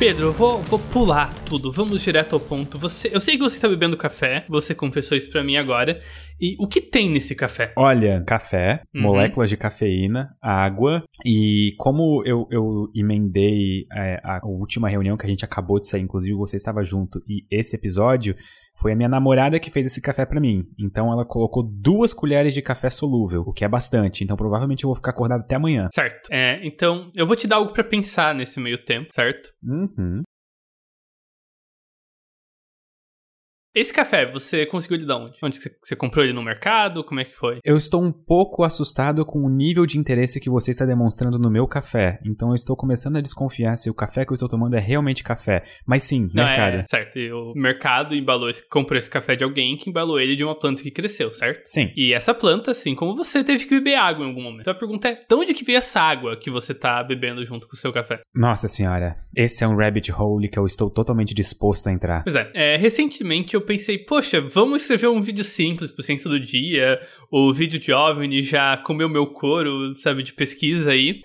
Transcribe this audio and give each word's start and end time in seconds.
Pedro, 0.00 0.28
eu 0.28 0.32
vou, 0.32 0.62
vou 0.62 0.78
pular 0.78 1.30
tudo, 1.44 1.70
vamos 1.70 2.00
direto 2.00 2.32
ao 2.32 2.40
ponto. 2.40 2.78
Você, 2.78 3.10
eu 3.12 3.20
sei 3.20 3.36
que 3.36 3.42
você 3.42 3.56
está 3.56 3.68
bebendo 3.68 3.98
café, 3.98 4.46
você 4.48 4.74
confessou 4.74 5.14
isso 5.14 5.30
para 5.30 5.44
mim 5.44 5.58
agora. 5.58 6.00
E 6.40 6.56
o 6.58 6.66
que 6.66 6.80
tem 6.80 7.10
nesse 7.10 7.34
café? 7.34 7.74
Olha, 7.76 8.24
café, 8.26 8.80
uhum. 8.94 9.02
moléculas 9.02 9.50
de 9.50 9.58
cafeína, 9.58 10.34
água 10.40 11.04
e 11.22 11.74
como 11.76 12.22
eu, 12.24 12.48
eu 12.50 12.90
emendei 12.94 13.86
é, 13.92 14.18
a 14.24 14.40
última 14.42 14.88
reunião 14.88 15.18
que 15.18 15.26
a 15.26 15.28
gente 15.28 15.44
acabou 15.44 15.78
de 15.78 15.86
sair, 15.86 16.00
inclusive 16.00 16.34
você 16.34 16.56
estava 16.56 16.82
junto, 16.82 17.22
e 17.28 17.44
esse 17.50 17.76
episódio 17.76 18.34
foi 18.80 18.92
a 18.92 18.96
minha 18.96 19.08
namorada 19.08 19.60
que 19.60 19.70
fez 19.70 19.86
esse 19.86 20.00
café 20.00 20.24
para 20.24 20.40
mim. 20.40 20.64
Então 20.78 21.12
ela 21.12 21.24
colocou 21.24 21.62
duas 21.62 22.12
colheres 22.12 22.54
de 22.54 22.62
café 22.62 22.88
solúvel, 22.88 23.42
o 23.46 23.52
que 23.52 23.64
é 23.64 23.68
bastante. 23.68 24.24
Então 24.24 24.36
provavelmente 24.36 24.84
eu 24.84 24.88
vou 24.88 24.96
ficar 24.96 25.10
acordado 25.10 25.40
até 25.40 25.56
amanhã. 25.56 25.88
Certo. 25.92 26.28
É, 26.30 26.60
então 26.62 27.10
eu 27.14 27.26
vou 27.26 27.36
te 27.36 27.46
dar 27.46 27.56
algo 27.56 27.72
para 27.72 27.84
pensar 27.84 28.34
nesse 28.34 28.58
meio 28.58 28.82
tempo, 28.84 29.08
certo? 29.12 29.50
Uhum. 29.62 30.22
Esse 33.72 33.92
café, 33.92 34.30
você 34.30 34.66
conseguiu 34.66 34.96
ele 34.96 35.06
de 35.06 35.12
onde? 35.12 35.38
Onde 35.42 35.56
você, 35.56 35.70
você 35.80 35.94
comprou 35.94 36.24
ele 36.24 36.32
no 36.32 36.42
mercado? 36.42 37.04
Como 37.04 37.20
é 37.20 37.24
que 37.24 37.36
foi? 37.36 37.58
Eu 37.64 37.76
estou 37.76 38.02
um 38.02 38.10
pouco 38.10 38.64
assustado 38.64 39.24
com 39.24 39.38
o 39.38 39.48
nível 39.48 39.86
de 39.86 39.96
interesse 39.96 40.40
que 40.40 40.50
você 40.50 40.72
está 40.72 40.84
demonstrando 40.84 41.38
no 41.38 41.48
meu 41.48 41.68
café. 41.68 42.18
Então 42.26 42.48
eu 42.48 42.56
estou 42.56 42.76
começando 42.76 43.16
a 43.16 43.20
desconfiar 43.20 43.76
se 43.76 43.88
o 43.88 43.94
café 43.94 44.24
que 44.24 44.32
eu 44.32 44.34
estou 44.34 44.48
tomando 44.48 44.74
é 44.74 44.80
realmente 44.80 45.22
café. 45.22 45.62
Mas 45.86 46.02
sim, 46.02 46.28
Não, 46.34 46.44
mercado. 46.44 46.74
É, 46.78 46.84
certo. 46.88 47.16
E 47.16 47.32
o 47.32 47.52
mercado 47.54 48.12
embalou 48.14 48.50
esse, 48.50 48.68
comprou 48.68 48.98
esse 48.98 49.08
café 49.08 49.36
de 49.36 49.44
alguém 49.44 49.76
que 49.76 49.88
embalou 49.88 50.18
ele 50.18 50.34
de 50.34 50.42
uma 50.42 50.58
planta 50.58 50.82
que 50.82 50.90
cresceu, 50.90 51.32
certo? 51.32 51.62
Sim. 51.66 51.92
E 51.96 52.12
essa 52.12 52.34
planta, 52.34 52.72
assim 52.72 52.96
como 52.96 53.14
você, 53.14 53.44
teve 53.44 53.64
que 53.66 53.70
beber 53.76 53.94
água 53.94 54.24
em 54.24 54.28
algum 54.28 54.42
momento. 54.42 54.62
Então 54.62 54.72
a 54.72 54.76
pergunta 54.78 55.08
é: 55.08 55.14
de 55.28 55.34
onde 55.34 55.54
que 55.54 55.64
veio 55.64 55.78
essa 55.78 56.00
água 56.00 56.36
que 56.36 56.50
você 56.50 56.72
está 56.72 57.04
bebendo 57.04 57.44
junto 57.44 57.68
com 57.68 57.74
o 57.74 57.78
seu 57.78 57.92
café? 57.92 58.20
Nossa 58.34 58.66
senhora, 58.66 59.14
esse 59.36 59.62
é 59.62 59.68
um 59.68 59.76
rabbit 59.76 60.10
hole 60.10 60.48
que 60.48 60.58
eu 60.58 60.66
estou 60.66 60.90
totalmente 60.90 61.32
disposto 61.32 61.86
a 61.86 61.92
entrar. 61.92 62.24
Pois 62.24 62.34
é, 62.34 62.50
é 62.52 62.76
recentemente 62.76 63.54
eu 63.54 63.59
pensei, 63.60 63.98
poxa, 63.98 64.40
vamos 64.40 64.82
escrever 64.82 65.08
um 65.08 65.20
vídeo 65.20 65.44
simples 65.44 65.90
pro 65.90 66.02
Ciência 66.02 66.28
do 66.28 66.38
Dia. 66.38 67.00
O 67.30 67.52
vídeo 67.52 67.78
de 67.78 67.92
OVNI 67.92 68.42
já 68.42 68.76
comeu 68.76 69.08
meu 69.08 69.26
couro, 69.26 69.94
sabe, 69.96 70.22
de 70.22 70.32
pesquisa 70.32 70.90
aí. 70.90 71.20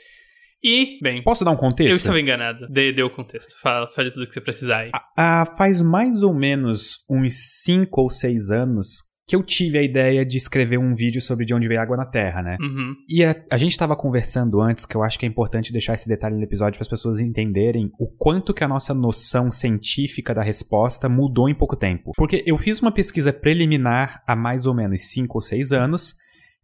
E, 0.64 0.98
bem. 1.02 1.22
Posso 1.22 1.46
dar 1.46 1.52
um 1.52 1.56
contexto? 1.56 1.92
Eu 1.92 1.98
estava 1.98 2.20
enganado. 2.20 2.68
Dê, 2.68 2.92
dê 2.92 3.04
o 3.04 3.10
contexto. 3.10 3.54
Fala, 3.62 3.90
fale 3.92 4.10
tudo 4.10 4.26
que 4.28 4.34
você 4.34 4.42
precisar 4.42 4.80
aí. 4.80 4.92
Ah, 5.16 5.46
faz 5.58 5.82
mais 5.82 6.24
ou 6.24 6.34
menos 6.34 7.06
uns 7.10 7.62
5 7.64 8.02
ou 8.02 8.10
6 8.10 8.52
anos 8.52 9.15
que 9.28 9.36
eu 9.36 9.44
tive 9.44 9.78
a 9.78 9.82
ideia 9.82 10.26
de 10.26 10.38
escrever 10.38 10.78
um 10.78 10.96
vídeo 10.96 11.22
sobre 11.22 11.46
de 11.46 11.54
onde 11.54 11.68
veio 11.68 11.82
água 11.82 11.98
na 11.98 12.06
Terra, 12.06 12.44
né? 12.44 12.58
Uhum. 12.60 12.96
E 13.10 13.24
a, 13.24 13.36
a 13.52 13.58
gente 13.58 13.72
estava 13.72 13.96
conversando 13.96 14.62
antes, 14.62 14.86
que 14.86 14.96
eu 14.96 15.04
acho 15.04 15.18
que 15.18 15.26
é 15.26 15.30
importante 15.30 15.72
deixar 15.72 15.94
esse 15.96 16.08
detalhe 16.08 16.36
no 16.36 16.44
episódio 16.44 16.78
para 16.78 16.84
as 16.84 16.90
pessoas 16.90 17.20
entenderem 17.20 17.92
o 18.00 18.08
quanto 18.08 18.54
que 18.54 18.64
a 18.64 18.68
nossa 18.68 18.94
noção 18.94 19.50
científica 19.50 20.34
da 20.34 20.44
resposta 20.44 21.10
mudou 21.10 21.50
em 21.50 21.56
pouco 21.56 21.76
tempo. 21.76 22.12
Porque 22.16 22.44
eu 22.46 22.58
fiz 22.58 22.80
uma 22.82 22.92
pesquisa 22.92 23.34
preliminar 23.34 24.24
há 24.28 24.36
mais 24.36 24.66
ou 24.66 24.76
menos 24.76 25.02
5 25.10 25.36
ou 25.36 25.42
6 25.42 25.72
anos 25.72 26.16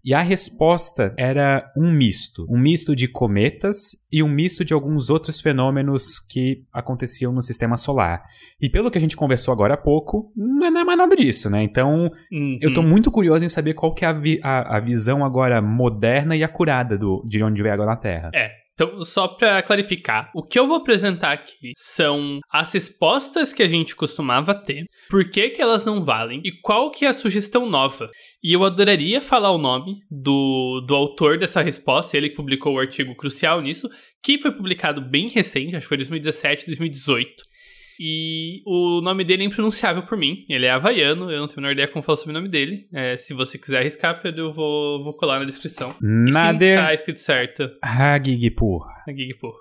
e 0.03 0.13
a 0.13 0.21
resposta 0.21 1.13
era 1.17 1.71
um 1.77 1.91
misto. 1.91 2.45
Um 2.49 2.57
misto 2.57 2.95
de 2.95 3.07
cometas 3.07 3.95
e 4.11 4.23
um 4.23 4.27
misto 4.27 4.65
de 4.65 4.73
alguns 4.73 5.09
outros 5.09 5.39
fenômenos 5.39 6.19
que 6.19 6.63
aconteciam 6.73 7.31
no 7.31 7.41
sistema 7.41 7.77
solar. 7.77 8.23
E 8.59 8.69
pelo 8.69 8.89
que 8.89 8.97
a 8.97 9.01
gente 9.01 9.15
conversou 9.15 9.51
agora 9.51 9.75
há 9.75 9.77
pouco, 9.77 10.31
não 10.35 10.65
é 10.65 10.83
mais 10.83 10.97
nada 10.97 11.15
disso, 11.15 11.49
né? 11.49 11.61
Então, 11.63 12.11
uhum. 12.31 12.57
eu 12.61 12.73
tô 12.73 12.81
muito 12.81 13.11
curioso 13.11 13.45
em 13.45 13.49
saber 13.49 13.73
qual 13.73 13.93
que 13.93 14.03
é 14.03 14.07
a, 14.07 14.11
vi 14.11 14.39
a, 14.43 14.77
a 14.77 14.79
visão 14.79 15.23
agora 15.23 15.61
moderna 15.61 16.35
e 16.35 16.43
acurada 16.43 16.97
do, 16.97 17.23
de 17.25 17.43
onde 17.43 17.61
veio 17.61 17.73
água 17.73 17.85
na 17.85 17.95
Terra. 17.95 18.31
É, 18.33 18.60
então, 18.73 19.03
só 19.03 19.27
para 19.27 19.61
clarificar, 19.61 20.31
o 20.33 20.41
que 20.41 20.57
eu 20.57 20.67
vou 20.67 20.77
apresentar 20.77 21.33
aqui 21.33 21.71
são 21.75 22.39
as 22.49 22.73
respostas 22.73 23.53
que 23.53 23.61
a 23.61 23.67
gente 23.67 23.95
costumava 23.95 24.55
ter, 24.55 24.85
por 25.09 25.29
que, 25.29 25.49
que 25.49 25.61
elas 25.61 25.85
não 25.85 26.03
valem 26.03 26.41
e 26.43 26.51
qual 26.61 26.89
que 26.89 27.05
é 27.05 27.09
a 27.09 27.13
sugestão 27.13 27.69
nova. 27.69 28.09
E 28.43 28.53
eu 28.53 28.63
adoraria 28.63 29.21
falar 29.21 29.51
o 29.51 29.57
nome 29.57 29.97
do, 30.09 30.81
do 30.87 30.95
autor 30.95 31.37
dessa 31.37 31.61
resposta, 31.61 32.17
ele 32.17 32.33
publicou 32.33 32.73
o 32.73 32.79
artigo 32.79 33.15
crucial 33.15 33.61
nisso, 33.61 33.89
que 34.23 34.39
foi 34.39 34.51
publicado 34.51 35.01
bem 35.01 35.27
recente, 35.27 35.75
acho 35.75 35.85
que 35.85 35.89
foi 35.89 35.97
2017, 35.97 36.65
2018. 36.65 37.50
E 37.99 38.61
o 38.65 39.01
nome 39.01 39.23
dele 39.23 39.43
é 39.43 39.45
impronunciável 39.45 40.03
por 40.03 40.17
mim. 40.17 40.43
Ele 40.49 40.65
é 40.65 40.71
havaiano, 40.71 41.31
eu 41.31 41.39
não 41.39 41.47
tenho 41.47 41.59
a 41.59 41.61
menor 41.61 41.73
ideia 41.73 41.87
como 41.87 42.03
fala 42.03 42.17
o 42.17 42.19
sobrenome 42.19 42.49
dele. 42.49 42.87
É, 42.93 43.17
se 43.17 43.33
você 43.33 43.57
quiser 43.57 43.79
arriscar, 43.79 44.21
Pedro, 44.21 44.45
eu 44.45 44.53
vou, 44.53 45.03
vou 45.03 45.13
colar 45.13 45.39
na 45.39 45.45
descrição. 45.45 45.89
Nader. 46.01 46.79
Sim, 46.79 46.85
tá 46.85 46.93
escrito 46.93 47.19
certo. 47.19 47.69
Hagigpur. 47.81 48.85
Hagigpur. 49.07 49.53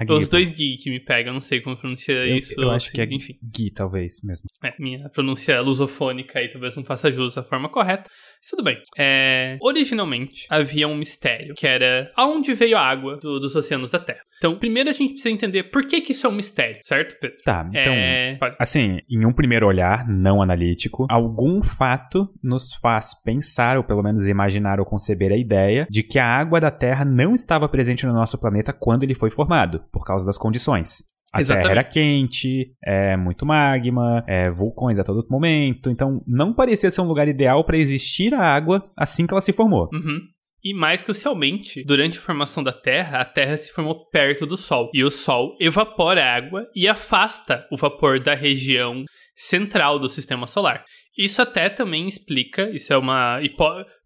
Então, 0.00 0.16
os 0.16 0.28
dois 0.28 0.50
Gui 0.50 0.76
que 0.76 0.90
me 0.90 1.00
pegam, 1.00 1.32
não 1.32 1.40
sei 1.40 1.60
como 1.60 1.76
pronunciar 1.76 2.26
eu, 2.26 2.38
isso. 2.38 2.60
Eu 2.60 2.70
acho 2.70 2.88
assim, 2.88 2.94
que 2.94 3.00
é 3.00 3.04
enfim. 3.14 3.38
Gui, 3.42 3.70
talvez 3.70 4.22
mesmo. 4.24 4.46
É, 4.64 4.74
minha 4.78 5.08
pronúncia 5.10 5.60
lusofônica 5.60 6.38
aí 6.38 6.48
talvez 6.48 6.74
não 6.76 6.84
faça 6.84 7.10
jus 7.10 7.36
à 7.36 7.42
forma 7.42 7.68
correta. 7.68 8.10
Mas 8.40 8.50
tudo 8.50 8.62
bem. 8.62 8.80
É, 8.96 9.58
originalmente 9.60 10.46
havia 10.48 10.88
um 10.88 10.96
mistério, 10.96 11.54
que 11.54 11.66
era 11.66 12.10
aonde 12.16 12.54
veio 12.54 12.76
a 12.76 12.80
água 12.80 13.16
do, 13.16 13.38
dos 13.38 13.54
oceanos 13.54 13.90
da 13.90 13.98
Terra. 13.98 14.20
Então, 14.42 14.58
primeiro 14.58 14.90
a 14.90 14.92
gente 14.92 15.12
precisa 15.12 15.30
entender 15.30 15.62
por 15.62 15.86
que, 15.86 16.00
que 16.00 16.10
isso 16.10 16.26
é 16.26 16.28
um 16.28 16.34
mistério, 16.34 16.78
certo, 16.82 17.16
Pedro? 17.20 17.36
Tá, 17.44 17.64
então, 17.70 17.92
é... 17.94 18.36
assim, 18.58 18.98
em 19.08 19.24
um 19.24 19.32
primeiro 19.32 19.68
olhar 19.68 20.04
não 20.08 20.42
analítico, 20.42 21.06
algum 21.08 21.62
fato 21.62 22.28
nos 22.42 22.74
faz 22.74 23.14
pensar, 23.22 23.76
ou 23.76 23.84
pelo 23.84 24.02
menos 24.02 24.26
imaginar 24.26 24.80
ou 24.80 24.84
conceber 24.84 25.30
a 25.30 25.36
ideia 25.36 25.86
de 25.88 26.02
que 26.02 26.18
a 26.18 26.26
água 26.26 26.58
da 26.58 26.72
Terra 26.72 27.04
não 27.04 27.34
estava 27.34 27.68
presente 27.68 28.04
no 28.04 28.12
nosso 28.12 28.36
planeta 28.36 28.72
quando 28.72 29.04
ele 29.04 29.14
foi 29.14 29.30
formado, 29.30 29.84
por 29.92 30.04
causa 30.04 30.26
das 30.26 30.36
condições. 30.36 31.12
A 31.32 31.40
Exatamente. 31.40 31.62
Terra 31.62 31.80
era 31.80 31.84
quente, 31.84 32.74
é 32.84 33.16
muito 33.16 33.46
magma, 33.46 34.24
é, 34.26 34.50
vulcões 34.50 34.98
a 34.98 35.04
todo 35.04 35.24
momento, 35.30 35.88
então 35.88 36.20
não 36.26 36.52
parecia 36.52 36.90
ser 36.90 37.00
um 37.00 37.06
lugar 37.06 37.28
ideal 37.28 37.62
para 37.62 37.78
existir 37.78 38.34
a 38.34 38.42
água 38.42 38.84
assim 38.96 39.24
que 39.24 39.32
ela 39.32 39.40
se 39.40 39.52
formou. 39.52 39.88
Uhum. 39.92 40.18
E 40.64 40.72
mais 40.72 41.02
crucialmente, 41.02 41.82
durante 41.84 42.18
a 42.18 42.22
formação 42.22 42.62
da 42.62 42.72
Terra, 42.72 43.18
a 43.18 43.24
Terra 43.24 43.56
se 43.56 43.72
formou 43.72 44.08
perto 44.10 44.46
do 44.46 44.56
Sol. 44.56 44.90
E 44.94 45.02
o 45.02 45.10
Sol 45.10 45.56
evapora 45.58 46.24
a 46.24 46.34
água 46.34 46.64
e 46.74 46.86
afasta 46.86 47.66
o 47.70 47.76
vapor 47.76 48.20
da 48.20 48.34
região 48.34 49.04
central 49.34 49.98
do 49.98 50.08
sistema 50.08 50.46
solar. 50.46 50.84
Isso 51.18 51.42
até 51.42 51.68
também 51.68 52.06
explica, 52.06 52.70
isso 52.70 52.92
é 52.92 52.96
uma. 52.96 53.40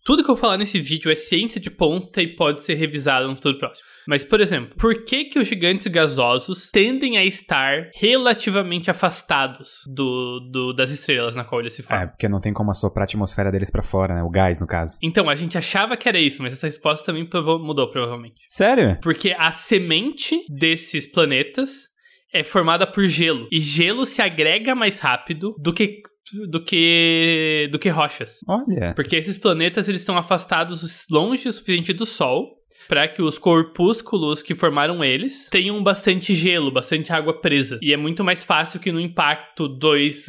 Tudo 0.07 0.23
que 0.23 0.31
eu 0.31 0.37
falar 0.37 0.57
nesse 0.57 0.79
vídeo 0.79 1.11
é 1.11 1.17
ciência 1.17 1.61
de 1.61 1.69
ponta 1.69 2.23
e 2.23 2.29
pode 2.29 2.61
ser 2.61 2.75
revisado 2.75 3.27
no 3.27 3.35
futuro 3.35 3.59
próximo. 3.59 3.85
Mas, 4.07 4.23
por 4.23 4.41
exemplo, 4.41 4.77
por 4.79 5.05
que, 5.05 5.25
que 5.25 5.37
os 5.37 5.49
gigantes 5.49 5.89
gasosos 5.89 6.71
tendem 6.71 7.19
a 7.19 7.25
estar 7.25 7.91
relativamente 7.93 8.89
afastados 8.89 9.81
do, 9.93 10.39
do 10.39 10.73
das 10.73 10.91
estrelas 10.91 11.35
na 11.35 11.43
qual 11.43 11.61
eles 11.61 11.75
se 11.75 11.83
formam? 11.83 12.05
É, 12.05 12.07
porque 12.07 12.29
não 12.29 12.39
tem 12.39 12.53
como 12.53 12.71
assoprar 12.71 13.03
a 13.03 13.07
atmosfera 13.07 13.51
deles 13.51 13.69
para 13.69 13.83
fora, 13.83 14.15
né? 14.15 14.23
O 14.23 14.31
gás, 14.31 14.61
no 14.61 14.67
caso. 14.69 14.97
Então, 15.03 15.29
a 15.29 15.35
gente 15.35 15.59
achava 15.59 15.97
que 15.97 16.09
era 16.09 16.21
isso, 16.21 16.41
mas 16.41 16.53
essa 16.53 16.69
resposta 16.69 17.05
também 17.05 17.29
mudou, 17.61 17.91
provavelmente. 17.91 18.41
Sério? 18.47 18.97
Porque 19.03 19.35
a 19.37 19.51
semente 19.51 20.41
desses 20.49 21.05
planetas 21.05 21.89
é 22.33 22.45
formada 22.45 22.87
por 22.87 23.07
gelo. 23.07 23.49
E 23.51 23.59
gelo 23.59 24.07
se 24.07 24.23
agrega 24.23 24.73
mais 24.73 25.01
rápido 25.01 25.57
do 25.59 25.73
que 25.73 26.03
do 26.49 26.63
que 26.63 27.69
do 27.71 27.79
que 27.79 27.89
rochas. 27.89 28.41
Olha. 28.49 28.93
Porque 28.95 29.17
esses 29.17 29.39
planetas 29.39 29.89
eles 29.89 30.01
estão 30.01 30.19
afastados 30.19 31.07
longe 31.11 31.49
o 31.49 31.53
suficiente 31.53 31.93
do 31.93 32.07
Sol 32.07 32.57
para 32.89 33.09
que 33.09 33.23
os 33.23 33.39
corpúsculos 33.39 34.43
que 34.43 34.55
formaram 34.55 35.03
eles 35.03 35.49
tenham 35.51 35.83
bastante 35.83 36.35
gelo, 36.35 36.71
bastante 36.71 37.13
água 37.13 37.41
presa. 37.41 37.79
E 37.83 37.93
é 37.93 37.97
muito 37.97 38.23
mais 38.23 38.45
fácil 38.45 38.81
que 38.81 38.93
no 38.93 39.01
impacto 39.01 39.69
dois 39.69 40.27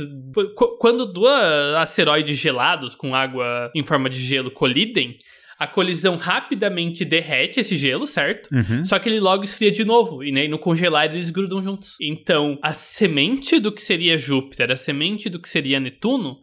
quando 0.79 1.05
dois 1.05 1.75
asteroides 1.77 2.37
gelados 2.37 2.95
com 2.95 3.13
água 3.13 3.71
em 3.75 3.83
forma 3.83 4.09
de 4.09 4.19
gelo 4.19 4.51
colidem, 4.51 5.17
a 5.57 5.65
colisão 5.65 6.17
rapidamente 6.17 7.03
derrete 7.03 7.59
esse 7.59 7.75
gelo, 7.75 8.05
certo? 8.05 8.49
Uhum. 8.53 8.85
Só 8.85 8.99
que 8.99 9.09
ele 9.09 9.19
logo 9.19 9.43
esfria 9.43 9.71
de 9.71 9.83
novo. 9.83 10.23
E 10.23 10.31
né, 10.31 10.47
no 10.47 10.59
congelar 10.59 11.05
eles 11.05 11.31
grudam 11.31 11.63
juntos. 11.63 11.95
Então, 11.99 12.59
a 12.61 12.73
semente 12.73 13.59
do 13.59 13.71
que 13.71 13.81
seria 13.81 14.17
Júpiter, 14.17 14.71
a 14.71 14.77
semente 14.77 15.29
do 15.29 15.39
que 15.39 15.49
seria 15.49 15.79
Netuno, 15.79 16.37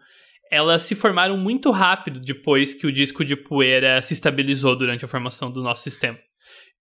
elas 0.51 0.83
se 0.83 0.95
formaram 0.95 1.37
muito 1.37 1.71
rápido 1.71 2.21
depois 2.21 2.75
que 2.75 2.87
o 2.87 2.93
disco 2.93 3.25
de 3.25 3.37
poeira 3.37 4.03
se 4.03 4.15
estabilizou 4.15 4.77
durante 4.77 5.05
a 5.05 5.09
formação 5.09 5.51
do 5.51 5.63
nosso 5.63 5.83
sistema. 5.83 6.19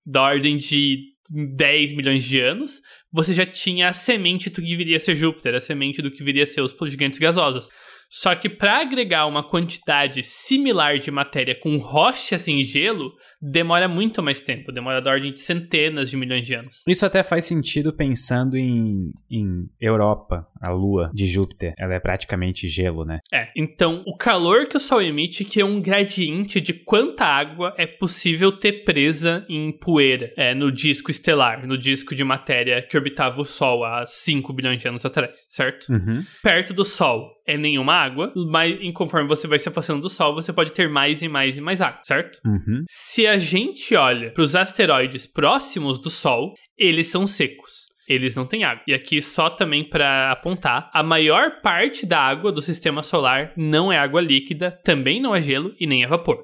Da 0.06 0.22
ordem 0.22 0.58
de 0.58 1.14
10 1.30 1.96
milhões 1.96 2.24
de 2.24 2.40
anos, 2.40 2.82
você 3.12 3.34
já 3.34 3.46
tinha 3.46 3.90
a 3.90 3.94
semente 3.94 4.50
do 4.50 4.62
que 4.62 4.76
viria 4.76 4.98
a 4.98 5.00
ser 5.00 5.16
Júpiter, 5.16 5.56
a 5.56 5.60
semente 5.60 6.02
do 6.02 6.12
que 6.12 6.24
viria 6.24 6.44
a 6.44 6.48
ser 6.48 6.62
os 6.62 6.74
gigantes 6.90 7.20
gasosos. 7.20 7.70
Só 8.16 8.36
que 8.36 8.48
para 8.48 8.78
agregar 8.78 9.26
uma 9.26 9.42
quantidade 9.42 10.22
similar 10.22 11.00
de 11.00 11.10
matéria 11.10 11.60
com 11.60 11.78
rochas 11.78 12.48
em 12.48 12.64
gelo, 12.64 13.12
demora 13.44 13.90
muito 13.90 14.24
mais 14.24 14.40
tempo, 14.40 14.72
demora 14.72 15.02
da 15.02 15.12
ordem 15.12 15.34
de 15.34 15.40
centenas 15.42 16.10
de 16.10 16.16
milhões 16.16 16.48
de 16.48 16.54
anos. 16.54 16.82
Isso 16.88 17.06
até 17.06 17.22
faz 17.22 17.44
sentido 17.44 17.92
pensando 17.92 18.58
em, 18.58 19.12
em 19.30 19.68
Europa, 19.82 20.48
a 20.62 20.72
lua 20.72 21.12
de 21.14 21.28
Júpiter. 21.28 21.74
Ela 21.78 21.96
é 21.96 22.00
praticamente 22.00 22.70
gelo, 22.70 23.04
né? 23.04 23.20
É, 23.34 23.50
então 23.56 24.02
o 24.08 24.16
calor 24.16 24.68
que 24.68 24.78
o 24.78 24.80
Sol 24.80 25.02
emite 25.02 25.44
que 25.44 25.60
é 25.60 25.66
um 25.66 25.82
gradiente 25.82 26.62
de 26.62 26.74
quanta 26.74 27.26
água 27.26 27.74
é 27.78 27.86
possível 27.86 28.52
ter 28.52 28.86
presa 28.86 29.46
em 29.50 29.72
poeira 29.72 30.32
é, 30.38 30.56
no 30.56 30.72
disco 30.72 31.12
estelar, 31.12 31.68
no 31.68 31.78
disco 31.78 32.16
de 32.16 32.24
matéria 32.24 32.82
que 32.82 32.96
orbitava 32.96 33.42
o 33.42 33.46
Sol 33.46 33.84
há 33.84 34.06
5 34.06 34.54
bilhões 34.54 34.82
de 34.82 34.88
anos 34.88 35.06
atrás, 35.06 35.46
certo? 35.50 35.92
Uhum. 35.92 36.24
Perto 36.42 36.74
do 36.74 36.86
Sol 36.86 37.34
é 37.46 37.58
nenhuma 37.58 37.94
água, 37.94 38.32
mas 38.50 38.80
conforme 38.94 39.28
você 39.28 39.48
vai 39.48 39.60
se 39.60 39.68
afastando 39.68 40.02
do 40.02 40.10
Sol, 40.10 40.34
você 40.34 40.54
pode 40.54 40.72
ter 40.72 40.88
mais 40.88 41.22
e 41.22 41.28
mais 41.28 41.58
e 41.58 41.62
mais 41.62 41.82
água, 41.82 42.00
certo? 42.04 42.40
Uhum. 42.46 42.84
Se 42.88 43.28
a 43.28 43.33
gente 43.38 43.96
olha 43.96 44.32
para 44.32 44.44
os 44.44 44.56
asteroides 44.56 45.28
próximos 45.28 46.00
do 46.00 46.10
Sol, 46.10 46.54
eles 46.78 47.08
são 47.08 47.28
secos. 47.28 47.84
Eles 48.08 48.36
não 48.36 48.46
têm 48.46 48.64
água. 48.64 48.84
E 48.88 48.94
aqui 48.94 49.22
só 49.22 49.50
também 49.50 49.84
para 49.84 50.32
apontar, 50.32 50.90
a 50.94 51.02
maior 51.02 51.62
parte 51.62 52.06
da 52.06 52.20
água 52.20 52.52
do 52.52 52.62
sistema 52.62 53.02
solar 53.02 53.54
não 53.56 53.92
é 53.92 53.98
água 53.98 54.20
líquida, 54.20 54.72
também 54.84 55.22
não 55.22 55.36
é 55.36 55.42
gelo 55.42 55.74
e 55.80 55.88
nem 55.88 56.04
é 56.04 56.08
vapor. 56.08 56.44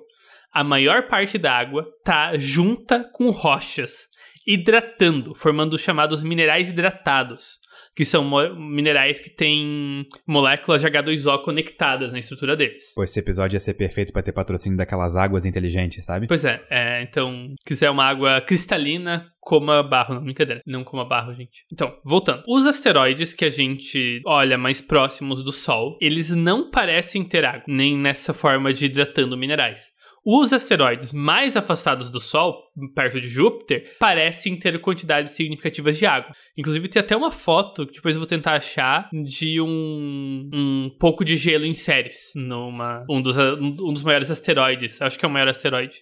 A 0.52 0.64
maior 0.64 1.08
parte 1.08 1.38
da 1.38 1.54
água 1.54 1.86
tá 2.04 2.38
junta 2.38 3.04
com 3.14 3.30
rochas, 3.30 4.08
hidratando, 4.52 5.36
formando 5.36 5.74
os 5.74 5.82
chamados 5.82 6.24
minerais 6.24 6.70
hidratados 6.70 7.60
que 7.96 8.06
são 8.06 8.24
minerais 8.56 9.20
que 9.20 9.30
têm 9.30 10.08
moléculas 10.26 10.82
de 10.82 10.88
H2O 10.88 11.44
conectadas 11.44 12.14
na 12.14 12.20
estrutura 12.20 12.56
deles. 12.56 12.94
Pô, 12.96 13.04
esse 13.04 13.20
episódio 13.20 13.58
ia 13.58 13.60
ser 13.60 13.74
perfeito 13.74 14.14
para 14.14 14.22
ter 14.22 14.32
patrocínio 14.32 14.78
daquelas 14.78 15.18
águas 15.18 15.46
inteligentes, 15.46 16.06
sabe? 16.06 16.26
Pois 16.28 16.46
é, 16.46 16.62
é 16.70 17.02
então, 17.02 17.54
quiser 17.66 17.90
uma 17.90 18.06
água 18.06 18.40
cristalina, 18.40 19.30
coma 19.42 19.84
barro. 19.84 20.16
Não, 20.16 20.24
brincadeira. 20.24 20.62
Não 20.66 20.84
coma 20.84 21.04
barro, 21.04 21.34
gente. 21.34 21.66
Então, 21.74 21.94
voltando. 22.06 22.44
Os 22.48 22.66
asteroides 22.66 23.34
que 23.34 23.44
a 23.44 23.50
gente 23.50 24.22
olha 24.26 24.58
mais 24.58 24.80
próximos 24.80 25.44
do 25.44 25.52
Sol, 25.52 25.98
eles 26.00 26.30
não 26.30 26.72
parecem 26.72 27.24
ter 27.26 27.44
água, 27.44 27.66
nem 27.68 27.98
nessa 27.98 28.34
forma 28.34 28.72
de 28.72 28.86
hidratando 28.86 29.38
minerais. 29.38 29.92
Os 30.26 30.54
asteroides 30.54 31.12
mais 31.12 31.56
afastados 31.56 32.10
do 32.10 32.20
Sol, 32.20 32.64
perto 32.96 33.20
de 33.20 33.28
Júpiter, 33.28 33.96
parecem 34.00 34.56
ter 34.58 34.80
quantidades 34.82 35.34
significativas 35.34 35.98
de 35.98 36.06
água. 36.06 36.34
Inclusive, 36.58 36.88
tem 36.88 37.00
até 37.00 37.16
uma 37.16 37.32
foto 37.32 37.86
que 37.88 37.94
depois 37.94 38.16
eu 38.16 38.20
vou 38.20 38.28
tentar 38.28 38.54
achar 38.54 39.10
de 39.12 39.62
um, 39.62 40.50
um 40.54 40.90
pouco 41.00 41.24
de 41.24 41.38
gelo 41.38 41.66
em 41.66 41.74
séries, 41.74 42.32
numa 42.36 43.06
um 43.10 43.22
dos, 43.22 43.38
um 43.38 43.94
dos 43.94 44.04
maiores 44.04 44.30
asteroides. 44.30 45.02
Acho 45.02 45.18
que 45.18 45.26
é 45.26 45.28
o 45.28 45.32
maior 45.32 45.48
asteroide 45.48 45.96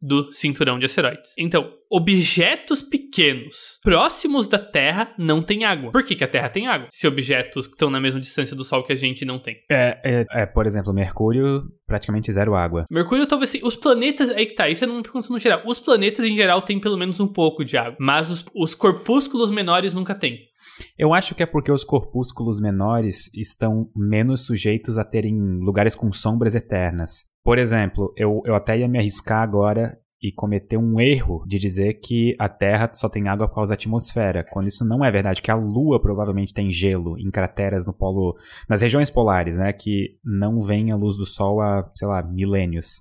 do 0.00 0.32
cinturão 0.32 0.78
de 0.78 0.86
asteroides. 0.86 1.32
Então, 1.38 1.70
objetos 1.90 2.82
pequenos 2.82 3.78
próximos 3.82 4.46
da 4.46 4.58
Terra 4.58 5.12
não 5.18 5.42
têm 5.42 5.64
água. 5.64 5.92
Por 5.92 6.04
que, 6.04 6.14
que 6.14 6.24
a 6.24 6.28
Terra 6.28 6.48
tem 6.48 6.66
água? 6.66 6.88
Se 6.90 7.06
objetos 7.06 7.66
que 7.66 7.74
estão 7.74 7.90
na 7.90 8.00
mesma 8.00 8.20
distância 8.20 8.56
do 8.56 8.64
Sol 8.64 8.84
que 8.84 8.92
a 8.92 8.96
gente 8.96 9.24
não 9.24 9.38
tem. 9.38 9.56
É, 9.70 9.98
é, 10.04 10.42
é 10.42 10.46
por 10.46 10.66
exemplo, 10.66 10.92
Mercúrio, 10.94 11.64
praticamente 11.86 12.32
zero 12.32 12.54
água. 12.54 12.84
Mercúrio 12.90 13.26
talvez 13.26 13.50
sim. 13.50 13.60
Os 13.62 13.76
planetas, 13.76 14.30
aí 14.30 14.46
que 14.46 14.54
tá, 14.54 14.68
isso 14.68 14.84
é 14.84 14.88
uma 14.88 15.02
pergunta 15.02 15.28
no 15.28 15.38
geral. 15.38 15.62
Os 15.66 15.78
planetas 15.78 16.24
em 16.24 16.36
geral 16.36 16.62
têm 16.62 16.80
pelo 16.80 16.96
menos 16.96 17.20
um 17.20 17.28
pouco 17.28 17.64
de 17.64 17.76
água, 17.76 17.96
mas 18.00 18.30
os, 18.30 18.46
os 18.54 18.74
corpúsculos 18.74 19.50
menores 19.50 19.92
nunca 19.92 20.14
têm. 20.14 20.50
Eu 20.98 21.12
acho 21.12 21.34
que 21.34 21.42
é 21.42 21.46
porque 21.46 21.70
os 21.70 21.84
corpúsculos 21.84 22.60
menores 22.60 23.32
estão 23.34 23.90
menos 23.94 24.46
sujeitos 24.46 24.98
a 24.98 25.04
terem 25.04 25.36
lugares 25.60 25.94
com 25.94 26.12
sombras 26.12 26.54
eternas. 26.54 27.29
Por 27.42 27.58
exemplo, 27.58 28.12
eu, 28.16 28.42
eu 28.44 28.54
até 28.54 28.78
ia 28.78 28.88
me 28.88 28.98
arriscar 28.98 29.42
agora 29.42 29.98
e 30.22 30.30
cometer 30.30 30.76
um 30.76 31.00
erro 31.00 31.42
de 31.46 31.58
dizer 31.58 31.94
que 31.94 32.34
a 32.38 32.48
Terra 32.48 32.90
só 32.92 33.08
tem 33.08 33.26
água 33.26 33.48
por 33.48 33.54
causa 33.54 33.70
da 33.70 33.74
atmosfera, 33.74 34.44
quando 34.44 34.68
isso 34.68 34.84
não 34.84 35.02
é 35.02 35.10
verdade, 35.10 35.40
que 35.40 35.50
a 35.50 35.54
Lua 35.54 36.00
provavelmente 36.00 36.52
tem 36.52 36.70
gelo 36.70 37.18
em 37.18 37.30
crateras 37.30 37.86
no 37.86 37.94
polo, 37.94 38.34
nas 38.68 38.82
regiões 38.82 39.08
polares, 39.08 39.56
né, 39.56 39.72
que 39.72 40.18
não 40.22 40.60
vem 40.60 40.92
a 40.92 40.96
luz 40.96 41.16
do 41.16 41.24
Sol 41.24 41.62
há, 41.62 41.90
sei 41.94 42.06
lá, 42.06 42.22
milênios. 42.22 43.00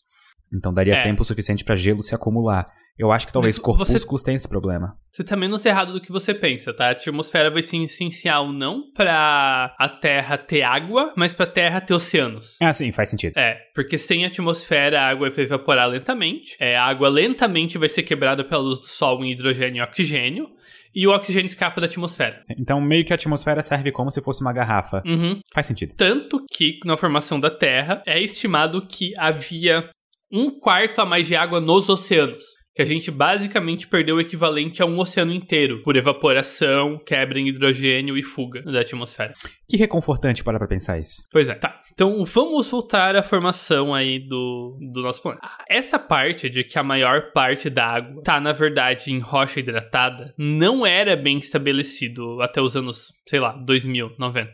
Então 0.53 0.73
daria 0.73 0.95
é. 0.95 1.03
tempo 1.03 1.23
suficiente 1.23 1.63
para 1.63 1.75
gelo 1.75 2.01
se 2.01 2.15
acumular. 2.15 2.67
Eu 2.97 3.11
acho 3.11 3.27
que 3.27 3.33
talvez 3.33 3.57
Mas 3.57 3.63
corpúsculos 3.63 4.21
você, 4.21 4.25
tenham 4.25 4.35
esse 4.35 4.47
problema. 4.47 4.97
Você 5.09 5.23
tá 5.23 5.35
menos 5.35 5.63
errado 5.65 5.93
do 5.93 6.01
que 6.01 6.11
você 6.11 6.33
pensa, 6.33 6.73
tá? 6.73 6.87
A 6.87 6.91
atmosfera 6.91 7.51
vai 7.51 7.63
ser 7.63 7.77
essencial 7.77 8.51
não 8.51 8.91
para 8.91 9.75
a 9.77 9.89
Terra 9.89 10.37
ter 10.37 10.63
água, 10.63 11.13
mas 11.15 11.33
para 11.33 11.45
a 11.45 11.51
Terra 11.51 11.81
ter 11.81 11.93
oceanos. 11.93 12.57
Ah, 12.61 12.73
sim, 12.73 12.91
faz 12.91 13.09
sentido. 13.09 13.37
É, 13.37 13.57
porque 13.73 13.97
sem 13.97 14.25
atmosfera 14.25 15.01
a 15.01 15.09
água 15.09 15.29
vai 15.29 15.45
evaporar 15.45 15.87
lentamente. 15.87 16.55
É, 16.59 16.75
a 16.75 16.85
água 16.85 17.09
lentamente 17.09 17.77
vai 17.77 17.89
ser 17.89 18.03
quebrada 18.03 18.43
pela 18.43 18.61
luz 18.61 18.79
do 18.79 18.87
Sol 18.87 19.23
em 19.23 19.31
hidrogênio 19.31 19.79
e 19.79 19.81
oxigênio 19.81 20.49
e 20.93 21.07
o 21.07 21.11
oxigênio 21.11 21.47
escapa 21.47 21.79
da 21.79 21.87
atmosfera. 21.87 22.41
Então, 22.57 22.81
meio 22.81 23.05
que 23.05 23.13
a 23.13 23.15
atmosfera 23.15 23.61
serve 23.61 23.91
como 23.91 24.11
se 24.11 24.21
fosse 24.21 24.41
uma 24.41 24.51
garrafa. 24.51 25.03
Uhum. 25.05 25.39
Faz 25.53 25.67
sentido. 25.67 25.93
Tanto 25.95 26.43
que, 26.51 26.79
na 26.83 26.97
formação 26.97 27.39
da 27.39 27.49
Terra, 27.49 28.01
é 28.05 28.19
estimado 28.21 28.85
que 28.85 29.13
havia 29.17 29.89
um 30.31 30.49
quarto 30.59 30.99
a 30.99 31.05
mais 31.05 31.27
de 31.27 31.35
água 31.35 31.59
nos 31.59 31.89
oceanos. 31.89 32.43
Que 32.75 32.83
a 32.83 32.85
gente 32.85 33.11
basicamente 33.11 33.87
perdeu 33.87 34.15
o 34.15 34.21
equivalente 34.21 34.81
a 34.81 34.85
um 34.85 34.97
oceano 34.99 35.33
inteiro 35.33 35.81
por 35.83 35.97
evaporação, 35.97 36.97
quebra 37.05 37.37
em 37.37 37.49
hidrogênio 37.49 38.17
e 38.17 38.23
fuga 38.23 38.61
da 38.61 38.79
atmosfera. 38.79 39.33
Que 39.67 39.75
reconfortante 39.75 40.43
para 40.43 40.57
pra 40.57 40.67
pensar 40.67 40.97
isso. 40.97 41.23
Pois 41.31 41.49
é, 41.49 41.55
tá. 41.55 41.81
Então 41.91 42.23
vamos 42.23 42.69
voltar 42.69 43.17
à 43.17 43.21
formação 43.21 43.93
aí 43.93 44.19
do, 44.19 44.77
do 44.93 45.01
nosso 45.01 45.21
planeta. 45.21 45.45
Essa 45.67 45.99
parte 45.99 46.49
de 46.49 46.63
que 46.63 46.79
a 46.79 46.83
maior 46.83 47.33
parte 47.33 47.69
da 47.69 47.85
água 47.85 48.23
tá, 48.23 48.39
na 48.39 48.53
verdade, 48.53 49.11
em 49.11 49.19
rocha 49.19 49.59
hidratada, 49.59 50.33
não 50.37 50.85
era 50.85 51.17
bem 51.17 51.37
estabelecido 51.37 52.41
até 52.41 52.61
os 52.61 52.77
anos, 52.77 53.11
sei 53.27 53.41
lá, 53.41 53.51
2090. 53.51 54.49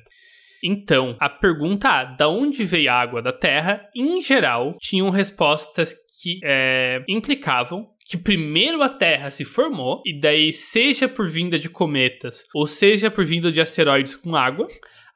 Então, 0.68 1.16
a 1.20 1.30
pergunta 1.30 1.88
A, 1.88 2.04
da 2.04 2.28
onde 2.28 2.64
veio 2.64 2.90
a 2.90 2.96
água 2.96 3.22
da 3.22 3.32
Terra, 3.32 3.88
em 3.96 4.20
geral, 4.20 4.76
tinham 4.82 5.12
respostas 5.12 5.94
que 6.20 6.40
é, 6.44 7.04
implicavam 7.08 7.88
que 8.08 8.18
primeiro 8.18 8.82
a 8.82 8.90
Terra 8.90 9.30
se 9.30 9.46
formou, 9.46 10.02
e 10.06 10.20
daí, 10.20 10.52
seja 10.52 11.08
por 11.08 11.30
vinda 11.30 11.58
de 11.58 11.70
cometas, 11.70 12.44
ou 12.54 12.68
seja 12.68 13.10
por 13.12 13.26
vinda 13.26 13.52
de 13.52 13.62
asteroides 13.62 14.16
com 14.16 14.36
água, 14.36 14.68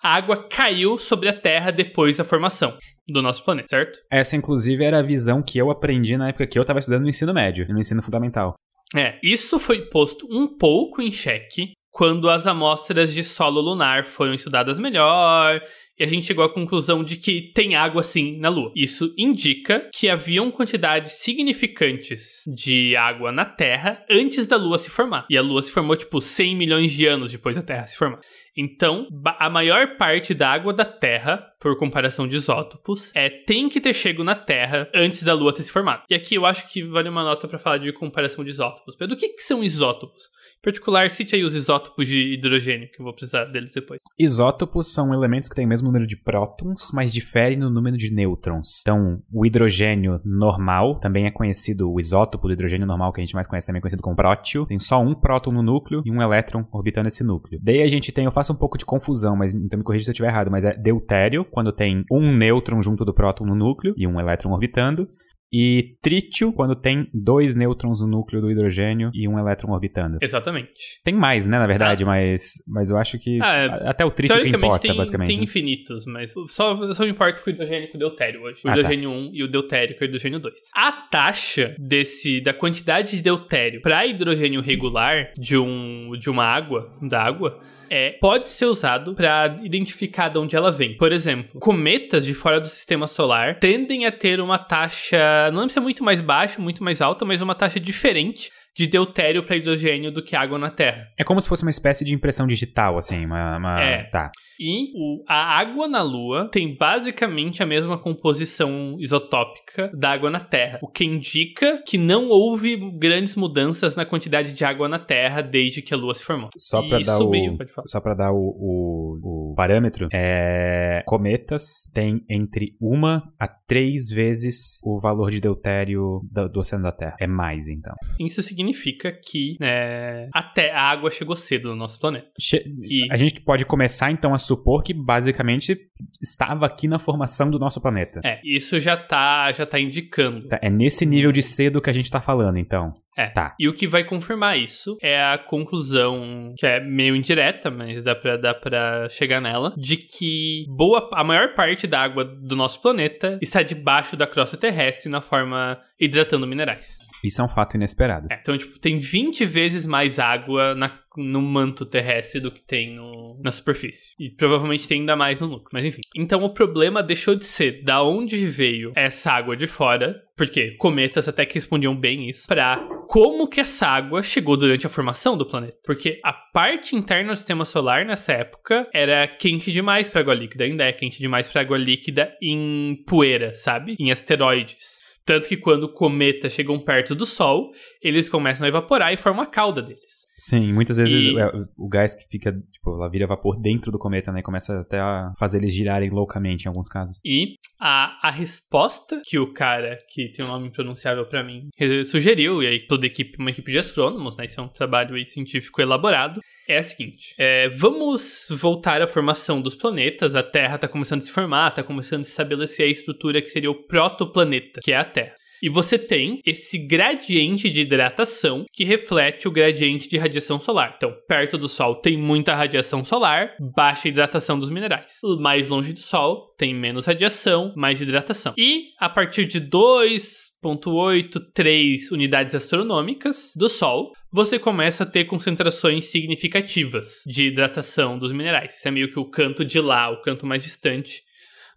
a 0.03 0.15
água 0.15 0.47
caiu 0.47 0.97
sobre 0.97 1.29
a 1.29 1.33
Terra 1.33 1.71
depois 1.71 2.17
da 2.17 2.23
formação 2.23 2.77
do 3.07 3.21
nosso 3.21 3.43
planeta, 3.43 3.67
certo? 3.67 3.99
Essa, 4.09 4.35
inclusive, 4.35 4.83
era 4.83 4.99
a 4.99 5.03
visão 5.03 5.41
que 5.41 5.57
eu 5.57 5.69
aprendi 5.69 6.15
na 6.15 6.29
época 6.29 6.47
que 6.47 6.57
eu 6.57 6.61
estava 6.61 6.79
estudando 6.79 7.03
no 7.03 7.09
ensino 7.09 7.33
médio, 7.33 7.67
no 7.69 7.79
ensino 7.79 8.01
fundamental. 8.01 8.55
É, 8.95 9.19
isso 9.21 9.59
foi 9.59 9.87
posto 9.87 10.27
um 10.31 10.47
pouco 10.57 11.01
em 11.01 11.11
xeque 11.11 11.73
quando 11.99 12.29
as 12.29 12.47
amostras 12.47 13.13
de 13.13 13.25
solo 13.25 13.59
lunar 13.59 14.05
foram 14.05 14.33
estudadas 14.33 14.79
melhor 14.79 15.61
e 15.99 16.03
a 16.05 16.07
gente 16.07 16.25
chegou 16.25 16.45
à 16.45 16.49
conclusão 16.49 17.03
de 17.03 17.17
que 17.17 17.51
tem 17.53 17.75
água 17.75 18.01
sim 18.03 18.37
na 18.39 18.47
Lua. 18.47 18.71
Isso 18.73 19.13
indica 19.17 19.89
que 19.93 20.07
haviam 20.07 20.49
quantidades 20.49 21.11
significantes 21.19 22.41
de 22.47 22.95
água 22.95 23.33
na 23.33 23.43
Terra 23.43 24.01
antes 24.09 24.47
da 24.47 24.55
Lua 24.55 24.77
se 24.77 24.89
formar. 24.89 25.27
E 25.29 25.37
a 25.37 25.41
Lua 25.41 25.61
se 25.61 25.73
formou 25.73 25.97
tipo 25.97 26.21
100 26.21 26.55
milhões 26.55 26.93
de 26.93 27.05
anos 27.05 27.33
depois 27.33 27.57
da 27.57 27.61
Terra 27.61 27.85
se 27.85 27.97
formar. 27.97 28.21
Então, 28.55 29.07
a 29.37 29.49
maior 29.49 29.97
parte 29.97 30.33
da 30.33 30.49
água 30.49 30.71
da 30.71 30.85
Terra, 30.85 31.45
por 31.59 31.77
comparação 31.77 32.27
de 32.27 32.37
isótopos, 32.37 33.11
é 33.13 33.29
tem 33.29 33.67
que 33.67 33.81
ter 33.81 33.93
chego 33.93 34.23
na 34.23 34.35
Terra 34.35 34.89
antes 34.95 35.21
da 35.21 35.33
Lua 35.33 35.53
ter 35.53 35.63
se 35.63 35.71
formado. 35.71 36.03
E 36.09 36.15
aqui 36.15 36.35
eu 36.35 36.45
acho 36.45 36.71
que 36.71 36.81
vale 36.81 37.09
uma 37.09 37.25
nota 37.25 37.45
para 37.45 37.59
falar 37.59 37.77
de 37.77 37.91
comparação 37.91 38.45
de 38.45 38.51
isótopos. 38.51 38.95
Pedro, 38.95 39.17
o 39.17 39.19
que, 39.19 39.29
que 39.29 39.43
são 39.43 39.61
isótopos? 39.61 40.29
Particular, 40.61 41.09
cite 41.09 41.35
aí 41.35 41.43
os 41.43 41.55
isótopos 41.55 42.05
de 42.05 42.33
hidrogênio, 42.33 42.89
que 42.91 42.99
eu 42.99 43.05
vou 43.05 43.13
precisar 43.13 43.45
deles 43.45 43.73
depois. 43.73 44.01
Isótopos 44.19 44.91
são 44.91 45.13
elementos 45.13 45.47
que 45.47 45.55
têm 45.55 45.65
o 45.65 45.69
mesmo 45.69 45.87
número 45.87 46.05
de 46.05 46.21
prótons, 46.21 46.91
mas 46.93 47.13
diferem 47.13 47.57
no 47.57 47.69
número 47.69 47.95
de 47.95 48.13
nêutrons. 48.13 48.81
Então, 48.81 49.21
o 49.31 49.45
hidrogênio 49.45 50.19
normal, 50.25 50.99
também 50.99 51.25
é 51.25 51.31
conhecido, 51.31 51.89
o 51.89 51.97
isótopo 51.97 52.47
do 52.47 52.53
hidrogênio 52.53 52.85
normal, 52.85 53.13
que 53.13 53.21
a 53.21 53.23
gente 53.23 53.35
mais 53.35 53.47
conhece, 53.47 53.67
também 53.67 53.79
é 53.79 53.81
conhecido 53.81 54.03
como 54.03 54.17
prótio, 54.17 54.65
tem 54.65 54.79
só 54.79 54.99
um 54.99 55.15
próton 55.15 55.53
no 55.53 55.63
núcleo 55.63 56.01
e 56.05 56.11
um 56.11 56.21
elétron 56.21 56.67
orbitando 56.73 57.07
esse 57.07 57.23
núcleo. 57.23 57.57
Daí 57.63 57.81
a 57.81 57.87
gente 57.87 58.11
tem, 58.11 58.25
eu 58.25 58.31
faço 58.31 58.51
um 58.51 58.57
pouco 58.57 58.77
de 58.77 58.83
confusão, 58.83 59.37
mas 59.37 59.53
então 59.53 59.77
me 59.77 59.83
corrija 59.83 60.03
se 60.03 60.09
eu 60.09 60.13
estiver 60.13 60.27
errado, 60.27 60.51
mas 60.51 60.65
é 60.65 60.75
deutério, 60.75 61.45
quando 61.45 61.71
tem 61.71 62.03
um 62.11 62.35
nêutron 62.35 62.81
junto 62.81 63.05
do 63.05 63.13
próton 63.13 63.45
no 63.45 63.55
núcleo 63.55 63.93
e 63.95 64.05
um 64.05 64.19
elétron 64.19 64.51
orbitando. 64.51 65.07
E 65.51 65.97
trítio, 66.01 66.53
quando 66.53 66.75
tem 66.75 67.09
dois 67.13 67.55
nêutrons 67.55 68.01
no 68.01 68.07
núcleo 68.07 68.41
do 68.41 68.51
hidrogênio 68.51 69.09
e 69.13 69.27
um 69.27 69.37
elétron 69.37 69.71
orbitando. 69.71 70.17
Exatamente. 70.21 71.01
Tem 71.03 71.13
mais, 71.13 71.45
né, 71.45 71.57
na 71.57 71.65
verdade, 71.65 72.03
ah. 72.03 72.07
mas, 72.07 72.53
mas 72.67 72.91
eu 72.91 72.97
acho 72.97 73.17
que 73.17 73.39
ah, 73.41 73.55
é, 73.55 73.89
até 73.89 74.05
o 74.05 74.11
trítio 74.11 74.39
que 74.39 74.47
importa, 74.47 74.87
tem, 74.87 74.95
basicamente. 74.95 75.27
Tem 75.27 75.43
infinitos, 75.43 76.05
mas 76.05 76.33
só, 76.49 76.93
só 76.93 77.03
me 77.03 77.11
importa 77.11 77.41
com 77.41 77.49
o 77.49 77.53
hidrogênio 77.53 77.85
e 77.85 77.87
com 77.87 77.97
o 77.97 77.99
deutério 77.99 78.41
hoje. 78.41 78.61
O 78.63 78.69
ah, 78.69 78.73
tá. 78.73 78.79
hidrogênio 78.79 79.09
tá. 79.09 79.15
1 79.15 79.29
e 79.33 79.43
o 79.43 79.47
deutério 79.47 79.97
com 79.97 80.03
o 80.03 80.07
hidrogênio 80.07 80.39
2. 80.39 80.59
A 80.75 80.91
taxa 80.91 81.75
desse, 81.79 82.41
da 82.41 82.53
quantidade 82.53 83.15
de 83.15 83.23
deutério 83.23 83.81
para 83.81 84.05
hidrogênio 84.05 84.61
regular 84.61 85.31
de, 85.37 85.57
um, 85.57 86.11
de 86.19 86.29
uma 86.29 86.45
água, 86.45 86.95
da 87.01 87.23
água, 87.23 87.59
é, 87.89 88.11
pode 88.19 88.47
ser 88.47 88.65
usado 88.65 89.13
para 89.13 89.55
identificar 89.61 90.29
de 90.29 90.37
onde 90.37 90.55
ela 90.55 90.71
vem. 90.71 90.95
Por 90.97 91.11
exemplo, 91.11 91.59
cometas 91.59 92.25
de 92.25 92.33
fora 92.33 92.59
do 92.59 92.67
sistema 92.67 93.07
solar 93.07 93.59
tendem 93.59 94.05
a 94.05 94.11
ter 94.11 94.39
uma 94.39 94.57
taxa, 94.57 95.49
não 95.51 95.59
lembro 95.59 95.73
se 95.73 95.79
é 95.79 95.81
muito 95.81 96.03
mais 96.03 96.21
baixa, 96.21 96.61
muito 96.61 96.83
mais 96.83 97.01
alta, 97.01 97.25
mas 97.25 97.41
uma 97.41 97.55
taxa 97.55 97.79
diferente 97.79 98.51
de 98.75 98.87
deutério 98.87 99.43
para 99.43 99.57
hidrogênio 99.57 100.11
do 100.11 100.23
que 100.23 100.35
água 100.35 100.57
na 100.57 100.69
Terra. 100.69 101.07
É 101.17 101.23
como 101.23 101.41
se 101.41 101.49
fosse 101.49 101.63
uma 101.63 101.71
espécie 101.71 102.05
de 102.05 102.13
impressão 102.13 102.47
digital, 102.47 102.97
assim, 102.97 103.25
uma... 103.25 103.57
uma... 103.57 103.81
É. 103.81 104.03
Tá. 104.03 104.31
E 104.59 104.91
o, 104.93 105.23
a 105.27 105.57
água 105.57 105.87
na 105.87 106.01
Lua 106.01 106.49
tem 106.51 106.75
basicamente 106.75 107.63
a 107.63 107.65
mesma 107.65 107.97
composição 107.97 108.97
isotópica 108.99 109.89
da 109.93 110.11
água 110.11 110.29
na 110.29 110.39
Terra, 110.39 110.79
o 110.81 110.87
que 110.87 111.05
indica 111.05 111.81
que 111.85 111.97
não 111.97 112.27
houve 112.27 112.75
grandes 112.97 113.35
mudanças 113.35 113.95
na 113.95 114.05
quantidade 114.05 114.53
de 114.53 114.65
água 114.65 114.89
na 114.89 114.99
Terra 114.99 115.41
desde 115.41 115.81
que 115.81 115.93
a 115.93 115.97
Lua 115.97 116.13
se 116.13 116.23
formou. 116.23 116.49
Só 116.57 116.81
para 116.87 116.99
dar, 116.99 117.19
o, 117.19 117.57
só 117.85 118.01
pra 118.01 118.13
dar 118.13 118.31
o, 118.31 118.37
o, 118.37 119.51
o 119.51 119.55
parâmetro, 119.55 120.09
é, 120.11 121.03
cometas 121.05 121.89
têm 121.93 122.21
entre 122.29 122.75
uma 122.81 123.31
a 123.39 123.47
três 123.47 124.09
vezes 124.09 124.81
o 124.83 124.99
valor 124.99 125.31
de 125.31 125.39
deutério 125.39 126.21
do, 126.29 126.49
do 126.49 126.59
oceano 126.59 126.83
da 126.83 126.91
Terra. 126.91 127.15
É 127.19 127.27
mais, 127.27 127.69
então. 127.69 127.93
Isso 128.19 128.41
significa 128.43 129.11
que 129.11 129.55
é, 129.61 130.27
até 130.33 130.71
a 130.71 130.81
água 130.81 131.09
chegou 131.11 131.35
cedo 131.35 131.69
no 131.69 131.75
nosso 131.75 131.99
planeta. 131.99 132.27
Che 132.39 132.63
e... 132.81 133.07
A 133.11 133.15
gente 133.15 133.39
pode 133.41 133.65
começar, 133.65 134.11
então, 134.11 134.33
a 134.33 134.37
supor 134.49 134.83
que 134.83 134.93
basicamente 134.93 135.77
estava 136.21 136.65
aqui 136.65 136.87
na 136.87 136.99
formação 136.99 137.49
do 137.49 137.59
nosso 137.59 137.79
planeta. 137.79 138.19
É, 138.23 138.39
isso 138.43 138.79
já 138.79 138.97
tá, 138.97 139.51
já 139.51 139.65
tá 139.65 139.79
indicando. 139.79 140.47
Tá, 140.47 140.59
é 140.61 140.69
nesse 140.69 141.05
nível 141.05 141.31
de 141.31 141.41
cedo 141.41 141.81
que 141.81 141.89
a 141.89 141.93
gente 141.93 142.09
tá 142.09 142.19
falando, 142.19 142.57
então. 142.57 142.93
É. 143.17 143.27
Tá. 143.27 143.53
E 143.59 143.67
o 143.67 143.73
que 143.73 143.85
vai 143.85 144.03
confirmar 144.03 144.57
isso 144.57 144.97
é 145.01 145.21
a 145.21 145.37
conclusão, 145.37 146.53
que 146.57 146.65
é 146.65 146.79
meio 146.79 147.15
indireta, 147.15 147.69
mas 147.69 148.01
dá 148.01 148.15
pra, 148.15 148.37
dá 148.37 148.53
pra 148.53 149.09
chegar 149.09 149.41
nela, 149.41 149.73
de 149.77 149.97
que 149.97 150.65
boa, 150.69 151.09
a 151.13 151.23
maior 151.23 151.53
parte 151.53 151.85
da 151.85 152.01
água 152.01 152.23
do 152.23 152.55
nosso 152.55 152.81
planeta 152.81 153.37
está 153.41 153.61
debaixo 153.61 154.15
da 154.15 154.25
crosta 154.25 154.55
terrestre 154.55 155.09
na 155.09 155.21
forma 155.21 155.79
hidratando 155.99 156.47
minerais. 156.47 157.08
Isso 157.23 157.41
é 157.41 157.43
um 157.43 157.49
fato 157.49 157.75
inesperado. 157.75 158.27
É, 158.31 158.39
então, 158.39 158.57
tipo, 158.57 158.79
tem 158.79 158.99
20 158.99 159.45
vezes 159.45 159.85
mais 159.85 160.19
água 160.19 160.73
na, 160.75 160.99
no 161.17 161.41
manto 161.41 161.85
terrestre 161.85 162.39
do 162.39 162.51
que 162.51 162.61
tem 162.61 162.95
no, 162.95 163.39
na 163.43 163.51
superfície. 163.51 164.13
E 164.19 164.29
provavelmente 164.31 164.87
tem 164.87 165.01
ainda 165.01 165.15
mais 165.15 165.39
no 165.39 165.47
núcleo, 165.47 165.69
mas 165.73 165.85
enfim. 165.85 166.01
Então 166.15 166.43
o 166.43 166.53
problema 166.53 167.03
deixou 167.03 167.35
de 167.35 167.45
ser 167.45 167.83
da 167.83 168.01
onde 168.03 168.37
veio 168.45 168.91
essa 168.95 169.31
água 169.31 169.55
de 169.55 169.67
fora, 169.67 170.21
porque 170.35 170.71
cometas 170.77 171.27
até 171.27 171.45
que 171.45 171.55
respondiam 171.55 171.95
bem 171.95 172.29
isso, 172.29 172.47
pra 172.47 172.77
como 173.07 173.47
que 173.47 173.59
essa 173.59 173.87
água 173.87 174.21
chegou 174.21 174.55
durante 174.55 174.85
a 174.85 174.89
formação 174.89 175.35
do 175.35 175.45
planeta. 175.45 175.77
Porque 175.83 176.19
a 176.23 176.31
parte 176.31 176.95
interna 176.95 177.33
do 177.33 177.35
sistema 177.35 177.65
solar 177.65 178.05
nessa 178.05 178.33
época 178.33 178.87
era 178.93 179.27
quente 179.27 179.71
demais 179.71 180.07
para 180.07 180.21
água 180.21 180.33
líquida, 180.33 180.63
ainda 180.63 180.85
é 180.85 180.93
quente 180.93 181.17
demais 181.17 181.49
para 181.49 181.61
água 181.61 181.77
líquida 181.77 182.35
em 182.41 183.03
poeira, 183.07 183.55
sabe? 183.55 183.95
Em 183.99 184.11
asteroides. 184.11 184.98
Tanto 185.29 185.47
que 185.47 185.57
quando 185.57 185.93
cometas 185.93 186.53
chegam 186.53 186.79
perto 186.79 187.13
do 187.13 187.23
Sol, 187.23 187.71
eles 188.01 188.27
começam 188.27 188.65
a 188.65 188.67
evaporar 188.67 189.13
e 189.13 189.17
formam 189.17 189.43
a 189.43 189.45
cauda 189.45 189.79
deles. 189.79 190.28
Sim, 190.39 190.71
muitas 190.71 190.95
vezes 190.95 191.25
e... 191.25 191.35
o, 191.35 191.85
o 191.85 191.89
gás 191.89 192.15
que 192.15 192.23
fica, 192.29 192.53
tipo, 192.71 192.95
ela 192.95 193.09
vira 193.09 193.27
vapor 193.27 193.59
dentro 193.59 193.91
do 193.91 193.99
cometa, 193.99 194.31
né? 194.31 194.41
Começa 194.41 194.79
até 194.79 194.97
a 194.97 195.33
fazer 195.37 195.57
eles 195.57 195.73
girarem 195.73 196.09
loucamente 196.09 196.63
em 196.63 196.69
alguns 196.69 196.87
casos. 196.87 197.21
E 197.25 197.55
a, 197.79 198.17
a 198.25 198.31
resposta 198.31 199.21
que 199.25 199.37
o 199.37 199.51
cara, 199.51 199.99
que 200.09 200.31
tem 200.31 200.45
um 200.45 200.47
nome 200.47 200.69
impronunciável 200.69 201.25
para 201.25 201.43
mim, 201.43 201.67
sugeriu, 202.05 202.63
e 202.63 202.67
aí 202.67 202.79
toda 202.79 203.05
a 203.05 203.07
equipe, 203.07 203.37
uma 203.37 203.49
equipe 203.49 203.69
de 203.69 203.79
astrônomos, 203.79 204.37
né? 204.37 204.45
Isso 204.45 204.61
é 204.61 204.63
um 204.63 204.69
trabalho 204.69 205.27
científico 205.27 205.81
elaborado, 205.81 206.39
é 206.69 206.77
a 206.77 206.83
seguinte: 206.83 207.35
é, 207.37 207.67
vamos 207.67 208.47
voltar 208.49 209.01
à 209.01 209.07
formação 209.07 209.61
dos 209.61 209.75
planetas. 209.75 210.35
A 210.35 210.43
Terra 210.43 210.75
está 210.75 210.87
começando 210.87 211.21
a 211.21 211.25
se 211.25 211.31
formar, 211.31 211.67
está 211.67 211.83
começando 211.83 212.21
a 212.21 212.23
se 212.23 212.29
estabelecer 212.29 212.87
a 212.87 212.89
estrutura 212.89 213.41
que 213.41 213.49
seria 213.49 213.69
o 213.69 213.75
protoplaneta, 213.75 214.79
que 214.81 214.93
é 214.93 214.95
a 214.95 215.03
Terra. 215.03 215.35
E 215.61 215.69
você 215.69 215.97
tem 215.97 216.39
esse 216.45 216.77
gradiente 216.77 217.69
de 217.69 217.81
hidratação 217.81 218.65
que 218.71 218.83
reflete 218.83 219.47
o 219.47 219.51
gradiente 219.51 220.07
de 220.07 220.17
radiação 220.17 220.59
solar. 220.59 220.93
Então, 220.97 221.15
perto 221.27 221.57
do 221.57 221.67
Sol 221.67 221.95
tem 221.95 222.17
muita 222.17 222.55
radiação 222.55 223.03
solar, 223.03 223.55
baixa 223.75 224.07
hidratação 224.07 224.57
dos 224.57 224.69
minerais. 224.69 225.19
Mais 225.39 225.67
longe 225.69 225.93
do 225.93 225.99
Sol 225.99 226.53
tem 226.57 226.73
menos 226.73 227.05
radiação, 227.05 227.73
mais 227.75 228.01
hidratação. 228.01 228.53
E 228.57 228.89
a 228.99 229.09
partir 229.09 229.45
de 229.45 229.61
2,83 229.61 232.11
unidades 232.11 232.55
astronômicas 232.55 233.51
do 233.55 233.69
Sol, 233.69 234.11
você 234.31 234.59
começa 234.59 235.03
a 235.03 235.07
ter 235.07 235.25
concentrações 235.25 236.05
significativas 236.05 237.21
de 237.25 237.47
hidratação 237.47 238.17
dos 238.17 238.31
minerais. 238.31 238.77
Isso 238.77 238.87
é 238.87 238.91
meio 238.91 239.11
que 239.11 239.19
o 239.19 239.25
canto 239.25 239.65
de 239.65 239.79
lá, 239.79 240.09
o 240.09 240.21
canto 240.21 240.45
mais 240.45 240.63
distante 240.63 241.27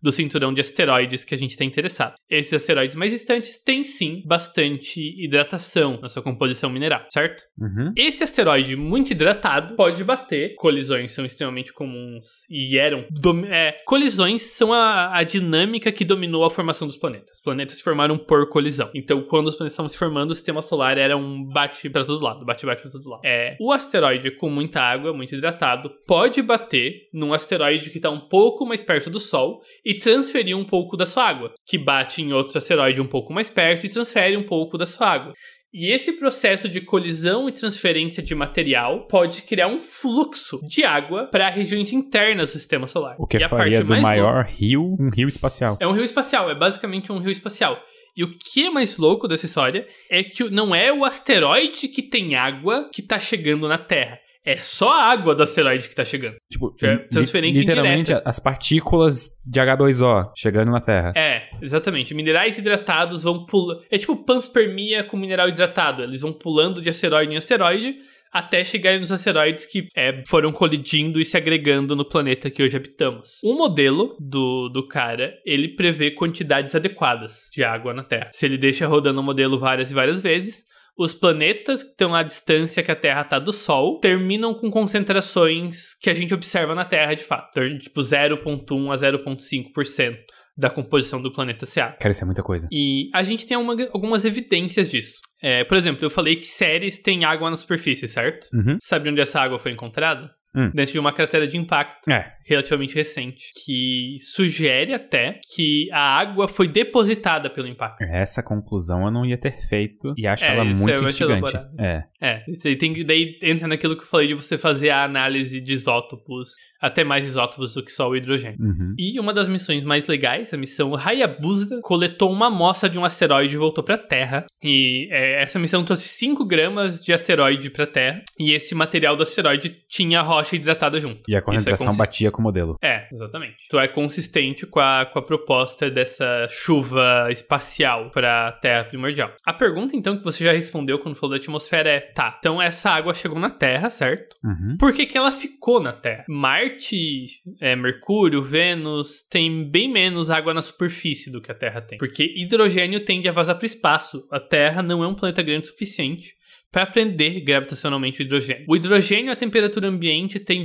do 0.02 0.10
cinturão 0.10 0.52
de 0.52 0.60
asteroides 0.60 1.24
que 1.24 1.34
a 1.34 1.38
gente 1.38 1.52
está 1.52 1.64
interessado. 1.64 2.14
Esses 2.28 2.52
asteroides 2.52 2.96
mais 2.96 3.12
distantes 3.12 3.62
têm 3.62 3.84
sim 3.84 4.22
bastante 4.26 5.00
hidratação 5.22 5.98
na 6.00 6.08
sua 6.08 6.22
composição 6.22 6.70
mineral, 6.70 7.06
certo? 7.12 7.44
Uhum. 7.58 7.92
Esse 7.96 8.24
asteroide 8.24 8.76
muito 8.76 9.12
hidratado 9.12 9.74
pode 9.76 10.02
bater. 10.02 10.54
Colisões 10.56 11.12
são 11.12 11.24
extremamente 11.24 11.72
comuns 11.72 12.26
e 12.50 12.78
eram. 12.78 13.06
É, 13.48 13.76
colisões 13.86 14.42
são 14.42 14.72
a, 14.72 15.16
a 15.16 15.22
dinâmica 15.22 15.92
que 15.92 16.04
dominou 16.04 16.44
a 16.44 16.50
formação 16.50 16.86
dos 16.86 16.96
planetas. 16.96 17.36
Os 17.36 17.42
planetas 17.42 17.76
se 17.76 17.82
formaram 17.82 18.18
por 18.18 18.48
colisão. 18.48 18.90
Então, 18.94 19.22
quando 19.22 19.48
os 19.48 19.54
planetas 19.54 19.74
estavam 19.74 19.88
se 19.88 19.98
formando, 19.98 20.30
o 20.30 20.34
sistema 20.34 20.62
solar 20.62 20.98
era 20.98 21.16
um 21.16 21.44
bate 21.44 21.88
para 21.88 22.04
todo 22.04 22.22
lado, 22.22 22.44
bate-bate 22.44 22.82
para 22.82 22.90
todo 22.90 23.08
lado. 23.08 23.20
É, 23.24 23.56
o 23.60 23.72
asteroide 23.72 24.30
com 24.32 24.50
muita 24.50 24.80
água, 24.80 25.12
muito 25.12 25.34
hidratado, 25.34 25.90
pode 26.06 26.42
bater 26.42 27.08
num 27.12 27.32
asteroide 27.32 27.90
que 27.90 27.98
está 27.98 28.10
um 28.10 28.20
pouco 28.20 28.66
mais 28.66 28.82
perto 28.82 29.10
do 29.10 29.20
Sol 29.20 29.60
e 29.84 29.91
e 29.92 29.98
transferir 29.98 30.56
um 30.56 30.64
pouco 30.64 30.96
da 30.96 31.04
sua 31.04 31.28
água, 31.28 31.52
que 31.66 31.76
bate 31.76 32.22
em 32.22 32.32
outro 32.32 32.56
asteroide 32.56 33.00
um 33.00 33.06
pouco 33.06 33.32
mais 33.32 33.50
perto 33.50 33.84
e 33.84 33.90
transfere 33.90 34.36
um 34.36 34.42
pouco 34.42 34.78
da 34.78 34.86
sua 34.86 35.06
água. 35.06 35.32
E 35.72 35.90
esse 35.90 36.14
processo 36.14 36.68
de 36.68 36.80
colisão 36.80 37.48
e 37.48 37.52
transferência 37.52 38.22
de 38.22 38.34
material 38.34 39.06
pode 39.06 39.42
criar 39.42 39.68
um 39.68 39.78
fluxo 39.78 40.60
de 40.66 40.84
água 40.84 41.26
para 41.26 41.48
regiões 41.48 41.92
internas 41.92 42.50
do 42.50 42.58
sistema 42.58 42.86
solar. 42.86 43.16
O 43.18 43.26
que 43.26 43.38
e 43.38 43.48
faria 43.48 43.82
do 43.82 43.98
maior 44.00 44.44
louca, 44.44 44.50
rio 44.50 44.96
um 44.98 45.10
rio 45.10 45.28
espacial. 45.28 45.76
É 45.80 45.86
um 45.86 45.92
rio 45.92 46.04
espacial, 46.04 46.50
é 46.50 46.54
basicamente 46.54 47.10
um 47.10 47.18
rio 47.18 47.30
espacial. 47.30 47.78
E 48.14 48.24
o 48.24 48.36
que 48.38 48.66
é 48.66 48.70
mais 48.70 48.98
louco 48.98 49.26
dessa 49.26 49.46
história 49.46 49.86
é 50.10 50.22
que 50.22 50.48
não 50.50 50.74
é 50.74 50.92
o 50.92 51.04
asteroide 51.04 51.88
que 51.88 52.02
tem 52.02 52.34
água 52.34 52.90
que 52.92 53.00
está 53.00 53.18
chegando 53.18 53.66
na 53.66 53.78
Terra 53.78 54.18
é 54.44 54.56
só 54.56 54.92
a 54.92 55.04
água 55.04 55.34
do 55.34 55.42
asteroide 55.42 55.88
que 55.88 55.94
tá 55.94 56.04
chegando. 56.04 56.36
Tipo, 56.50 56.74
é 56.82 56.96
transferência 56.96 57.60
literalmente 57.60 58.10
indireta. 58.10 58.28
as 58.28 58.38
partículas 58.38 59.40
de 59.46 59.60
H2O 59.60 60.32
chegando 60.36 60.70
na 60.70 60.80
Terra. 60.80 61.12
É, 61.16 61.48
exatamente. 61.60 62.14
Minerais 62.14 62.58
hidratados 62.58 63.22
vão 63.22 63.46
pulando. 63.46 63.82
É 63.90 63.98
tipo 63.98 64.16
panspermia 64.24 65.04
com 65.04 65.16
mineral 65.16 65.48
hidratado. 65.48 66.02
Eles 66.02 66.20
vão 66.20 66.32
pulando 66.32 66.82
de 66.82 66.90
asteroide 66.90 67.32
em 67.32 67.36
asteroide 67.36 67.96
até 68.32 68.64
chegarem 68.64 68.98
nos 68.98 69.12
asteroides 69.12 69.66
que 69.66 69.86
é, 69.94 70.22
foram 70.26 70.50
colidindo 70.50 71.20
e 71.20 71.24
se 71.24 71.36
agregando 71.36 71.94
no 71.94 72.04
planeta 72.04 72.50
que 72.50 72.62
hoje 72.62 72.76
habitamos. 72.76 73.38
O 73.44 73.54
modelo 73.54 74.16
do, 74.18 74.70
do 74.70 74.88
cara, 74.88 75.34
ele 75.44 75.76
prevê 75.76 76.10
quantidades 76.10 76.74
adequadas 76.74 77.42
de 77.52 77.62
água 77.62 77.92
na 77.92 78.02
Terra. 78.02 78.30
Se 78.32 78.46
ele 78.46 78.56
deixa 78.56 78.86
rodando 78.86 79.20
o 79.20 79.22
modelo 79.22 79.58
várias 79.58 79.90
e 79.90 79.94
várias 79.94 80.22
vezes, 80.22 80.64
os 80.96 81.14
planetas 81.14 81.82
que 81.82 81.90
estão 81.90 82.14
à 82.14 82.22
distância 82.22 82.82
que 82.82 82.90
a 82.90 82.96
Terra 82.96 83.22
está 83.22 83.38
do 83.38 83.52
Sol 83.52 83.98
terminam 83.98 84.54
com 84.54 84.70
concentrações 84.70 85.94
que 86.00 86.10
a 86.10 86.14
gente 86.14 86.34
observa 86.34 86.74
na 86.74 86.84
Terra 86.84 87.14
de 87.14 87.24
fato, 87.24 87.58
então, 87.58 87.78
tipo 87.78 88.00
0,1 88.00 88.92
a 88.92 88.96
0,5% 88.96 90.16
da 90.56 90.68
composição 90.68 91.20
do 91.20 91.32
planeta 91.32 91.64
Seattle. 91.64 91.98
Cara, 91.98 92.12
isso 92.12 92.22
é 92.22 92.26
muita 92.26 92.42
coisa. 92.42 92.68
E 92.70 93.08
a 93.14 93.22
gente 93.22 93.46
tem 93.46 93.56
uma, 93.56 93.74
algumas 93.92 94.24
evidências 94.24 94.88
disso. 94.88 95.20
É, 95.42 95.64
por 95.64 95.76
exemplo, 95.76 96.04
eu 96.04 96.10
falei 96.10 96.36
que 96.36 96.46
séries 96.46 96.98
têm 96.98 97.24
água 97.24 97.50
na 97.50 97.56
superfície, 97.56 98.06
certo? 98.06 98.46
Uhum. 98.54 98.76
Sabe 98.80 99.10
onde 99.10 99.20
essa 99.20 99.40
água 99.40 99.58
foi 99.58 99.72
encontrada? 99.72 100.30
Hum. 100.54 100.70
Dentro 100.74 100.92
de 100.92 100.98
uma 100.98 101.12
cratera 101.12 101.48
de 101.48 101.56
impacto 101.56 102.10
é. 102.10 102.30
relativamente 102.46 102.94
recente, 102.94 103.46
que 103.64 104.18
sugere 104.20 104.92
até 104.92 105.40
que 105.54 105.88
a 105.90 106.18
água 106.18 106.46
foi 106.46 106.68
depositada 106.68 107.48
pelo 107.48 107.66
impacto. 107.66 108.02
Essa 108.02 108.42
conclusão 108.42 109.06
eu 109.06 109.10
não 109.10 109.24
ia 109.24 109.38
ter 109.38 109.58
feito 109.66 110.12
e 110.14 110.26
acho 110.26 110.44
é, 110.44 110.52
ela 110.52 110.64
muito 110.64 110.90
é 110.90 111.02
instigante. 111.02 111.56
É. 111.78 112.04
É, 112.20 112.44
isso 112.46 112.62
tem, 112.76 113.04
daí 113.04 113.38
entra 113.42 113.66
naquilo 113.66 113.96
que 113.96 114.02
eu 114.02 114.06
falei 114.06 114.28
de 114.28 114.34
você 114.34 114.58
fazer 114.58 114.90
a 114.90 115.02
análise 115.04 115.58
de 115.58 115.72
isótopos, 115.72 116.50
até 116.80 117.02
mais 117.02 117.26
isótopos 117.26 117.72
do 117.72 117.82
que 117.82 117.90
só 117.90 118.10
o 118.10 118.14
hidrogênio. 118.14 118.60
Uhum. 118.60 118.94
E 118.98 119.18
uma 119.18 119.32
das 119.32 119.48
missões 119.48 119.84
mais 119.84 120.06
legais, 120.06 120.52
a 120.52 120.56
missão 120.58 120.94
Hayabusa, 120.94 121.80
coletou 121.82 122.30
uma 122.30 122.48
amostra 122.48 122.90
de 122.90 122.98
um 122.98 123.04
asteroide 123.04 123.54
e 123.54 123.58
voltou 123.58 123.82
para 123.82 123.94
a 123.94 123.98
Terra. 123.98 124.44
E 124.62 125.08
é, 125.10 125.31
é, 125.32 125.42
essa 125.42 125.58
missão 125.58 125.84
trouxe 125.84 126.08
5 126.08 126.44
gramas 126.44 127.02
de 127.02 127.12
asteroide 127.12 127.70
pra 127.70 127.86
Terra. 127.86 128.22
E 128.38 128.52
esse 128.52 128.74
material 128.74 129.16
do 129.16 129.22
asteroide 129.22 129.70
tinha 129.88 130.22
rocha 130.22 130.56
hidratada 130.56 130.98
junto. 130.98 131.22
E 131.28 131.36
a 131.36 131.42
concentração 131.42 131.92
é 131.92 131.96
batia 131.96 132.30
com 132.30 132.40
o 132.40 132.42
modelo. 132.42 132.76
É, 132.82 133.08
exatamente. 133.12 133.56
Então 133.66 133.80
é 133.80 133.88
consistente 133.88 134.66
com 134.66 134.80
a, 134.80 135.06
com 135.06 135.18
a 135.18 135.22
proposta 135.22 135.90
dessa 135.90 136.46
chuva 136.48 137.28
espacial 137.30 138.10
pra 138.10 138.52
Terra 138.52 138.84
primordial. 138.84 139.32
A 139.44 139.52
pergunta, 139.52 139.96
então, 139.96 140.16
que 140.16 140.24
você 140.24 140.44
já 140.44 140.52
respondeu 140.52 140.98
quando 140.98 141.16
falou 141.16 141.36
da 141.36 141.42
atmosfera 141.42 141.88
é: 141.88 142.00
tá, 142.00 142.36
então 142.38 142.60
essa 142.60 142.90
água 142.90 143.14
chegou 143.14 143.38
na 143.38 143.50
Terra, 143.50 143.90
certo? 143.90 144.36
Uhum. 144.44 144.76
Por 144.78 144.92
que, 144.92 145.06
que 145.06 145.16
ela 145.16 145.32
ficou 145.32 145.80
na 145.80 145.92
Terra? 145.92 146.24
Marte, 146.28 147.40
é, 147.60 147.74
Mercúrio, 147.76 148.42
Vênus 148.42 149.22
tem 149.28 149.68
bem 149.68 149.90
menos 149.90 150.30
água 150.30 150.52
na 150.52 150.62
superfície 150.62 151.30
do 151.30 151.40
que 151.40 151.50
a 151.50 151.54
Terra 151.54 151.80
tem. 151.80 151.98
Porque 151.98 152.32
hidrogênio 152.36 153.04
tende 153.04 153.28
a 153.28 153.32
vazar 153.32 153.56
para 153.56 153.64
o 153.64 153.66
espaço. 153.66 154.26
A 154.30 154.40
Terra 154.40 154.82
não 154.82 155.02
é 155.02 155.06
um 155.06 155.14
planeta 155.22 155.42
grande 155.42 155.68
o 155.68 155.70
suficiente 155.70 156.34
para 156.70 156.86
prender 156.86 157.44
gravitacionalmente 157.44 158.20
o 158.20 158.22
hidrogênio. 158.22 158.64
O 158.66 158.74
hidrogênio 158.74 159.30
a 159.30 159.36
temperatura 159.36 159.88
ambiente 159.88 160.40
tem 160.40 160.64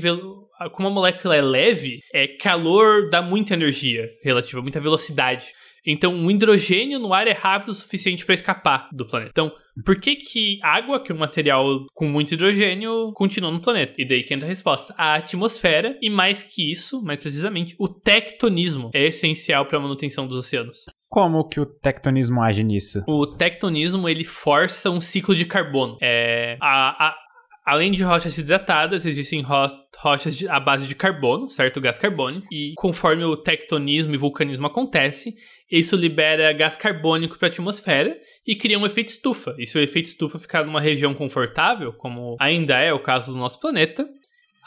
como 0.71 0.87
a 0.87 0.91
molécula 0.91 1.35
é 1.35 1.41
leve, 1.41 1.99
é 2.13 2.27
calor 2.27 3.09
dá 3.09 3.21
muita 3.21 3.53
energia 3.53 4.09
relativa, 4.23 4.61
muita 4.61 4.79
velocidade. 4.79 5.53
Então, 5.85 6.25
o 6.25 6.31
hidrogênio 6.31 6.99
no 6.99 7.13
ar 7.13 7.27
é 7.27 7.31
rápido 7.31 7.69
o 7.69 7.73
suficiente 7.73 8.25
para 8.25 8.35
escapar 8.35 8.89
do 8.91 9.05
planeta. 9.05 9.31
Então, 9.31 9.53
por 9.85 9.99
que 9.99 10.15
que 10.15 10.59
água, 10.61 11.01
que 11.01 11.11
é 11.11 11.15
um 11.15 11.19
material 11.19 11.85
com 11.93 12.07
muito 12.07 12.33
hidrogênio, 12.33 13.11
continua 13.13 13.51
no 13.51 13.61
planeta? 13.61 13.93
E 13.97 14.03
daí 14.03 14.23
que 14.23 14.33
entra 14.33 14.47
a 14.47 14.49
resposta. 14.49 14.93
A 14.97 15.15
atmosfera 15.15 15.97
e 16.01 16.09
mais 16.09 16.43
que 16.43 16.69
isso, 16.69 17.01
mais 17.01 17.19
precisamente, 17.19 17.75
o 17.79 17.87
tectonismo 17.87 18.89
é 18.93 19.05
essencial 19.05 19.65
para 19.65 19.77
a 19.77 19.81
manutenção 19.81 20.27
dos 20.27 20.37
oceanos. 20.37 20.85
Como 21.09 21.47
que 21.47 21.59
o 21.59 21.65
tectonismo 21.65 22.41
age 22.41 22.63
nisso? 22.63 23.03
O 23.07 23.27
tectonismo, 23.27 24.09
ele 24.09 24.23
força 24.23 24.89
um 24.89 24.99
ciclo 24.99 25.35
de 25.35 25.45
carbono. 25.45 25.97
É, 26.01 26.57
a, 26.61 27.07
a, 27.07 27.15
Além 27.67 27.91
de 27.91 28.01
rochas 28.01 28.37
hidratadas, 28.37 29.05
existem 29.05 29.41
ro 29.41 29.67
rochas 29.97 30.37
de, 30.37 30.47
à 30.47 30.57
base 30.57 30.87
de 30.87 30.95
carbono, 30.95 31.49
certo? 31.49 31.81
Gás 31.81 31.99
carbônico. 31.99 32.47
E 32.49 32.71
conforme 32.77 33.25
o 33.25 33.35
tectonismo 33.35 34.13
e 34.15 34.17
vulcanismo 34.17 34.65
acontece, 34.67 35.35
isso 35.69 35.97
libera 35.97 36.53
gás 36.53 36.77
carbônico 36.77 37.37
para 37.37 37.49
a 37.49 37.51
atmosfera 37.51 38.17
e 38.47 38.55
cria 38.55 38.79
um 38.79 38.85
efeito 38.85 39.09
estufa. 39.09 39.53
E 39.59 39.65
se 39.65 39.77
o 39.77 39.81
efeito 39.81 40.05
estufa 40.05 40.39
ficar 40.39 40.63
numa 40.63 40.79
região 40.79 41.13
confortável, 41.13 41.91
como 41.91 42.37
ainda 42.39 42.77
é 42.79 42.93
o 42.93 43.03
caso 43.03 43.33
do 43.33 43.37
nosso 43.37 43.59
planeta, 43.59 44.07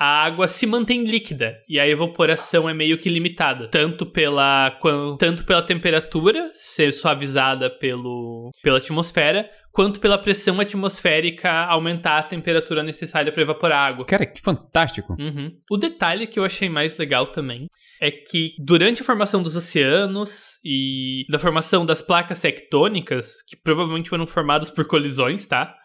a 0.01 0.25
água 0.25 0.49
se 0.49 0.67
mantém 0.67 1.05
líquida 1.05 1.57
e 1.69 1.79
a 1.79 1.87
evaporação 1.87 2.67
é 2.67 2.73
meio 2.73 2.97
que 2.97 3.11
limitada, 3.11 3.69
tanto 3.69 4.07
pela, 4.07 4.75
tanto 5.19 5.45
pela 5.45 5.61
temperatura 5.61 6.51
ser 6.55 6.95
suavizada 6.95 7.69
pelo, 7.69 8.49
pela 8.63 8.79
atmosfera, 8.79 9.51
quanto 9.71 10.01
pela 10.01 10.17
pressão 10.17 10.59
atmosférica 10.59 11.67
aumentar 11.67 12.17
a 12.17 12.23
temperatura 12.23 12.83
necessária 12.83 13.31
para 13.31 13.43
evaporar 13.43 13.79
a 13.79 13.87
água. 13.87 14.07
Cara, 14.07 14.25
que 14.25 14.41
fantástico! 14.41 15.15
Uhum. 15.21 15.53
O 15.71 15.77
detalhe 15.77 16.27
que 16.27 16.39
eu 16.39 16.45
achei 16.45 16.71
mais 16.71 16.97
legal 16.97 17.27
também 17.27 17.67
é 18.01 18.11
que 18.11 18.55
durante 18.59 19.03
a 19.03 19.05
formação 19.05 19.43
dos 19.43 19.55
oceanos 19.55 20.59
e 20.65 21.27
da 21.29 21.39
formação 21.39 21.85
das 21.85 22.01
placas 22.01 22.41
tectônicas, 22.41 23.43
que 23.47 23.55
provavelmente 23.55 24.09
foram 24.09 24.27
formadas 24.27 24.71
por 24.71 24.87
colisões, 24.87 25.45
tá? 25.45 25.77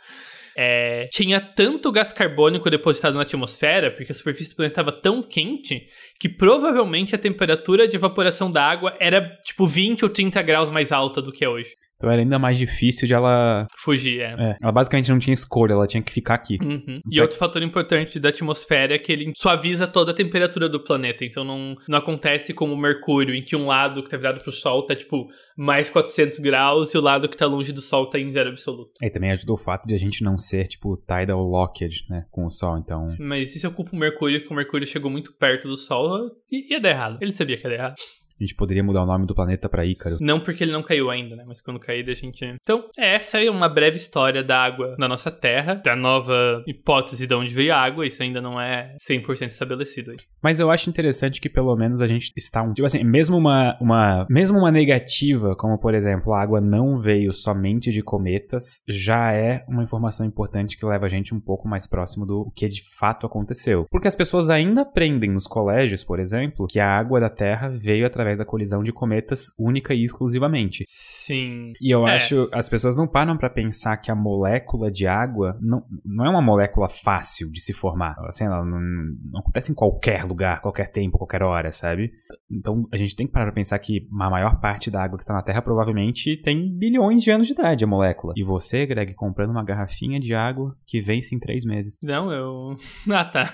É, 0.58 1.08
tinha 1.12 1.42
tanto 1.42 1.92
gás 1.92 2.14
carbônico 2.14 2.70
depositado 2.70 3.16
na 3.16 3.24
atmosfera, 3.24 3.92
porque 3.92 4.12
a 4.12 4.16
superfície 4.16 4.52
do 4.52 4.56
planeta 4.56 4.82
estava 4.82 4.92
tão 4.92 5.22
quente, 5.22 5.88
que 6.20 6.30
provavelmente 6.30 7.14
a 7.14 7.18
temperatura 7.18 7.88
de 7.88 7.98
evaporação 7.98 8.50
da 8.50 8.64
água 8.64 8.96
era 9.00 9.38
tipo 9.44 9.68
20 9.68 10.06
ou 10.06 10.10
30 10.10 10.42
graus 10.42 10.70
mais 10.70 10.92
alta 10.92 11.22
do 11.22 11.32
que 11.32 11.44
é 11.44 11.50
hoje. 11.50 11.72
Então 11.98 12.12
era 12.12 12.22
ainda 12.22 12.38
mais 12.38 12.58
difícil 12.58 13.08
de 13.08 13.14
ela. 13.14 13.66
Fugir, 13.80 14.22
é. 14.22 14.36
é 14.38 14.58
ela 14.62 14.72
basicamente 14.72 15.10
não 15.10 15.20
tinha 15.20 15.34
escolha, 15.34 15.74
ela 15.74 15.88
tinha 15.88 16.04
que 16.04 16.12
ficar 16.12 16.36
aqui. 16.36 16.58
Uhum. 16.62 16.96
E 17.10 17.22
outro 17.22 17.38
fator 17.38 17.62
importante 17.64 18.20
da 18.20 18.30
atmosfera 18.30 18.96
é 18.96 19.00
que 19.00 19.12
ele 19.12 19.32
suaviza 19.36 19.88
toda 19.88 20.12
a 20.12 20.16
temperatura 20.16 20.68
do 20.68 20.84
planeta. 20.84 21.24
Então 21.24 21.44
não, 21.44 21.76
não 21.88 21.98
acontece 21.98 22.54
como 22.54 22.74
o 22.74 22.78
Mercúrio, 22.78 23.34
em 23.34 23.42
que 23.42 23.56
um 23.56 23.68
lado 23.68 24.04
que 24.04 24.10
tá 24.10 24.18
virado 24.18 24.44
pro 24.44 24.52
Sol 24.52 24.86
tá 24.86 24.96
tipo 24.96 25.28
mais 25.58 25.90
400 25.90 26.40
graus 26.40 26.94
e 26.94 26.98
o 26.98 27.02
lado 27.02 27.30
que 27.30 27.38
tá 27.38 27.46
longe 27.46 27.72
do 27.72 27.82
Sol 27.82 28.10
tá 28.10 28.20
em 28.20 28.32
zero 28.32 28.50
absoluto. 28.50 28.92
E 29.02 29.10
também 29.10 29.32
ajudou 29.32 29.56
o 29.56 29.64
fato 29.64 29.88
de 29.88 29.96
a 29.96 30.00
gente 30.00 30.24
não 30.24 30.38
ser 30.38 30.68
tipo 30.68 30.98
tidal 30.98 31.42
locked, 31.42 32.06
né, 32.10 32.26
com 32.30 32.46
o 32.46 32.50
Sol, 32.50 32.78
então. 32.78 33.16
Mas 33.20 33.56
e 33.56 33.60
se 33.60 33.66
eu 33.66 33.72
culpo 33.72 33.96
o 33.96 34.00
Mercúrio, 34.00 34.42
que 34.46 34.52
o 34.52 34.56
Mercúrio 34.56 34.86
chegou 34.86 35.10
muito 35.10 35.34
perto 35.34 35.68
do 35.68 35.78
Sol, 35.78 36.30
ia 36.52 36.80
dar 36.80 36.90
errado. 36.90 37.18
Ele 37.22 37.32
sabia 37.32 37.58
que 37.58 37.64
ia 37.64 37.70
dar 37.70 37.76
errado. 37.76 37.96
A 38.40 38.44
gente 38.44 38.56
poderia 38.56 38.84
mudar 38.84 39.04
o 39.04 39.06
nome 39.06 39.26
do 39.26 39.34
planeta 39.34 39.70
para 39.70 39.86
Ícaro. 39.86 40.18
Não 40.20 40.40
porque 40.40 40.64
ele 40.64 40.72
não 40.72 40.84
caiu 40.84 41.10
ainda, 41.10 41.36
né? 41.36 41.44
Mas 41.48 41.62
quando 41.62 41.80
cair, 41.80 42.10
a 42.10 42.14
gente. 42.14 42.46
Então, 42.62 42.86
essa 42.98 43.42
é 43.42 43.50
uma 43.50 43.70
breve 43.70 43.98
história 43.98 44.44
da 44.44 44.60
água 44.60 44.96
na 44.98 45.08
nossa 45.08 45.32
Terra, 45.32 45.76
da 45.76 45.96
nova 45.96 46.64
hipótese 46.68 47.26
de 47.26 47.34
onde 47.34 47.54
veio 47.54 47.74
a 47.74 47.78
água. 47.78 48.06
Isso 48.06 48.22
ainda 48.22 48.42
não 48.42 48.60
é 48.60 48.96
100% 48.98 49.48
estabelecido 49.48 50.12
aí. 50.12 50.18
Mas 50.44 50.60
eu 50.60 50.70
acho 50.70 50.90
interessante 50.90 51.40
que 51.40 51.50
pelo 51.50 51.76
menos 51.76 52.02
a 52.02 52.08
gente 52.08 52.32
está 52.36 52.62
um. 52.62 52.74
Tipo 52.74 52.86
assim, 52.86 53.04
mesmo 53.04 53.38
uma, 53.38 53.78
uma, 53.80 54.28
mesmo 54.30 54.58
uma 54.58 54.72
negativa, 54.72 55.56
como 55.56 55.80
por 55.80 55.94
exemplo, 55.94 56.34
a 56.34 56.42
água 56.42 56.60
não 56.60 57.00
veio 57.00 57.32
somente 57.32 57.92
de 57.92 58.02
cometas, 58.02 58.82
já 58.88 59.32
é 59.32 59.64
uma 59.68 59.84
informação 59.84 60.26
importante 60.26 60.78
que 60.78 60.86
leva 60.86 61.06
a 61.06 61.10
gente 61.10 61.34
um 61.34 61.40
pouco 61.40 61.68
mais 61.68 61.88
próximo 61.88 62.26
do 62.26 62.52
que 62.56 62.68
de 62.68 62.84
fato 62.98 63.26
aconteceu. 63.26 63.86
Porque 63.90 64.08
as 64.08 64.16
pessoas 64.16 64.50
ainda 64.50 64.82
aprendem 64.82 65.32
nos 65.32 65.48
colégios, 65.48 66.04
por 66.04 66.20
exemplo, 66.20 66.68
que 66.68 66.80
a 66.80 66.90
água 66.90 67.20
da 67.20 67.30
Terra 67.30 67.70
veio 67.70 68.06
através 68.06 68.25
através 68.26 68.40
da 68.40 68.46
colisão 68.46 68.84
de 68.84 68.92
cometas 68.92 69.52
única 69.60 69.94
e 69.94 70.04
exclusivamente. 70.04 70.84
Sim. 70.88 71.72
E 71.80 71.92
eu 71.92 72.08
é. 72.08 72.16
acho, 72.16 72.50
as 72.52 72.68
pessoas 72.68 72.98
não 72.98 73.08
param 73.08 73.38
para 73.38 73.50
pensar 73.50 73.98
que 73.98 74.12
a 74.12 74.16
molécula 74.16 74.92
de 74.92 75.06
água 75.06 75.58
não, 75.62 75.84
não 76.04 76.26
é 76.26 76.30
uma 76.30 76.42
molécula 76.42 76.90
fácil 76.90 77.52
de 77.52 77.62
se 77.62 77.74
formar. 77.74 78.16
Assim, 78.28 78.46
ela 78.46 78.66
não, 78.66 78.80
não 78.80 79.40
acontece 79.40 79.72
em 79.72 79.76
qualquer 79.76 80.24
lugar, 80.24 80.62
qualquer 80.62 80.92
tempo, 80.92 81.18
qualquer 81.18 81.44
hora, 81.44 81.72
sabe? 81.72 82.12
Então 82.52 82.88
a 82.92 82.98
gente 82.98 83.16
tem 83.16 83.28
que 83.28 83.34
parar 83.34 83.46
pra 83.46 83.54
pensar 83.54 83.78
que 83.80 84.08
a 84.20 84.30
maior 84.30 84.60
parte 84.60 84.90
da 84.90 85.04
água 85.04 85.18
que 85.18 85.24
está 85.24 85.34
na 85.34 85.44
Terra 85.44 85.62
provavelmente 85.62 86.38
tem 86.42 86.76
bilhões 86.76 87.22
de 87.22 87.30
anos 87.30 87.48
de 87.48 87.54
idade, 87.54 87.84
a 87.84 87.88
molécula. 87.88 88.34
E 88.36 88.44
você, 88.44 88.86
Greg, 88.86 89.14
comprando 89.14 89.52
uma 89.52 89.64
garrafinha 89.64 90.20
de 90.20 90.34
água 90.34 90.76
que 90.86 91.00
vence 91.00 91.36
em 91.36 91.40
três 91.40 91.64
meses. 91.64 92.00
Não, 92.04 92.32
eu. 92.32 92.76
Ah, 93.16 93.24
tá. 93.24 93.50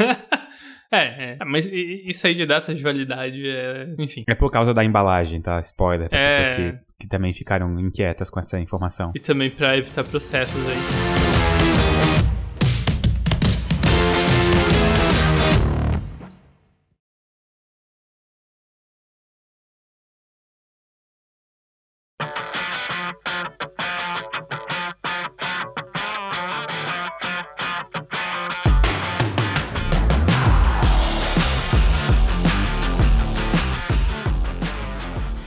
É, 0.91 1.37
é, 1.39 1.45
mas 1.45 1.65
isso 1.65 2.27
aí 2.27 2.35
de 2.35 2.45
data 2.45 2.75
de 2.75 2.83
validade 2.83 3.47
é. 3.47 3.87
Enfim. 3.97 4.23
É 4.27 4.35
por 4.35 4.51
causa 4.51 4.73
da 4.73 4.83
embalagem, 4.83 5.41
tá? 5.41 5.59
Spoiler, 5.61 6.09
para 6.09 6.19
é... 6.19 6.27
pessoas 6.27 6.49
que, 6.49 6.79
que 6.99 7.07
também 7.07 7.33
ficaram 7.33 7.79
inquietas 7.79 8.29
com 8.29 8.39
essa 8.39 8.59
informação. 8.59 9.11
E 9.15 9.19
também 9.19 9.49
para 9.49 9.77
evitar 9.77 10.03
processos 10.03 10.59
aí. 10.67 11.20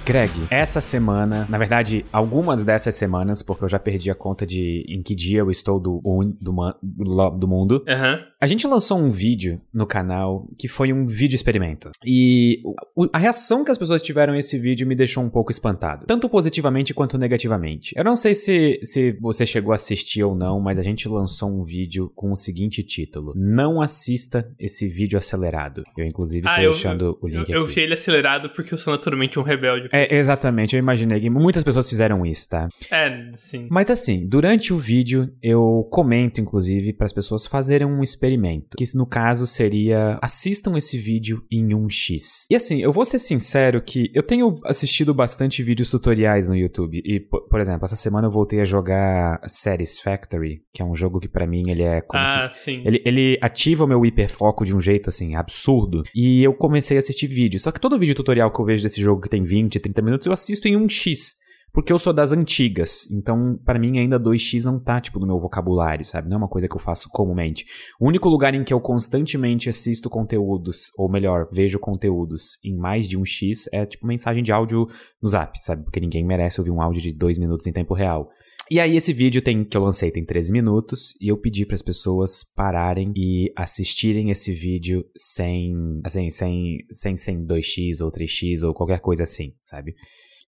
Greg, 0.05 0.31
essa 0.51 0.83
semana, 0.83 1.47
na 1.49 1.57
verdade, 1.57 2.05
algumas 2.13 2.63
dessas 2.63 2.95
semanas, 2.95 3.43
porque 3.43 3.65
eu 3.65 3.69
já 3.69 3.79
perdi 3.79 4.11
a 4.11 4.15
conta 4.15 4.47
de 4.47 4.85
em 4.87 5.03
que 5.03 5.15
dia 5.15 5.39
eu 5.39 5.51
estou 5.51 5.81
do, 5.81 6.03
do, 6.43 7.31
do 7.31 7.49
mundo, 7.49 7.83
uhum. 7.89 8.19
a 8.39 8.47
gente 8.47 8.67
lançou 8.67 8.99
um 8.99 9.09
vídeo 9.09 9.59
no 9.73 9.87
canal 9.87 10.47
que 10.59 10.69
foi 10.69 10.93
um 10.93 11.07
vídeo 11.07 11.35
experimento. 11.35 11.91
E 12.05 12.63
a 13.15 13.19
reação 13.19 13.65
que 13.65 13.71
as 13.71 13.79
pessoas 13.79 14.03
tiveram 14.03 14.35
esse 14.35 14.59
vídeo 14.59 14.87
me 14.87 14.95
deixou 14.95 15.25
um 15.25 15.31
pouco 15.31 15.51
espantado, 15.51 16.05
tanto 16.07 16.29
positivamente 16.29 16.93
quanto 16.93 17.17
negativamente. 17.17 17.95
Eu 17.97 18.05
não 18.05 18.15
sei 18.15 18.35
se, 18.35 18.79
se 18.83 19.13
você 19.13 19.47
chegou 19.47 19.73
a 19.73 19.77
assistir 19.77 20.23
ou 20.23 20.35
não, 20.35 20.61
mas 20.61 20.79
a 20.79 20.83
gente 20.83 21.09
lançou 21.09 21.49
um 21.49 21.65
vídeo 21.65 22.13
com 22.15 22.31
o 22.31 22.37
seguinte 22.37 22.83
título: 22.83 23.33
Não 23.35 23.81
assista 23.81 24.47
esse 24.59 24.87
vídeo 24.87 25.17
acelerado. 25.17 25.83
Eu, 25.97 26.05
inclusive, 26.05 26.47
estou 26.47 26.61
ah, 26.61 26.65
eu, 26.65 26.73
deixando 26.73 27.19
o 27.23 27.27
link 27.27 27.49
eu, 27.49 27.57
aqui. 27.57 27.65
Eu 27.65 27.67
vi 27.67 27.81
ele 27.81 27.95
acelerado 27.95 28.51
porque 28.51 28.75
eu 28.75 28.79
sou 28.79 28.93
naturalmente 28.93 29.39
um 29.39 29.43
rebelde. 29.43 29.94
É, 29.95 30.17
exatamente, 30.17 30.75
eu 30.75 30.81
imaginei 30.81 31.21
que 31.21 31.31
muitas 31.31 31.63
pessoas 31.63 31.89
fizeram 31.89 32.27
isso, 32.27 32.49
tá? 32.49 32.69
É, 32.91 33.31
sim. 33.35 33.69
Mas 33.71 33.89
assim, 33.89 34.27
durante 34.27 34.75
o 34.75 34.77
vídeo 34.77 35.29
eu 35.41 35.87
comento, 35.89 36.41
inclusive, 36.41 36.93
para 36.93 37.07
as 37.07 37.13
pessoas 37.13 37.47
fazerem 37.47 37.87
um 37.87 38.03
experimento, 38.03 38.77
que 38.77 38.85
no 38.97 39.07
caso 39.07 39.47
seria 39.47 40.19
assistam 40.21 40.77
esse 40.77 40.99
vídeo 40.99 41.45
em 41.49 41.69
1x. 41.69 42.47
E 42.51 42.57
assim, 42.57 42.83
eu 42.83 42.93
vou 42.93 43.05
ser 43.05 43.21
sincero 43.21 43.81
que 43.81 44.11
eu 44.13 44.23
tenho 44.25 44.57
assistido 44.65 45.15
bastante 45.15 45.63
vídeos 45.63 45.91
tutoriais 45.91 46.49
no 46.49 46.57
YouTube 46.57 47.01
e, 47.05 47.21
por 47.21 47.61
exemplo, 47.61 47.85
essa 47.85 47.95
semana 47.95 48.27
eu 48.27 48.33
voltei 48.33 48.61
a 48.61 48.65
jogar 48.65 49.41
Series 49.47 50.01
Factory, 50.01 50.63
que 50.73 50.83
é 50.83 50.85
um 50.85 50.97
jogo 50.97 51.21
que 51.21 51.29
para 51.29 51.47
mim 51.47 51.63
ele 51.69 51.83
é 51.85 52.01
como 52.01 52.25
ah, 52.25 52.51
se... 52.51 52.65
sim. 52.65 52.83
Ele, 52.85 53.01
ele 53.05 53.39
ativa 53.41 53.85
o 53.85 53.87
meu 53.87 54.05
hiperfoco 54.05 54.65
de 54.65 54.75
um 54.75 54.81
jeito 54.81 55.09
assim 55.09 55.37
absurdo. 55.37 56.03
E 56.13 56.43
eu 56.43 56.53
comecei 56.53 56.97
a 56.97 56.99
assistir 56.99 57.29
vídeos. 57.29 57.63
Só 57.63 57.71
que 57.71 57.81
todo 57.81 57.97
vídeo 57.97 58.17
tutorial 58.17 58.51
que 58.51 58.61
eu 58.61 58.65
vejo 58.65 58.83
desse 58.83 59.01
jogo 59.01 59.23
que 59.23 59.29
tem 59.29 59.45
20, 59.45 59.84
30 59.85 60.03
minutos, 60.03 60.27
eu 60.27 60.33
assisto 60.33 60.67
em 60.67 60.77
1x. 60.77 61.45
Porque 61.73 61.93
eu 61.93 61.99
sou 61.99 62.13
das 62.13 62.31
antigas, 62.31 63.11
então 63.11 63.59
para 63.65 63.81
mim 63.81 63.99
ainda 63.99 64.19
2x 64.19 64.63
não 64.63 64.79
tá, 64.79 65.01
tipo, 65.01 65.19
no 65.19 65.27
meu 65.27 65.41
vocabulário, 65.41 66.05
sabe? 66.05 66.29
Não 66.29 66.37
é 66.37 66.39
uma 66.39 66.49
coisa 66.49 66.69
que 66.69 66.77
eu 66.77 66.81
faço 66.81 67.09
comumente. 67.11 67.67
O 67.99 68.07
único 68.07 68.29
lugar 68.29 68.55
em 68.55 68.63
que 68.63 68.73
eu 68.73 68.81
constantemente 68.81 69.69
assisto 69.69 70.09
conteúdos, 70.09 70.93
ou 70.97 71.11
melhor, 71.11 71.49
vejo 71.51 71.81
conteúdos 71.81 72.61
em 72.65 72.77
mais 72.77 73.09
de 73.09 73.19
um 73.19 73.25
x 73.25 73.69
é, 73.73 73.85
tipo, 73.85 74.07
mensagem 74.07 74.41
de 74.41 74.53
áudio 74.53 74.87
no 75.21 75.29
zap, 75.29 75.59
sabe? 75.65 75.83
Porque 75.83 75.99
ninguém 75.99 76.25
merece 76.25 76.61
ouvir 76.61 76.71
um 76.71 76.81
áudio 76.81 77.03
de 77.03 77.13
dois 77.13 77.41
minutos 77.41 77.67
em 77.67 77.73
tempo 77.73 77.93
real. 77.93 78.31
E 78.71 78.81
aí 78.81 78.97
esse 78.97 79.13
vídeo 79.13 79.43
tem 79.43 79.63
que 79.63 79.77
eu 79.77 79.83
lancei 79.83 80.11
tem 80.11 80.25
13 80.25 80.51
minutos 80.51 81.15
e 81.21 81.29
eu 81.29 81.37
pedi 81.37 81.67
para 81.67 81.75
as 81.75 81.83
pessoas 81.83 82.43
pararem 82.43 83.13
e 83.15 83.53
assistirem 83.55 84.31
esse 84.31 84.53
vídeo 84.53 85.05
sem 85.17 86.01
assim, 86.03 86.31
sem 86.31 86.79
sem 86.91 87.17
sem 87.17 87.47
2x 87.47 88.03
ou 88.03 88.11
3x 88.11 88.67
ou 88.67 88.73
qualquer 88.73 89.01
coisa 89.01 89.25
assim, 89.25 89.55
sabe? 89.61 89.95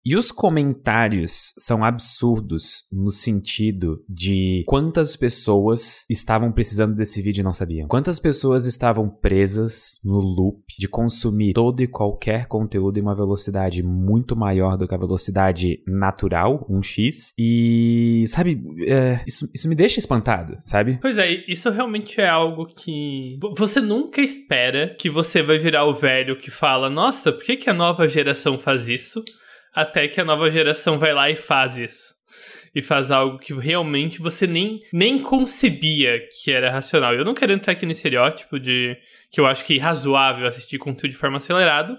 E 0.05 0.15
os 0.15 0.31
comentários 0.31 1.53
são 1.57 1.83
absurdos 1.83 2.83
no 2.91 3.12
sentido 3.12 4.03
de 4.07 4.63
quantas 4.65 5.15
pessoas 5.15 6.05
estavam 6.09 6.51
precisando 6.51 6.95
desse 6.95 7.21
vídeo 7.21 7.41
e 7.41 7.43
não 7.43 7.53
sabiam. 7.53 7.88
Quantas 7.88 8.17
pessoas 8.17 8.65
estavam 8.65 9.09
presas 9.09 9.99
no 10.03 10.19
loop 10.19 10.63
de 10.77 10.88
consumir 10.88 11.53
todo 11.53 11.81
e 11.81 11.88
qualquer 11.88 12.47
conteúdo 12.47 12.97
em 12.97 13.01
uma 13.01 13.15
velocidade 13.15 13.83
muito 13.83 14.35
maior 14.35 14.77
do 14.77 14.88
que 14.88 14.95
a 14.95 14.97
velocidade 14.97 15.83
natural, 15.85 16.65
1x. 16.69 17.33
E, 17.38 18.23
sabe, 18.27 18.62
é, 18.88 19.21
isso, 19.27 19.49
isso 19.53 19.67
me 19.67 19.75
deixa 19.75 19.99
espantado, 19.99 20.57
sabe? 20.62 20.97
Pois 21.01 21.17
é, 21.17 21.43
isso 21.47 21.69
realmente 21.69 22.21
é 22.21 22.27
algo 22.27 22.65
que 22.65 23.38
você 23.57 23.81
nunca 23.81 24.21
espera 24.21 24.95
que 24.97 25.09
você 25.09 25.43
vai 25.43 25.59
virar 25.59 25.85
o 25.85 25.93
velho 25.93 26.39
que 26.39 26.49
fala: 26.49 26.89
Nossa, 26.89 27.31
por 27.31 27.43
que, 27.43 27.57
que 27.57 27.69
a 27.69 27.73
nova 27.73 28.07
geração 28.07 28.57
faz 28.57 28.88
isso? 28.88 29.23
Até 29.73 30.08
que 30.08 30.19
a 30.19 30.25
nova 30.25 30.49
geração 30.49 30.97
vai 30.97 31.13
lá 31.13 31.29
e 31.29 31.36
faz 31.36 31.77
isso. 31.77 32.15
E 32.73 32.82
faz 32.82 33.10
algo 33.10 33.39
que 33.39 33.53
realmente 33.53 34.21
você 34.21 34.45
nem, 34.45 34.79
nem 34.93 35.21
concebia 35.21 36.21
que 36.43 36.51
era 36.51 36.69
racional. 36.69 37.13
Eu 37.13 37.25
não 37.25 37.34
quero 37.34 37.51
entrar 37.51 37.73
aqui 37.73 37.86
nesse 37.86 37.99
estereótipo 37.99 38.60
de 38.60 38.95
que 39.32 39.39
eu 39.39 39.45
acho 39.45 39.65
que 39.65 39.77
é 39.77 39.82
razoável 39.82 40.47
assistir 40.47 40.77
conteúdo 40.77 41.12
de 41.12 41.17
forma 41.17 41.38
acelerada, 41.38 41.97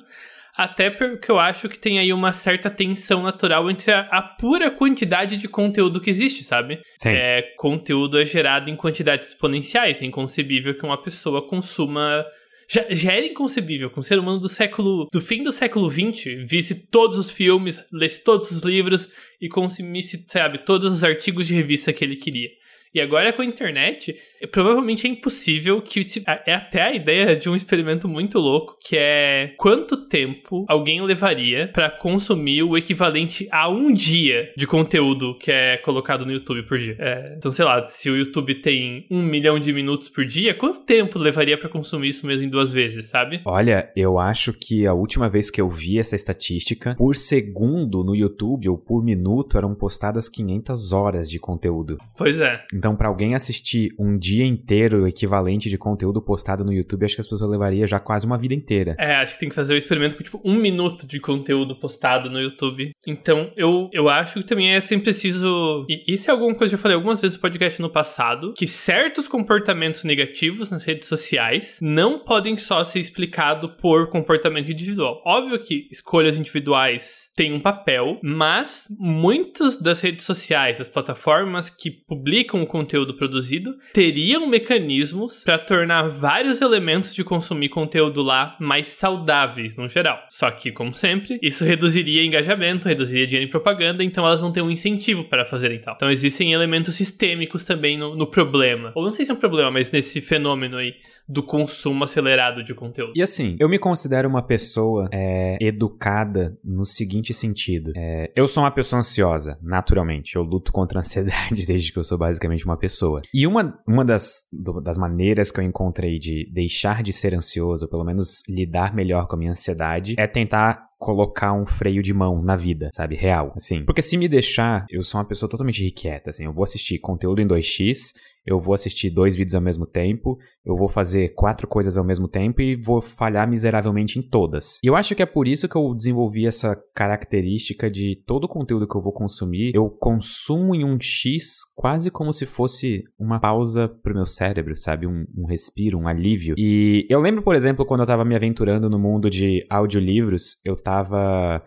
até 0.56 0.90
porque 0.90 1.30
eu 1.30 1.38
acho 1.38 1.68
que 1.68 1.78
tem 1.78 1.98
aí 1.98 2.12
uma 2.12 2.32
certa 2.32 2.68
tensão 2.68 3.22
natural 3.22 3.70
entre 3.70 3.92
a, 3.92 4.00
a 4.10 4.20
pura 4.20 4.70
quantidade 4.70 5.36
de 5.36 5.48
conteúdo 5.48 6.00
que 6.00 6.10
existe, 6.10 6.44
sabe? 6.44 6.80
Sim. 6.96 7.10
É, 7.10 7.42
conteúdo 7.56 8.20
é 8.20 8.24
gerado 8.24 8.68
em 8.68 8.76
quantidades 8.76 9.28
exponenciais. 9.28 10.02
É 10.02 10.04
inconcebível 10.04 10.76
que 10.76 10.84
uma 10.84 11.00
pessoa 11.00 11.46
consuma 11.46 12.24
já, 12.72 12.86
já 12.88 13.12
era 13.12 13.26
inconcebível 13.26 13.90
que 13.90 13.98
um 13.98 14.02
ser 14.02 14.16
humano 14.16 14.38
do 14.38 14.48
século. 14.48 15.08
do 15.12 15.20
fim 15.20 15.42
do 15.42 15.50
século 15.50 15.90
XX 15.90 16.46
visse 16.46 16.86
todos 16.86 17.18
os 17.18 17.28
filmes, 17.28 17.80
lesse 17.92 18.22
todos 18.22 18.48
os 18.52 18.60
livros 18.60 19.08
e 19.40 19.48
consumisse, 19.48 20.24
sabe, 20.28 20.58
todos 20.58 20.92
os 20.92 21.02
artigos 21.02 21.48
de 21.48 21.54
revista 21.54 21.92
que 21.92 22.04
ele 22.04 22.14
queria. 22.14 22.48
E 22.94 23.00
agora 23.00 23.32
com 23.32 23.42
a 23.42 23.44
internet, 23.44 24.16
é, 24.40 24.46
provavelmente 24.46 25.06
é 25.06 25.10
impossível 25.10 25.80
que 25.80 26.02
se, 26.02 26.22
é 26.46 26.54
até 26.54 26.82
a 26.82 26.94
ideia 26.94 27.36
de 27.36 27.48
um 27.48 27.54
experimento 27.54 28.08
muito 28.08 28.38
louco, 28.38 28.76
que 28.84 28.96
é 28.96 29.54
quanto 29.56 30.08
tempo 30.08 30.64
alguém 30.68 31.00
levaria 31.02 31.68
para 31.72 31.90
consumir 31.90 32.62
o 32.62 32.76
equivalente 32.76 33.48
a 33.50 33.68
um 33.68 33.92
dia 33.92 34.52
de 34.56 34.66
conteúdo 34.66 35.36
que 35.38 35.50
é 35.50 35.76
colocado 35.78 36.26
no 36.26 36.32
YouTube 36.32 36.64
por 36.64 36.78
dia. 36.78 36.96
É, 36.98 37.34
então, 37.36 37.50
sei 37.50 37.64
lá, 37.64 37.84
se 37.86 38.10
o 38.10 38.16
YouTube 38.16 38.56
tem 38.56 39.06
um 39.10 39.22
milhão 39.22 39.58
de 39.58 39.72
minutos 39.72 40.08
por 40.08 40.24
dia, 40.24 40.54
quanto 40.54 40.84
tempo 40.84 41.18
levaria 41.18 41.56
para 41.56 41.68
consumir 41.68 42.08
isso 42.08 42.26
mesmo 42.26 42.44
em 42.44 42.48
duas 42.48 42.72
vezes, 42.72 43.06
sabe? 43.06 43.40
Olha, 43.44 43.90
eu 43.94 44.18
acho 44.18 44.52
que 44.52 44.86
a 44.86 44.92
última 44.92 45.28
vez 45.28 45.50
que 45.50 45.60
eu 45.60 45.68
vi 45.68 45.98
essa 45.98 46.16
estatística, 46.16 46.94
por 46.96 47.14
segundo 47.14 48.02
no 48.02 48.14
YouTube 48.14 48.68
ou 48.68 48.76
por 48.76 49.04
minuto 49.04 49.56
eram 49.56 49.74
postadas 49.74 50.28
500 50.28 50.92
horas 50.92 51.30
de 51.30 51.38
conteúdo. 51.38 51.98
Pois 52.16 52.38
é. 52.40 52.64
Então, 52.80 52.96
para 52.96 53.08
alguém 53.08 53.34
assistir 53.34 53.94
um 53.98 54.16
dia 54.16 54.46
inteiro 54.46 55.06
equivalente 55.06 55.68
de 55.68 55.76
conteúdo 55.76 56.22
postado 56.22 56.64
no 56.64 56.72
YouTube, 56.72 57.04
acho 57.04 57.14
que 57.14 57.20
as 57.20 57.26
pessoas 57.26 57.50
levaria 57.50 57.86
já 57.86 58.00
quase 58.00 58.24
uma 58.24 58.38
vida 58.38 58.54
inteira. 58.54 58.96
É, 58.98 59.16
acho 59.16 59.34
que 59.34 59.40
tem 59.40 59.50
que 59.50 59.54
fazer 59.54 59.74
o 59.74 59.76
experimento 59.76 60.16
com 60.16 60.22
tipo 60.22 60.40
um 60.42 60.54
minuto 60.54 61.06
de 61.06 61.20
conteúdo 61.20 61.76
postado 61.76 62.30
no 62.30 62.40
YouTube. 62.40 62.90
Então, 63.06 63.52
eu, 63.54 63.90
eu 63.92 64.08
acho 64.08 64.40
que 64.40 64.46
também 64.46 64.72
é 64.72 64.80
sempre 64.80 65.04
preciso. 65.04 65.84
E 65.90 66.14
isso 66.14 66.30
é 66.30 66.32
alguma 66.32 66.54
coisa 66.54 66.70
que 66.70 66.76
eu 66.76 66.78
falei 66.78 66.94
algumas 66.94 67.20
vezes 67.20 67.36
no 67.36 67.42
podcast 67.42 67.82
no 67.82 67.90
passado: 67.90 68.54
que 68.54 68.66
certos 68.66 69.28
comportamentos 69.28 70.02
negativos 70.02 70.70
nas 70.70 70.82
redes 70.82 71.06
sociais 71.06 71.78
não 71.82 72.18
podem 72.18 72.56
só 72.56 72.82
ser 72.82 73.00
explicados 73.00 73.72
por 73.78 74.08
comportamento 74.08 74.72
individual. 74.72 75.20
Óbvio 75.26 75.62
que 75.62 75.86
escolhas 75.90 76.38
individuais 76.38 77.29
têm 77.40 77.54
um 77.54 77.60
papel, 77.60 78.18
mas 78.22 78.86
muitas 79.00 79.80
das 79.80 80.02
redes 80.02 80.26
sociais, 80.26 80.78
as 80.78 80.90
plataformas 80.90 81.70
que 81.70 81.90
publicam 81.90 82.60
o 82.60 82.66
conteúdo 82.66 83.16
produzido, 83.16 83.78
teriam 83.94 84.46
mecanismos 84.46 85.42
para 85.42 85.56
tornar 85.56 86.10
vários 86.10 86.60
elementos 86.60 87.14
de 87.14 87.24
consumir 87.24 87.70
conteúdo 87.70 88.22
lá 88.22 88.58
mais 88.60 88.88
saudáveis 88.88 89.74
no 89.74 89.88
geral. 89.88 90.18
Só 90.28 90.50
que, 90.50 90.70
como 90.70 90.92
sempre, 90.92 91.38
isso 91.40 91.64
reduziria 91.64 92.22
engajamento, 92.22 92.86
reduziria 92.86 93.26
dinheiro 93.26 93.48
em 93.48 93.50
propaganda, 93.50 94.04
então 94.04 94.26
elas 94.26 94.42
não 94.42 94.52
têm 94.52 94.62
um 94.62 94.70
incentivo 94.70 95.24
para 95.24 95.46
fazerem 95.46 95.80
tal. 95.80 95.94
Então 95.94 96.10
existem 96.10 96.52
elementos 96.52 96.94
sistêmicos 96.94 97.64
também 97.64 97.96
no, 97.96 98.14
no 98.14 98.26
problema. 98.26 98.92
Ou 98.94 99.02
não 99.02 99.10
sei 99.10 99.24
se 99.24 99.30
é 99.30 99.34
um 99.34 99.38
problema, 99.38 99.70
mas 99.70 99.90
nesse 99.90 100.20
fenômeno 100.20 100.76
aí 100.76 100.94
do 101.30 101.42
consumo 101.42 102.02
acelerado 102.02 102.62
de 102.62 102.74
conteúdo. 102.74 103.12
E 103.14 103.22
assim, 103.22 103.56
eu 103.60 103.68
me 103.68 103.78
considero 103.78 104.28
uma 104.28 104.42
pessoa 104.42 105.08
é, 105.12 105.56
educada 105.60 106.58
no 106.64 106.84
seguinte 106.84 107.32
sentido. 107.32 107.92
É, 107.96 108.32
eu 108.34 108.48
sou 108.48 108.64
uma 108.64 108.70
pessoa 108.70 108.98
ansiosa, 108.98 109.58
naturalmente. 109.62 110.34
Eu 110.34 110.42
luto 110.42 110.72
contra 110.72 110.98
a 110.98 111.00
ansiedade 111.00 111.64
desde 111.66 111.92
que 111.92 111.98
eu 111.98 112.04
sou 112.04 112.18
basicamente 112.18 112.64
uma 112.64 112.76
pessoa. 112.76 113.22
E 113.32 113.46
uma, 113.46 113.78
uma 113.86 114.04
das, 114.04 114.48
do, 114.52 114.80
das 114.80 114.98
maneiras 114.98 115.52
que 115.52 115.60
eu 115.60 115.64
encontrei 115.64 116.18
de 116.18 116.50
deixar 116.52 117.02
de 117.02 117.12
ser 117.12 117.34
ansioso, 117.34 117.84
ou 117.84 117.90
pelo 117.90 118.04
menos 118.04 118.42
lidar 118.48 118.92
melhor 118.92 119.28
com 119.28 119.36
a 119.36 119.38
minha 119.38 119.52
ansiedade, 119.52 120.16
é 120.18 120.26
tentar 120.26 120.89
colocar 121.00 121.54
um 121.54 121.64
freio 121.64 122.02
de 122.02 122.12
mão 122.12 122.42
na 122.42 122.54
vida, 122.54 122.90
sabe? 122.92 123.16
Real, 123.16 123.54
assim. 123.56 123.86
Porque 123.86 124.02
se 124.02 124.18
me 124.18 124.28
deixar, 124.28 124.84
eu 124.90 125.02
sou 125.02 125.18
uma 125.18 125.26
pessoa 125.26 125.48
totalmente 125.48 125.80
irrequieta, 125.80 126.28
assim. 126.28 126.44
Eu 126.44 126.52
vou 126.52 126.62
assistir 126.62 126.98
conteúdo 126.98 127.40
em 127.40 127.48
2x, 127.48 128.12
eu 128.46 128.58
vou 128.58 128.74
assistir 128.74 129.10
dois 129.10 129.36
vídeos 129.36 129.54
ao 129.54 129.60
mesmo 129.60 129.86
tempo, 129.86 130.38
eu 130.64 130.76
vou 130.76 130.88
fazer 130.88 131.34
quatro 131.34 131.66
coisas 131.68 131.96
ao 131.96 132.04
mesmo 132.04 132.26
tempo 132.26 132.60
e 132.60 132.74
vou 132.74 133.00
falhar 133.00 133.48
miseravelmente 133.48 134.18
em 134.18 134.22
todas. 134.22 134.78
E 134.82 134.86
eu 134.86 134.96
acho 134.96 135.14
que 135.14 135.22
é 135.22 135.26
por 135.26 135.46
isso 135.46 135.68
que 135.68 135.76
eu 135.76 135.94
desenvolvi 135.94 136.46
essa 136.46 136.76
característica 136.94 137.90
de 137.90 138.16
todo 138.26 138.44
o 138.44 138.48
conteúdo 138.48 138.88
que 138.88 138.96
eu 138.96 139.02
vou 139.02 139.12
consumir, 139.12 139.72
eu 139.74 139.88
consumo 139.88 140.74
em 140.74 140.84
um 140.84 140.98
X 141.00 141.60
quase 141.76 142.10
como 142.10 142.32
se 142.32 142.46
fosse 142.46 143.04
uma 143.18 143.38
pausa 143.38 143.88
pro 143.88 144.14
meu 144.14 144.26
cérebro, 144.26 144.76
sabe? 144.76 145.06
Um, 145.06 145.26
um 145.36 145.46
respiro, 145.46 145.98
um 145.98 146.08
alívio. 146.08 146.54
E 146.58 147.06
eu 147.08 147.20
lembro, 147.20 147.42
por 147.42 147.54
exemplo, 147.54 147.84
quando 147.84 148.00
eu 148.00 148.06
tava 148.06 148.24
me 148.24 148.34
aventurando 148.34 148.88
no 148.88 148.98
mundo 148.98 149.30
de 149.30 149.64
audiolivros, 149.70 150.56
eu 150.64 150.74
tava, 150.76 150.89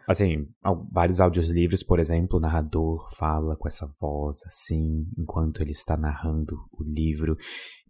assim, 0.08 0.48
vários 0.92 1.22
audiolivros, 1.22 1.84
por 1.84 2.00
exemplo, 2.00 2.38
o 2.38 2.42
narrador 2.42 3.08
fala 3.16 3.56
com 3.56 3.68
essa 3.68 3.88
voz 4.00 4.44
assim, 4.46 5.08
enquanto 5.18 5.62
ele 5.62 5.72
está 5.72 5.98
narrando 5.98 6.58
o 6.72 6.84
livro. 6.84 7.38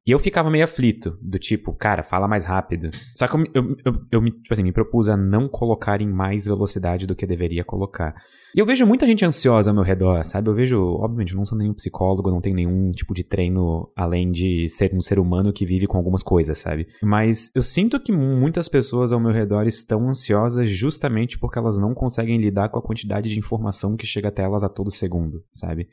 E 0.06 0.12
eu 0.12 0.20
ficava 0.20 0.52
meio 0.52 0.66
aflito, 0.66 1.18
do 1.22 1.40
tipo, 1.40 1.74
cara, 1.74 2.04
fala 2.04 2.28
mais 2.28 2.46
rápido. 2.46 2.90
Só 3.18 3.26
que 3.26 3.36
eu, 3.38 3.44
eu, 3.54 3.76
eu, 3.86 3.94
eu 4.12 4.22
me, 4.22 4.32
tipo 4.32 4.54
assim, 4.54 4.64
me 4.64 4.74
propus 4.74 5.08
a 5.08 5.16
não 5.16 5.48
colocar 5.48 6.02
em 6.02 6.08
mais 6.08 6.46
velocidade 6.46 7.08
do 7.08 7.16
que 7.16 7.26
deveria 7.26 7.64
colocar. 7.64 8.14
E 8.54 8.60
eu 8.60 8.66
vejo 8.66 8.86
muita 8.86 9.08
gente 9.08 9.26
ansiosa 9.26 9.72
ao 9.72 9.74
meu 9.74 9.84
redor, 9.84 10.24
sabe? 10.26 10.50
Eu 10.50 10.54
vejo, 10.54 10.78
obviamente, 10.78 11.34
não 11.34 11.46
sou 11.46 11.58
nenhum 11.58 11.74
psicólogo, 11.74 12.30
não 12.30 12.42
tenho 12.42 12.56
nenhum 12.56 12.92
tipo 12.92 13.14
de 13.14 13.24
treino 13.24 13.90
além 13.96 14.30
de 14.30 14.68
ser 14.68 14.94
um 14.94 15.02
ser 15.02 15.20
humano 15.20 15.54
que 15.54 15.66
vive 15.66 15.88
com 15.88 15.98
algumas 15.98 16.22
coisas, 16.22 16.58
sabe? 16.58 16.86
Mas 17.02 17.50
eu 17.56 17.62
sinto 17.62 17.98
que 17.98 18.12
muitas 18.12 18.68
pessoas 18.68 19.14
ao 19.14 19.22
meu 19.22 19.32
redor 19.32 19.66
estão 19.66 20.10
ansiosas 20.10 20.70
justamente 20.70 21.40
porque 21.40 21.58
elas 21.58 21.78
não 21.78 21.94
conseguem 21.94 22.38
lidar 22.38 22.68
com 22.68 22.78
a 22.78 22.84
quantidade 22.84 23.30
de 23.30 23.40
informação 23.40 23.96
que 23.96 24.06
chega 24.06 24.28
até 24.28 24.44
elas 24.44 24.64
a 24.64 24.70
todo 24.70 24.92
segundo, 24.92 25.44
sabe? 25.50 25.88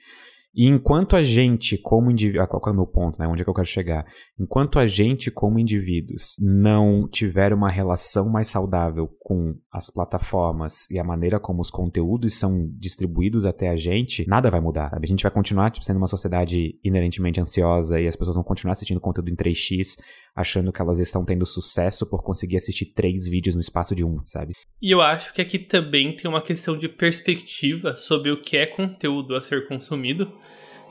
E 0.55 0.67
enquanto 0.67 1.15
a 1.15 1.23
gente, 1.23 1.79
como 1.79 2.11
indivíduo. 2.11 2.43
Ah, 2.43 2.47
qual 2.47 2.63
é 2.67 2.71
o 2.71 2.75
meu 2.75 2.87
ponto, 2.87 3.19
né? 3.19 3.29
Onde 3.29 3.43
é 3.43 3.45
que 3.45 3.51
eu 3.51 3.55
quero 3.55 3.67
chegar? 3.67 4.05
Enquanto 4.39 4.79
a 4.79 4.87
gente, 4.87 5.31
como 5.31 5.59
indivíduos, 5.59 6.35
não 6.41 7.09
tiver 7.09 7.53
uma 7.53 7.71
relação 7.71 8.29
mais 8.29 8.49
saudável 8.49 9.09
com 9.21 9.55
as 9.73 9.91
plataformas 9.91 10.91
e 10.91 10.99
a 10.99 11.05
maneira 11.05 11.39
como 11.39 11.61
os 11.61 11.71
conteúdos 11.71 12.35
são 12.35 12.69
distribuídos 12.79 13.47
até 13.47 13.69
a 13.69 13.77
gente, 13.77 14.27
nada 14.29 14.51
vai 14.51 14.61
mudar. 14.61 14.89
Sabe? 14.89 15.07
A 15.07 15.09
gente 15.09 15.23
vai 15.23 15.31
continuar 15.31 15.71
tipo, 15.71 15.87
sendo 15.87 15.99
uma 15.99 16.09
sociedade 16.09 16.79
inerentemente 16.83 17.41
ansiosa 17.41 18.01
e 18.01 18.09
as 18.09 18.17
pessoas 18.17 18.35
vão 18.35 18.45
continuar 18.45 18.73
assistindo 18.73 19.01
conteúdo 19.01 19.31
em 19.31 19.37
3x, 19.37 19.99
achando 20.35 20.73
que 20.73 20.81
elas 20.81 21.01
estão 21.01 21.25
tendo 21.25 21.47
sucesso 21.47 22.09
por 22.09 22.23
conseguir 22.23 22.57
assistir 22.57 22.87
três 22.87 23.29
vídeos 23.29 23.55
no 23.55 23.61
espaço 23.61 23.95
de 23.95 24.05
um, 24.05 24.25
sabe? 24.25 24.55
E 24.81 24.91
eu 24.91 25.01
acho 25.01 25.33
que 25.33 25.41
aqui 25.41 25.59
também 25.59 26.15
tem 26.17 26.31
uma 26.31 26.43
questão 26.43 26.77
de 26.77 26.89
perspectiva 26.89 27.97
sobre 27.97 28.31
o 28.31 28.41
que 28.41 28.57
é 28.57 28.67
conteúdo 28.67 29.35
a 29.35 29.41
ser 29.41 29.67
consumido. 29.67 30.33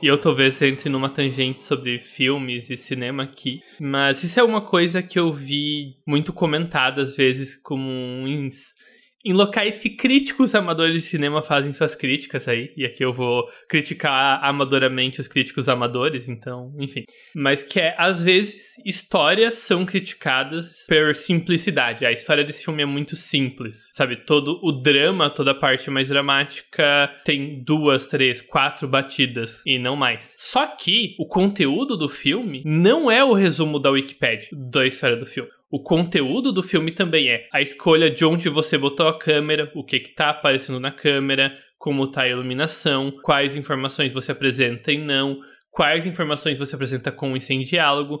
E 0.02 0.06
eu 0.06 0.18
talvez 0.18 0.60
entre 0.62 0.88
numa 0.88 1.10
tangente 1.10 1.60
sobre 1.60 1.98
filmes 1.98 2.70
e 2.70 2.76
cinema 2.76 3.24
aqui. 3.24 3.60
Mas 3.78 4.24
isso 4.24 4.40
é 4.40 4.42
uma 4.42 4.62
coisa 4.62 5.02
que 5.02 5.18
eu 5.18 5.32
vi 5.32 5.96
muito 6.06 6.32
comentada 6.32 7.02
às 7.02 7.16
vezes 7.16 7.54
como 7.56 7.82
um 7.86 8.26
em 9.24 9.32
locais 9.32 9.80
que 9.80 9.90
críticos 9.90 10.54
amadores 10.54 10.94
de 10.94 11.00
cinema 11.02 11.42
fazem 11.42 11.72
suas 11.72 11.94
críticas 11.94 12.48
aí, 12.48 12.72
e 12.76 12.84
aqui 12.84 13.04
eu 13.04 13.12
vou 13.12 13.48
criticar 13.68 14.42
amadoramente 14.42 15.20
os 15.20 15.28
críticos 15.28 15.68
amadores, 15.68 16.28
então, 16.28 16.74
enfim. 16.78 17.04
Mas 17.34 17.62
que 17.62 17.78
é, 17.78 17.94
às 17.98 18.22
vezes, 18.22 18.74
histórias 18.84 19.54
são 19.54 19.84
criticadas 19.84 20.84
por 20.88 21.14
simplicidade. 21.14 22.06
A 22.06 22.12
história 22.12 22.44
desse 22.44 22.64
filme 22.64 22.82
é 22.82 22.86
muito 22.86 23.14
simples, 23.14 23.90
sabe? 23.92 24.16
Todo 24.16 24.58
o 24.62 24.72
drama, 24.72 25.28
toda 25.28 25.50
a 25.50 25.54
parte 25.54 25.90
mais 25.90 26.08
dramática 26.08 27.10
tem 27.24 27.62
duas, 27.62 28.06
três, 28.06 28.40
quatro 28.40 28.88
batidas 28.88 29.62
e 29.66 29.78
não 29.78 29.96
mais. 29.96 30.34
Só 30.38 30.66
que 30.66 31.14
o 31.18 31.26
conteúdo 31.26 31.96
do 31.96 32.08
filme 32.08 32.62
não 32.64 33.10
é 33.10 33.22
o 33.22 33.32
resumo 33.32 33.78
da 33.78 33.90
Wikipedia 33.90 34.48
da 34.52 34.86
história 34.86 35.16
do 35.16 35.26
filme. 35.26 35.50
O 35.72 35.80
conteúdo 35.80 36.50
do 36.50 36.64
filme 36.64 36.90
também 36.90 37.28
é 37.30 37.46
a 37.52 37.62
escolha 37.62 38.10
de 38.10 38.24
onde 38.24 38.48
você 38.48 38.76
botou 38.76 39.06
a 39.06 39.16
câmera, 39.16 39.70
o 39.72 39.84
que 39.84 40.00
que 40.00 40.10
tá 40.10 40.30
aparecendo 40.30 40.80
na 40.80 40.90
câmera, 40.90 41.56
como 41.78 42.10
tá 42.10 42.22
a 42.22 42.28
iluminação, 42.28 43.12
quais 43.22 43.56
informações 43.56 44.12
você 44.12 44.32
apresenta 44.32 44.90
e 44.90 44.98
não, 44.98 45.38
quais 45.70 46.06
informações 46.06 46.58
você 46.58 46.74
apresenta 46.74 47.12
com 47.12 47.36
e 47.36 47.40
sem 47.40 47.62
diálogo. 47.62 48.20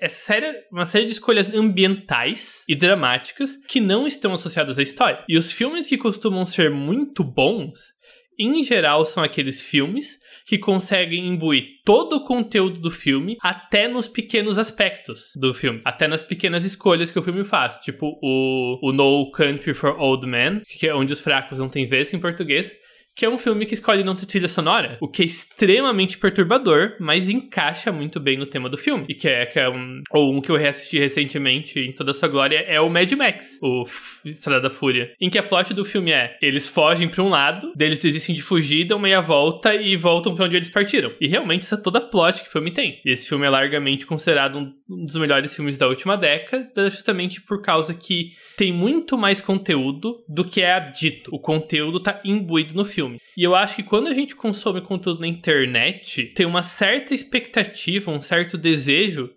É 0.00 0.08
séria, 0.08 0.54
uma 0.72 0.84
série 0.84 1.06
de 1.06 1.12
escolhas 1.12 1.54
ambientais 1.54 2.64
e 2.68 2.74
dramáticas 2.74 3.56
que 3.68 3.80
não 3.80 4.04
estão 4.04 4.34
associadas 4.34 4.76
à 4.76 4.82
história. 4.82 5.22
E 5.28 5.38
os 5.38 5.52
filmes 5.52 5.88
que 5.88 5.96
costumam 5.96 6.44
ser 6.44 6.68
muito 6.68 7.22
bons, 7.22 7.94
em 8.44 8.62
geral, 8.62 9.04
são 9.04 9.22
aqueles 9.22 9.60
filmes 9.60 10.18
que 10.46 10.58
conseguem 10.58 11.26
imbuir 11.26 11.80
todo 11.84 12.16
o 12.16 12.24
conteúdo 12.24 12.80
do 12.80 12.90
filme, 12.90 13.36
até 13.40 13.88
nos 13.88 14.08
pequenos 14.08 14.58
aspectos 14.58 15.30
do 15.36 15.54
filme, 15.54 15.80
até 15.84 16.06
nas 16.08 16.22
pequenas 16.22 16.64
escolhas 16.64 17.10
que 17.10 17.18
o 17.18 17.22
filme 17.22 17.44
faz, 17.44 17.78
tipo 17.80 18.18
o, 18.22 18.78
o 18.82 18.92
No 18.92 19.30
Country 19.32 19.74
for 19.74 19.98
Old 19.98 20.26
Men, 20.26 20.60
que 20.60 20.86
é 20.86 20.94
onde 20.94 21.12
os 21.12 21.20
fracos 21.20 21.58
não 21.58 21.68
têm 21.68 21.86
vez 21.86 22.12
em 22.12 22.18
português, 22.18 22.72
que 23.14 23.24
é 23.24 23.28
um 23.28 23.38
filme 23.38 23.66
que 23.66 23.74
escolhe 23.74 24.02
não 24.02 24.16
ter 24.16 24.26
trilha 24.26 24.48
sonora, 24.48 24.96
o 25.00 25.08
que 25.08 25.22
é 25.22 25.26
extremamente 25.26 26.18
perturbador, 26.18 26.96
mas 26.98 27.28
encaixa 27.28 27.92
muito 27.92 28.18
bem 28.18 28.38
no 28.38 28.46
tema 28.46 28.68
do 28.68 28.78
filme. 28.78 29.04
E 29.08 29.14
que 29.14 29.28
é, 29.28 29.44
que 29.46 29.58
é 29.58 29.68
um, 29.68 30.02
ou 30.10 30.34
um 30.34 30.40
que 30.40 30.50
eu 30.50 30.56
reassisti 30.56 30.98
recentemente 30.98 31.78
em 31.78 31.92
toda 31.92 32.12
a 32.12 32.14
sua 32.14 32.28
glória 32.28 32.64
é 32.66 32.80
o 32.80 32.88
Mad 32.88 33.10
Max, 33.12 33.58
o 33.62 33.84
Estrada 34.24 34.62
da 34.62 34.70
Fúria, 34.70 35.12
em 35.20 35.28
que 35.28 35.38
a 35.38 35.42
plot 35.42 35.74
do 35.74 35.84
filme 35.84 36.10
é: 36.10 36.36
eles 36.40 36.68
fogem 36.68 37.08
para 37.08 37.22
um 37.22 37.28
lado, 37.28 37.72
deles 37.76 38.00
desistem 38.00 38.34
de 38.34 38.42
fugir, 38.42 38.84
dão 38.84 38.98
meia 38.98 39.20
volta 39.20 39.74
e 39.74 39.94
voltam 39.96 40.34
para 40.34 40.46
onde 40.46 40.56
eles 40.56 40.70
partiram. 40.70 41.12
E 41.20 41.28
realmente 41.28 41.62
essa 41.62 41.74
é 41.74 41.78
toda 41.78 41.98
a 41.98 42.02
plot 42.02 42.42
que 42.42 42.48
o 42.48 42.52
filme 42.52 42.70
tem. 42.70 43.00
E 43.04 43.10
esse 43.10 43.28
filme 43.28 43.46
é 43.46 43.50
largamente 43.50 44.06
considerado 44.06 44.58
um 44.58 45.04
dos 45.04 45.16
melhores 45.16 45.54
filmes 45.54 45.76
da 45.76 45.86
última 45.86 46.16
década, 46.16 46.88
justamente 46.88 47.40
por 47.40 47.60
causa 47.60 47.94
que 47.94 48.32
tem 48.56 48.72
muito 48.72 49.18
mais 49.18 49.40
conteúdo 49.40 50.24
do 50.28 50.44
que 50.44 50.62
é 50.62 50.80
dito. 50.80 51.30
O 51.34 51.38
conteúdo 51.38 52.00
tá 52.00 52.20
imbuído 52.24 52.74
no 52.74 52.84
filme 52.84 53.01
filme. 53.02 53.18
E 53.36 53.42
eu 53.42 53.54
acho 53.54 53.76
que 53.76 53.82
quando 53.82 54.08
a 54.08 54.14
gente 54.14 54.34
consome 54.34 54.80
conteúdo 54.80 55.20
na 55.20 55.26
internet, 55.26 56.26
tem 56.34 56.46
uma 56.46 56.62
certa 56.62 57.14
expectativa, 57.14 58.10
um 58.10 58.20
certo 58.20 58.56
desejo 58.56 59.30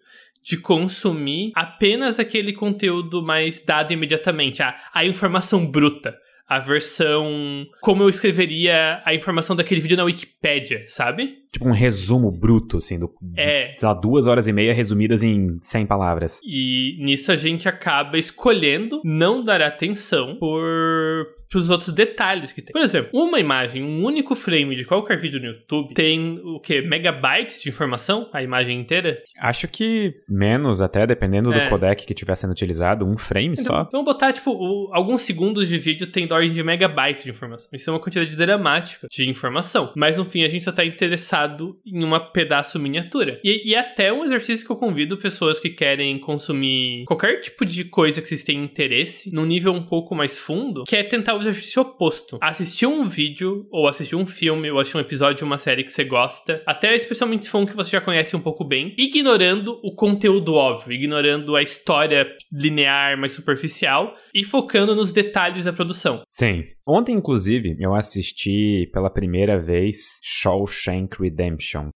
de 0.44 0.58
consumir 0.58 1.52
apenas 1.56 2.20
aquele 2.20 2.54
conteúdo 2.54 3.24
mais 3.24 3.64
dado 3.66 3.92
imediatamente, 3.92 4.62
a, 4.62 4.76
a 4.94 5.04
informação 5.06 5.66
bruta 5.66 6.16
a 6.48 6.60
versão. 6.60 7.66
Como 7.82 8.04
eu 8.04 8.10
escreveria 8.10 9.02
a 9.04 9.14
informação 9.14 9.56
daquele 9.56 9.82
vídeo 9.82 9.98
na 9.98 10.04
Wikipédia, 10.04 10.84
sabe? 10.86 11.40
Tipo 11.56 11.70
um 11.70 11.72
resumo 11.72 12.30
bruto, 12.30 12.76
assim, 12.76 13.00
do, 13.00 13.10
de, 13.22 13.40
é. 13.40 13.74
sei 13.78 13.88
lá, 13.88 13.94
duas 13.94 14.28
horas 14.28 14.46
e 14.46 14.52
meia 14.52 14.74
resumidas 14.74 15.24
em 15.24 15.56
100 15.62 15.86
palavras. 15.86 16.42
E 16.46 16.98
nisso 17.00 17.32
a 17.32 17.38
gente 17.38 17.70
acaba 17.70 18.18
escolhendo 18.18 19.00
não 19.06 19.42
dar 19.42 19.62
atenção 19.62 20.36
por 20.38 21.26
os 21.58 21.70
outros 21.70 21.90
detalhes 21.94 22.52
que 22.52 22.62
tem. 22.62 22.74
Por 22.74 22.82
exemplo, 22.82 23.10
uma 23.14 23.40
imagem, 23.40 23.84
um 23.84 24.04
único 24.04 24.36
frame 24.36 24.76
de 24.76 24.86
qualquer 24.86 25.18
vídeo 25.18 25.40
no 25.40 25.48
YouTube 25.48 25.94
tem 25.94 26.40
o 26.44 26.60
que? 26.60 26.82
Megabytes 26.82 27.62
de 27.62 27.70
informação? 27.70 28.30
A 28.34 28.44
imagem 28.44 28.80
inteira? 28.80 29.22
Acho 29.40 29.68
que 29.68 30.16
menos, 30.28 30.82
até 30.82 31.06
dependendo 31.06 31.54
é. 31.54 31.64
do 31.64 31.70
codec 31.70 32.06
que 32.06 32.14
estiver 32.14 32.36
sendo 32.36 32.52
utilizado, 32.52 33.06
um 33.06 33.18
frame 33.18 33.54
então, 33.54 33.64
só. 33.64 33.82
Então 33.88 34.04
botar, 34.04 34.34
tipo, 34.34 34.52
o, 34.52 34.90
alguns 34.94 35.22
segundos 35.22 35.68
de 35.68 35.78
vídeo 35.78 36.08
tem 36.08 36.28
da 36.28 36.36
ordem 36.36 36.52
de 36.52 36.64
megabytes 36.64 37.24
de 37.24 37.32
informação. 37.32 37.70
Isso 37.74 37.90
é 37.90 37.94
uma 37.94 38.00
quantidade 38.00 38.36
dramática 38.36 39.08
de 39.10 39.30
informação. 39.30 39.94
Mas 39.96 40.18
no 40.18 40.26
fim 40.26 40.44
a 40.44 40.48
gente 40.48 40.66
só 40.66 40.72
tá 40.72 40.84
interessado 40.84 41.45
em 41.86 42.04
um 42.04 42.20
pedaço 42.32 42.80
miniatura. 42.80 43.40
E, 43.44 43.72
e 43.72 43.76
até 43.76 44.12
um 44.12 44.24
exercício 44.24 44.66
que 44.66 44.72
eu 44.72 44.76
convido 44.76 45.18
pessoas 45.18 45.60
que 45.60 45.70
querem 45.70 46.18
consumir 46.20 47.06
qualquer 47.06 47.42
tipo 47.42 47.66
de 47.66 47.86
coisa 47.86 48.22
que 48.22 48.28
vocês 48.28 48.44
tenham 48.44 48.64
interesse, 48.64 49.34
num 49.34 49.46
nível 49.46 49.74
um 49.74 49.84
pouco 49.86 50.16
mais 50.16 50.38
fundo, 50.38 50.84
que 50.84 50.96
é 50.96 51.04
tentar 51.04 51.36
exercício 51.36 51.82
oposto. 51.82 52.38
Assistir 52.42 52.86
um 52.86 53.08
vídeo, 53.08 53.68
ou 53.72 53.88
assistir 53.88 54.16
um 54.16 54.26
filme, 54.26 54.70
ou 54.72 54.80
assistir 54.80 54.98
um 54.98 55.02
episódio 55.02 55.38
de 55.38 55.44
uma 55.44 55.58
série 55.58 55.84
que 55.84 55.92
você 55.92 56.04
gosta, 56.04 56.62
até 56.66 56.96
especialmente 56.96 57.44
se 57.44 57.50
for 57.50 57.60
um 57.60 57.66
que 57.66 57.76
você 57.76 57.92
já 57.92 58.02
conhece 58.02 58.36
um 58.36 58.42
pouco 58.42 58.64
bem, 58.64 58.94
ignorando 58.98 59.80
o 59.84 59.94
conteúdo 59.96 60.54
óbvio, 60.54 60.94
ignorando 60.94 61.56
a 61.56 61.62
história 61.62 62.28
linear, 62.52 63.18
mais 63.18 63.34
superficial, 63.34 64.14
e 64.34 64.44
focando 64.44 64.96
nos 64.96 65.12
detalhes 65.12 65.66
da 65.66 65.74
produção. 65.74 66.22
Sim. 66.24 66.64
Ontem, 66.88 67.16
inclusive, 67.16 67.76
eu 67.80 67.94
assisti 67.94 68.90
pela 68.94 69.10
primeira 69.10 69.60
vez 69.60 70.20
Shawshank 70.24 71.20
Redemption, 71.20 71.35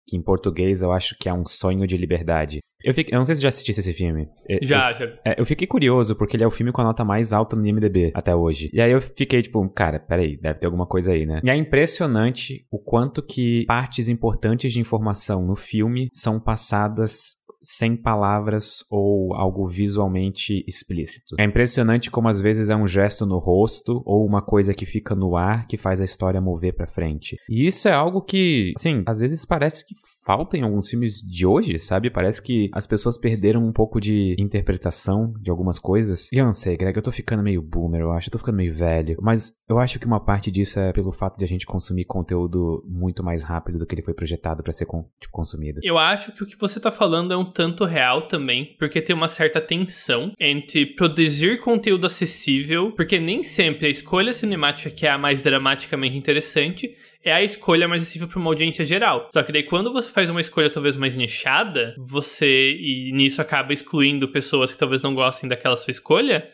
que 0.07 0.17
em 0.17 0.21
português 0.21 0.81
eu 0.81 0.91
acho 0.91 1.15
que 1.19 1.29
é 1.29 1.33
um 1.33 1.45
sonho 1.45 1.87
de 1.87 1.97
liberdade. 1.97 2.59
Eu, 2.81 2.93
fiquei, 2.93 3.13
eu 3.13 3.17
não 3.17 3.25
sei 3.25 3.35
se 3.35 3.41
já 3.41 3.49
assistisse 3.49 3.81
esse 3.81 3.93
filme. 3.93 4.29
Já, 4.61 4.91
eu, 4.91 4.97
já. 4.97 5.05
É, 5.25 5.39
eu 5.39 5.45
fiquei 5.45 5.67
curioso, 5.67 6.15
porque 6.15 6.37
ele 6.37 6.45
é 6.45 6.47
o 6.47 6.51
filme 6.51 6.71
com 6.71 6.79
a 6.79 6.85
nota 6.85 7.03
mais 7.03 7.33
alta 7.33 7.55
no 7.55 7.65
IMDB 7.65 8.11
até 8.13 8.33
hoje. 8.33 8.69
E 8.71 8.79
aí 8.79 8.91
eu 8.91 9.01
fiquei 9.01 9.41
tipo, 9.41 9.67
cara, 9.69 9.99
peraí, 9.99 10.37
deve 10.37 10.59
ter 10.59 10.67
alguma 10.67 10.85
coisa 10.85 11.11
aí, 11.11 11.25
né? 11.25 11.41
E 11.43 11.49
é 11.49 11.55
impressionante 11.55 12.65
o 12.71 12.79
quanto 12.79 13.21
que 13.21 13.65
partes 13.65 14.07
importantes 14.07 14.71
de 14.71 14.79
informação 14.79 15.45
no 15.45 15.55
filme 15.55 16.07
são 16.09 16.39
passadas 16.39 17.38
sem 17.61 17.95
palavras 17.95 18.83
ou 18.89 19.33
algo 19.33 19.67
visualmente 19.67 20.63
explícito. 20.67 21.35
É 21.39 21.43
impressionante 21.43 22.09
como 22.09 22.27
às 22.27 22.41
vezes 22.41 22.69
é 22.69 22.75
um 22.75 22.87
gesto 22.87 23.25
no 23.25 23.37
rosto 23.37 24.01
ou 24.05 24.25
uma 24.25 24.41
coisa 24.41 24.73
que 24.73 24.85
fica 24.85 25.15
no 25.15 25.35
ar 25.35 25.67
que 25.67 25.77
faz 25.77 25.99
a 26.01 26.05
história 26.05 26.41
mover 26.41 26.73
para 26.73 26.87
frente. 26.87 27.37
E 27.49 27.65
isso 27.65 27.87
é 27.87 27.91
algo 27.91 28.21
que, 28.21 28.73
assim, 28.77 29.03
às 29.05 29.19
vezes 29.19 29.45
parece 29.45 29.85
que 29.85 29.93
falta 30.29 30.55
em 30.55 30.61
alguns 30.61 30.87
filmes 30.87 31.23
de 31.23 31.43
hoje, 31.43 31.79
sabe? 31.79 32.11
Parece 32.11 32.39
que 32.39 32.69
as 32.71 32.85
pessoas 32.85 33.17
perderam 33.17 33.65
um 33.65 33.73
pouco 33.73 33.99
de 33.99 34.35
interpretação 34.37 35.33
de 35.41 35.49
algumas 35.49 35.79
coisas. 35.79 36.31
E 36.31 36.37
eu 36.37 36.45
não 36.45 36.53
sei, 36.53 36.77
Greg, 36.77 36.95
eu 36.95 37.01
tô 37.01 37.11
ficando 37.11 37.41
meio 37.41 37.63
boomer, 37.63 38.01
eu 38.01 38.11
acho, 38.11 38.27
eu 38.27 38.33
tô 38.33 38.37
ficando 38.37 38.57
meio 38.57 38.71
velho, 38.71 39.17
mas 39.23 39.53
eu 39.67 39.79
acho 39.79 39.97
que 39.97 40.05
uma 40.05 40.23
parte 40.23 40.51
disso 40.51 40.79
é 40.79 40.93
pelo 40.93 41.11
fato 41.11 41.35
de 41.35 41.45
a 41.45 41.47
gente 41.47 41.65
consumir 41.65 42.05
conteúdo 42.05 42.85
muito 42.87 43.23
mais 43.23 43.41
rápido 43.41 43.79
do 43.79 43.87
que 43.87 43.95
ele 43.95 44.03
foi 44.03 44.13
projetado 44.13 44.61
para 44.61 44.71
ser 44.71 44.85
tipo, 44.85 45.31
consumido. 45.31 45.79
Eu 45.81 45.97
acho 45.97 46.31
que 46.33 46.43
o 46.43 46.45
que 46.45 46.59
você 46.59 46.79
tá 46.79 46.91
falando 46.91 47.33
é 47.33 47.37
um 47.37 47.51
tanto 47.51 47.83
real 47.83 48.27
também, 48.27 48.75
porque 48.77 49.01
tem 49.01 49.15
uma 49.15 49.27
certa 49.27 49.59
tensão 49.59 50.31
entre 50.39 50.85
produzir 50.85 51.59
conteúdo 51.59 52.05
acessível, 52.05 52.91
porque 52.91 53.19
nem 53.19 53.41
sempre 53.41 53.87
a 53.87 53.89
escolha 53.89 54.31
cinemática 54.31 54.91
que 54.91 55.07
é 55.07 55.09
a 55.09 55.17
mais 55.17 55.41
dramaticamente 55.41 56.15
interessante 56.15 56.95
é 57.23 57.33
a 57.33 57.43
escolha 57.43 57.87
mais 57.87 58.01
acessível 58.01 58.27
para 58.27 58.39
uma 58.39 58.49
audiência 58.49 58.85
geral. 58.85 59.27
Só 59.31 59.43
que 59.43 59.51
daí 59.51 59.63
quando 59.63 59.91
você 59.91 60.09
faz 60.09 60.29
uma 60.29 60.41
escolha 60.41 60.69
talvez 60.69 60.95
mais 60.95 61.17
nichada, 61.17 61.93
você 61.97 62.71
e 62.71 63.11
nisso 63.11 63.41
acaba 63.41 63.73
excluindo 63.73 64.27
pessoas 64.27 64.71
que 64.71 64.77
talvez 64.77 65.01
não 65.01 65.13
gostem 65.13 65.49
daquela 65.49 65.75
sua 65.75 65.91
escolha, 65.91 66.49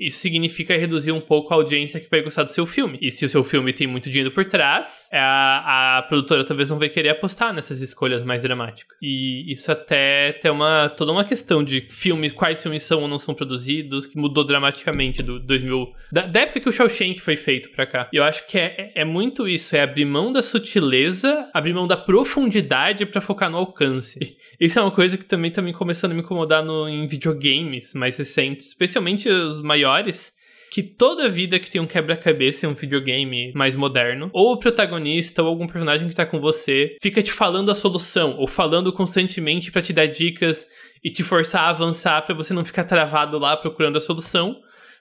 isso 0.00 0.18
significa 0.18 0.76
reduzir 0.76 1.12
um 1.12 1.20
pouco 1.20 1.52
a 1.52 1.56
audiência 1.56 2.00
que 2.00 2.08
vai 2.10 2.22
gostar 2.22 2.42
do 2.42 2.50
seu 2.50 2.64
filme. 2.64 2.98
E 3.02 3.10
se 3.10 3.26
o 3.26 3.28
seu 3.28 3.44
filme 3.44 3.72
tem 3.72 3.86
muito 3.86 4.08
dinheiro 4.08 4.30
por 4.30 4.46
trás, 4.46 5.08
a, 5.12 5.98
a 5.98 6.02
produtora 6.02 6.42
talvez 6.42 6.70
não 6.70 6.78
vai 6.78 6.88
querer 6.88 7.10
apostar 7.10 7.52
nessas 7.52 7.82
escolhas 7.82 8.24
mais 8.24 8.40
dramáticas. 8.40 8.96
E 9.02 9.52
isso 9.52 9.70
até 9.70 10.32
tem 10.32 10.50
uma 10.50 10.88
toda 10.88 11.12
uma 11.12 11.24
questão 11.24 11.62
de 11.62 11.82
filmes, 11.82 12.32
quais 12.32 12.62
filmes 12.62 12.82
são 12.82 13.02
ou 13.02 13.08
não 13.08 13.18
são 13.18 13.34
produzidos, 13.34 14.06
que 14.06 14.16
mudou 14.16 14.42
dramaticamente 14.42 15.22
do 15.22 15.38
2000, 15.38 15.92
da, 16.10 16.22
da 16.22 16.40
época 16.40 16.60
que 16.60 16.68
o 16.68 16.72
Shawshank 16.72 17.20
foi 17.20 17.36
feito 17.36 17.68
pra 17.70 17.86
cá. 17.86 18.08
E 18.10 18.16
eu 18.16 18.24
acho 18.24 18.46
que 18.46 18.58
é, 18.58 18.92
é, 18.94 19.02
é 19.02 19.04
muito 19.04 19.46
isso, 19.46 19.76
é 19.76 19.82
abrir 19.82 20.06
mão 20.06 20.32
da 20.32 20.40
sutileza, 20.40 21.48
abrir 21.52 21.74
mão 21.74 21.86
da 21.86 21.96
profundidade 21.96 23.04
para 23.04 23.20
focar 23.20 23.50
no 23.50 23.58
alcance. 23.58 24.36
Isso 24.60 24.78
é 24.78 24.82
uma 24.82 24.90
coisa 24.90 25.16
que 25.16 25.24
também 25.24 25.50
tá 25.50 25.62
me 25.62 25.72
começando 25.72 26.12
a 26.12 26.14
me 26.14 26.20
incomodar 26.20 26.62
no, 26.62 26.86
em 26.86 27.06
videogames 27.06 27.94
mais 27.94 28.18
recentes, 28.18 28.68
especialmente 28.68 29.28
os 29.28 29.62
maiores 29.62 29.89
maiores 29.90 30.38
que 30.70 30.84
toda 30.84 31.28
vida 31.28 31.58
que 31.58 31.68
tem 31.68 31.80
um 31.80 31.86
quebra-cabeça 31.86 32.64
em 32.64 32.68
um 32.68 32.74
videogame 32.74 33.52
mais 33.54 33.74
moderno, 33.74 34.30
ou 34.32 34.52
o 34.52 34.56
protagonista 34.56 35.42
ou 35.42 35.48
algum 35.48 35.66
personagem 35.66 36.08
que 36.08 36.14
tá 36.14 36.24
com 36.24 36.38
você 36.38 36.96
fica 37.02 37.20
te 37.20 37.32
falando 37.32 37.72
a 37.72 37.74
solução, 37.74 38.36
ou 38.38 38.46
falando 38.46 38.92
constantemente 38.92 39.72
para 39.72 39.82
te 39.82 39.92
dar 39.92 40.06
dicas 40.06 40.66
e 41.02 41.10
te 41.10 41.24
forçar 41.24 41.62
a 41.62 41.68
avançar 41.70 42.22
para 42.22 42.36
você 42.36 42.54
não 42.54 42.64
ficar 42.64 42.84
travado 42.84 43.36
lá 43.36 43.56
procurando 43.56 43.96
a 43.96 44.00
solução, 44.00 44.56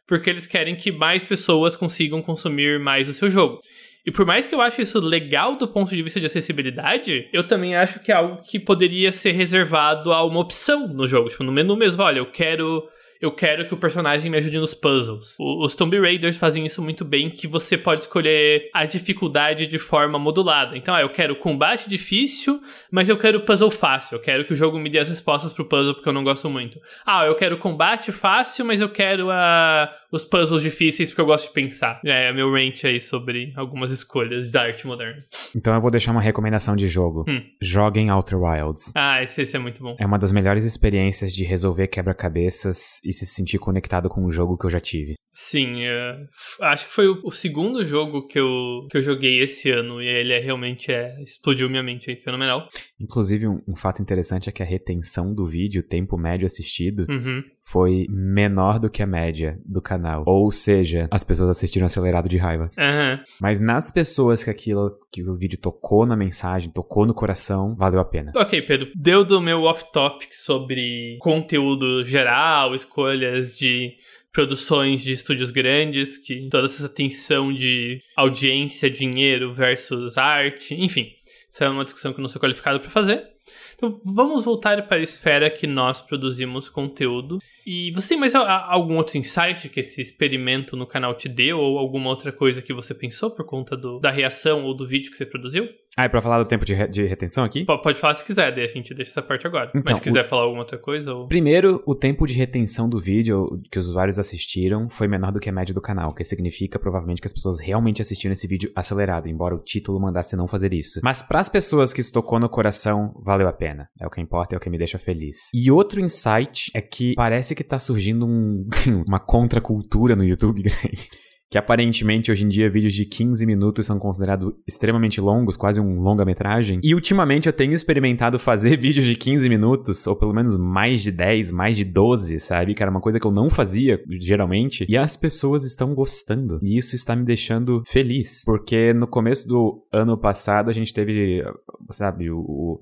porque 0.08 0.28
eles 0.28 0.48
querem 0.48 0.76
que 0.76 0.92
mais 0.92 1.24
pessoas 1.24 1.76
consigam 1.76 2.20
consumir 2.20 2.80
mais 2.80 3.08
o 3.08 3.14
seu 3.14 3.30
jogo. 3.30 3.60
E 4.04 4.12
por 4.12 4.26
mais 4.26 4.48
que 4.48 4.56
eu 4.56 4.62
ache 4.62 4.82
isso 4.82 5.00
legal 5.00 5.56
do 5.56 5.68
ponto 5.68 5.96
de 5.96 6.02
vista 6.02 6.20
de 6.20 6.26
acessibilidade, 6.26 7.30
eu 7.32 7.46
também 7.46 7.76
acho 7.76 8.00
que 8.00 8.12
é 8.12 8.16
algo 8.16 8.42
que 8.42 8.58
poderia 8.58 9.12
ser 9.12 9.34
reservado 9.34 10.12
a 10.12 10.26
uma 10.26 10.40
opção 10.40 10.88
no 10.88 11.06
jogo. 11.06 11.30
Tipo, 11.30 11.44
no 11.44 11.52
menu 11.52 11.76
mesmo, 11.76 12.02
olha, 12.02 12.18
eu 12.18 12.32
quero 12.32 12.90
eu 13.22 13.32
quero 13.32 13.68
que 13.68 13.74
o 13.74 13.78
personagem 13.78 14.32
me 14.32 14.38
ajude 14.38 14.58
nos 14.58 14.74
puzzles. 14.74 15.36
O, 15.38 15.66
os 15.66 15.76
Tomb 15.76 16.00
Raiders 16.00 16.38
fazem 16.38 16.66
isso 16.66 16.82
muito 16.82 17.04
bem, 17.04 17.30
que 17.30 17.48
você 17.48 17.78
pode 17.78 18.02
escolher 18.02 18.70
a 18.74 18.86
dificuldade 18.86 19.68
de 19.68 19.78
forma 19.78 20.18
modulada. 20.18 20.78
Então, 20.78 20.96
ah, 20.96 21.02
eu 21.02 21.10
quero 21.10 21.36
combate 21.36 21.90
difícil, 21.90 22.62
mas 22.90 23.10
eu 23.10 23.18
quero 23.18 23.42
puzzle 23.42 23.72
fácil. 23.72 24.16
Eu 24.16 24.22
quero 24.22 24.46
que 24.46 24.54
o 24.54 24.56
jogo 24.56 24.80
me 24.80 24.90
dê 24.90 25.00
as 25.00 25.10
respostas 25.10 25.52
pro 25.52 25.66
puzzle 25.66 25.96
porque 25.96 26.08
eu 26.08 26.14
não 26.14 26.24
gosto 26.24 26.50
muito. 26.50 26.80
Ah, 27.06 27.26
eu 27.26 27.36
quero 27.36 27.58
combate 27.58 28.12
fácil, 28.12 28.66
mas 28.66 28.80
eu 28.80 28.90
quero 28.90 29.30
a, 29.30 29.94
os 30.12 30.24
puzzles 30.24 30.64
difíceis 30.64 31.10
porque 31.10 31.22
eu 31.22 31.26
gosto 31.26 31.48
de 31.48 31.54
pensar. 31.54 32.00
É, 32.06 32.32
meu 32.32 32.50
rant 32.52 32.86
aí 32.86 33.02
sobre 33.02 33.52
algumas 33.56 33.92
escolhas 33.92 34.50
da 34.52 34.64
arte 34.64 34.88
moderna. 34.88 35.22
Então 35.54 35.74
eu 35.74 35.82
vou 35.82 35.92
deixar 35.92 36.12
uma 36.12 36.22
recomendação 36.22 36.76
de 36.76 36.88
jogo. 36.88 37.26
Hum. 37.28 37.42
Joguem 37.62 38.10
Outer 38.12 38.40
Wilds. 38.40 38.94
Ah, 38.96 39.22
esse, 39.22 39.42
esse 39.42 39.56
é 39.56 39.60
muito 39.60 39.84
bom. 39.84 39.98
É 40.00 40.06
uma 40.06 40.18
das 40.18 40.32
melhores 40.32 40.64
experiências 40.64 41.34
de 41.34 41.44
resolver 41.44 41.88
quebra-cabeças 41.88 43.02
e 43.10 43.14
se 43.14 43.26
sentir 43.26 43.58
conectado 43.58 44.08
com 44.08 44.24
um 44.24 44.32
jogo 44.32 44.56
que 44.56 44.68
eu 44.68 44.70
já 44.70 44.80
tive. 44.80 45.16
Sim, 45.32 45.84
é, 45.84 46.28
acho 46.62 46.88
que 46.88 46.94
foi 46.94 47.08
o, 47.08 47.22
o, 47.24 47.32
segundo 47.32 47.86
jogo 47.86 48.28
que 48.28 48.40
eu, 48.40 48.88
que 48.90 48.98
eu 48.98 49.02
joguei 49.02 49.40
esse 49.42 49.72
ano 49.72 50.02
e 50.02 50.08
ele 50.08 50.34
é, 50.34 50.40
realmente 50.40 50.92
é, 50.92 51.16
explodiu 51.22 51.70
minha 51.70 51.82
mente 51.82 52.10
aí, 52.10 52.18
fenomenal. 52.18 52.68
Inclusive, 53.02 53.48
um, 53.48 53.62
um, 53.68 53.76
fato 53.76 54.02
interessante 54.02 54.50
é 54.50 54.52
que 54.52 54.62
a 54.62 54.66
retenção 54.66 55.34
do 55.34 55.46
vídeo, 55.46 55.82
o 55.82 55.88
tempo 55.88 56.18
médio 56.18 56.46
assistido, 56.46 57.06
uhum. 57.10 57.44
foi 57.64 58.06
menor 58.10 58.80
do 58.80 58.90
que 58.90 59.02
a 59.02 59.08
média 59.08 59.58
do 59.66 59.82
canal. 59.82 60.24
Ou 60.26 60.52
seja, 60.52 61.08
as 61.10 61.24
pessoas 61.24 61.50
assistiram 61.50 61.86
acelerado 61.86 62.28
de 62.28 62.38
raiva. 62.38 62.70
Uhum. 62.78 63.24
Mas 63.40 63.60
nas 63.60 63.92
pessoas 63.92 64.44
que 64.44 64.50
aquilo, 64.50 64.92
que 65.12 65.24
o 65.24 65.36
vídeo 65.36 65.60
tocou 65.60 66.06
na 66.06 66.18
mensagem, 66.18 66.72
tocou 66.72 67.06
no 67.06 67.14
coração, 67.14 67.76
valeu 67.76 68.00
a 68.00 68.06
pena. 68.06 68.32
Ok, 68.36 68.62
Pedro, 68.64 68.90
deu 68.96 69.24
do 69.24 69.40
meu 69.40 69.64
off-topic 69.64 70.34
sobre 70.34 71.18
conteúdo 71.22 72.04
geral, 72.04 72.76
escolhas 73.00 73.58
de 73.58 73.96
produções 74.32 75.02
de 75.02 75.12
estúdios 75.12 75.52
grandes, 75.52 76.18
que 76.18 76.48
toda 76.50 76.66
essa 76.66 76.88
tensão 76.88 77.52
de 77.52 78.00
audiência, 78.16 78.90
dinheiro 78.90 79.52
versus 79.54 80.18
arte, 80.18 80.76
enfim, 80.76 81.12
isso 81.50 81.64
é 81.64 81.70
uma 81.70 81.84
discussão 81.84 82.14
que 82.14 82.20
eu 82.20 82.22
não 82.22 82.30
sou 82.30 82.42
qualificado 82.42 82.80
para 82.80 82.90
fazer. 82.90 83.28
Então 83.76 84.00
vamos 84.06 84.44
voltar 84.44 84.86
para 84.88 84.98
a 84.98 85.02
esfera 85.02 85.50
que 85.50 85.66
nós 85.66 86.02
produzimos 86.02 86.70
conteúdo. 86.70 87.40
E 87.66 87.92
você 87.92 88.10
tem 88.10 88.18
mais 88.20 88.36
algum 88.36 88.98
outro 88.98 89.18
insight 89.18 89.70
que 89.70 89.80
esse 89.80 90.02
experimento 90.02 90.76
no 90.76 90.86
canal 90.86 91.16
te 91.16 91.28
deu? 91.28 91.58
Ou 91.58 91.80
alguma 91.80 92.10
outra 92.10 92.32
coisa 92.32 92.62
que 92.62 92.74
você 92.74 92.94
pensou 92.94 93.32
por 93.32 93.46
conta 93.46 93.76
do, 93.76 94.00
da 94.00 94.12
reação 94.12 94.66
ou 94.66 94.76
do 94.76 94.86
vídeo 94.86 95.10
que 95.10 95.18
você 95.18 95.26
produziu? 95.26 95.68
Ah, 95.98 96.06
e 96.06 96.10
pra 96.10 96.22
falar 96.22 96.40
do 96.40 96.46
tempo 96.46 96.66
de, 96.66 96.74
re 96.74 96.88
de 96.88 97.06
retenção 97.06 97.44
aqui? 97.44 97.66
P 97.66 97.78
pode 97.82 98.00
falar 98.00 98.16
se 98.16 98.24
quiser, 98.24 98.54
daí 98.54 98.64
a 98.64 98.68
gente 98.68 98.94
deixa 98.94 99.12
essa 99.12 99.22
parte 99.22 99.46
agora. 99.46 99.70
Então, 99.70 99.84
Mas 99.86 99.98
se 99.98 100.04
quiser 100.04 100.26
o... 100.26 100.30
falar 100.30 100.44
alguma 100.44 100.62
outra 100.62 100.78
coisa. 100.78 101.14
Ou... 101.14 101.28
Primeiro, 101.28 101.84
o 101.86 101.96
tempo 101.96 102.26
de 102.26 102.34
retenção 102.34 102.88
do 102.88 103.00
vídeo 103.00 103.58
que 103.72 103.80
os 103.80 103.88
usuários 103.88 104.20
assistiram 104.20 104.90
foi 104.90 105.08
menor 105.08 105.32
do 105.32 105.40
que 105.40 105.50
a 105.50 105.52
média 105.52 105.74
do 105.74 105.82
canal, 105.82 106.12
o 106.12 106.14
que 106.14 106.24
significa 106.24 106.80
provavelmente 106.80 107.22
que 107.22 107.28
as 107.28 107.34
pessoas 107.34 107.60
realmente 107.60 108.02
assistiram 108.02 108.34
esse 108.34 108.48
vídeo 108.48 108.72
acelerado, 108.76 109.28
embora 109.28 109.56
o 109.56 109.60
título 109.60 110.00
mandasse 110.00 110.36
não 110.36 110.48
fazer 110.48 110.74
isso. 110.74 111.00
Mas 111.04 111.22
para 111.22 111.40
as 111.40 111.50
pessoas 111.50 111.92
que 111.92 112.02
estocou 112.02 112.40
no 112.40 112.50
coração, 112.50 113.14
valeu 113.24 113.48
a 113.48 113.54
pena. 113.54 113.90
É 114.00 114.06
o 114.06 114.10
que 114.10 114.22
importa, 114.22 114.56
é 114.56 114.58
o 114.58 114.62
que 114.62 114.70
me 114.70 114.78
deixa 114.78 114.98
feliz. 114.98 115.50
E 115.54 115.72
outro 115.72 116.00
insight 116.00 116.72
é 116.74 116.82
que 116.82 117.14
parece 117.16 117.56
que 117.56 117.64
tá 117.64 117.80
surgindo 117.80 118.26
um, 118.26 118.68
uma 119.06 119.20
contracultura 119.20 120.16
no 120.16 120.24
YouTube, 120.24 120.64
que 121.50 121.58
aparentemente 121.58 122.32
hoje 122.32 122.46
em 122.46 122.48
dia 122.48 122.70
vídeos 122.70 122.94
de 122.94 123.06
15 123.06 123.46
minutos 123.46 123.86
são 123.86 123.98
considerados 123.98 124.54
extremamente 124.68 125.20
longos, 125.20 125.58
quase 125.58 125.80
um 125.80 126.00
longa-metragem. 126.00 126.80
E 126.84 126.94
ultimamente 126.94 127.48
eu 127.48 127.54
tenho 127.54 127.74
experimentado 127.74 128.38
fazer 128.38 128.78
vídeos 128.80 129.06
de 129.06 129.16
15 129.16 129.50
minutos, 129.50 130.06
ou 130.06 130.16
pelo 130.16 130.34
menos 130.34 130.56
mais 130.58 131.02
de 131.02 131.12
10, 131.12 131.52
mais 131.52 131.76
de 131.76 131.84
12, 131.84 132.40
sabe? 132.40 132.76
Que 132.76 132.84
era 132.84 132.92
uma 132.92 133.02
coisa 133.02 133.20
que 133.20 133.26
eu 133.26 133.32
não 133.32 133.50
fazia 133.50 134.00
geralmente. 134.08 134.86
E 134.88 134.96
as 134.96 135.16
pessoas 135.16 135.64
estão 135.64 135.96
gostando. 135.96 136.60
E 136.62 136.78
isso 136.78 136.96
está 136.96 137.16
me 137.16 137.26
deixando 137.26 137.84
feliz. 137.88 138.44
Porque 138.46 138.94
no 138.94 139.08
começo 139.08 139.48
do 139.48 139.84
ano 139.92 140.18
passado 140.18 140.70
a 140.70 140.74
gente 140.74 140.94
teve, 140.94 141.44
sabe, 141.90 142.30
o 142.30 142.80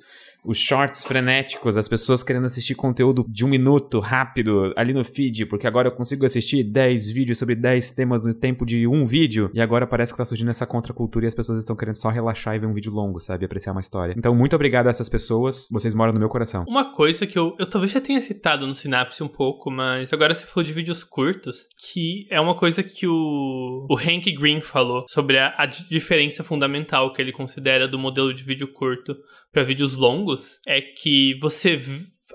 os 0.48 0.58
shorts 0.58 1.04
frenéticos, 1.04 1.76
as 1.76 1.90
pessoas 1.90 2.24
querendo 2.24 2.46
assistir 2.46 2.74
conteúdo 2.74 3.26
de 3.28 3.46
um 3.46 3.50
minuto, 3.50 4.00
rápido, 4.00 4.74
ali 4.78 4.94
no 4.94 5.04
feed, 5.04 5.46
porque 5.46 5.68
agora 5.68 5.90
eu 5.90 5.92
consigo 5.92 6.26
assistir 6.26 6.64
10 6.64 7.10
vídeos 7.10 7.38
sobre 7.38 7.54
10 7.54 7.92
temas 7.92 8.24
no 8.24 8.34
tempo 8.34 8.66
de 8.66 8.88
um 8.88 9.06
vídeo, 9.06 9.52
e 9.54 9.60
agora 9.60 9.86
parece 9.86 10.14
que 10.14 10.18
tá 10.18 10.24
surgindo 10.24 10.50
essa 10.50 10.66
contracultura 10.66 11.26
e 11.26 11.28
as 11.28 11.36
pessoas 11.36 11.60
estão 11.60 11.76
querendo 11.76 11.96
só 11.96 12.10
relaxar 12.10 12.56
e 12.56 12.60
ver 12.60 12.66
um 12.66 12.74
vídeo 12.74 12.94
longo, 12.94 13.20
sabe? 13.20 13.46
Apreciar 13.46 13.74
uma 13.74 13.82
história. 13.82 14.16
Então, 14.18 14.34
muito 14.34 14.56
obrigado 14.56 14.88
a 14.88 14.90
essas 14.90 15.10
pessoas, 15.10 15.68
vocês 15.70 15.94
moram 15.94 16.14
no 16.14 16.20
meu 16.20 16.30
coração. 16.30 16.64
Uma 16.66 16.94
coisa 16.94 17.28
que 17.28 17.38
eu, 17.38 17.54
eu 17.60 17.66
talvez 17.66 17.92
já 17.92 18.00
tenha 18.00 18.22
citado 18.22 18.66
no 18.66 18.74
Synapse 18.74 19.22
um 19.22 19.28
pouco, 19.28 19.70
mas 19.70 20.14
agora 20.14 20.34
você 20.34 20.46
falou 20.46 20.64
de 20.64 20.72
vídeos 20.72 21.04
curtos, 21.04 21.68
que 21.92 22.26
é 22.32 22.40
uma 22.40 22.56
coisa 22.56 22.82
que 22.82 23.06
o, 23.06 23.86
o 23.90 23.98
Hank 23.98 24.32
Green 24.32 24.62
falou 24.62 25.06
sobre 25.10 25.38
a, 25.38 25.54
a 25.58 25.66
diferença 25.66 26.42
fundamental 26.42 27.12
que 27.12 27.22
ele 27.22 27.34
considera 27.34 27.86
do 27.86 28.00
modelo 28.00 28.34
de 28.34 28.44
vídeo 28.44 28.72
curto 28.72 29.14
para 29.52 29.64
vídeos 29.64 29.96
longos 29.96 30.37
é 30.66 30.82
que 30.82 31.38
você 31.40 31.76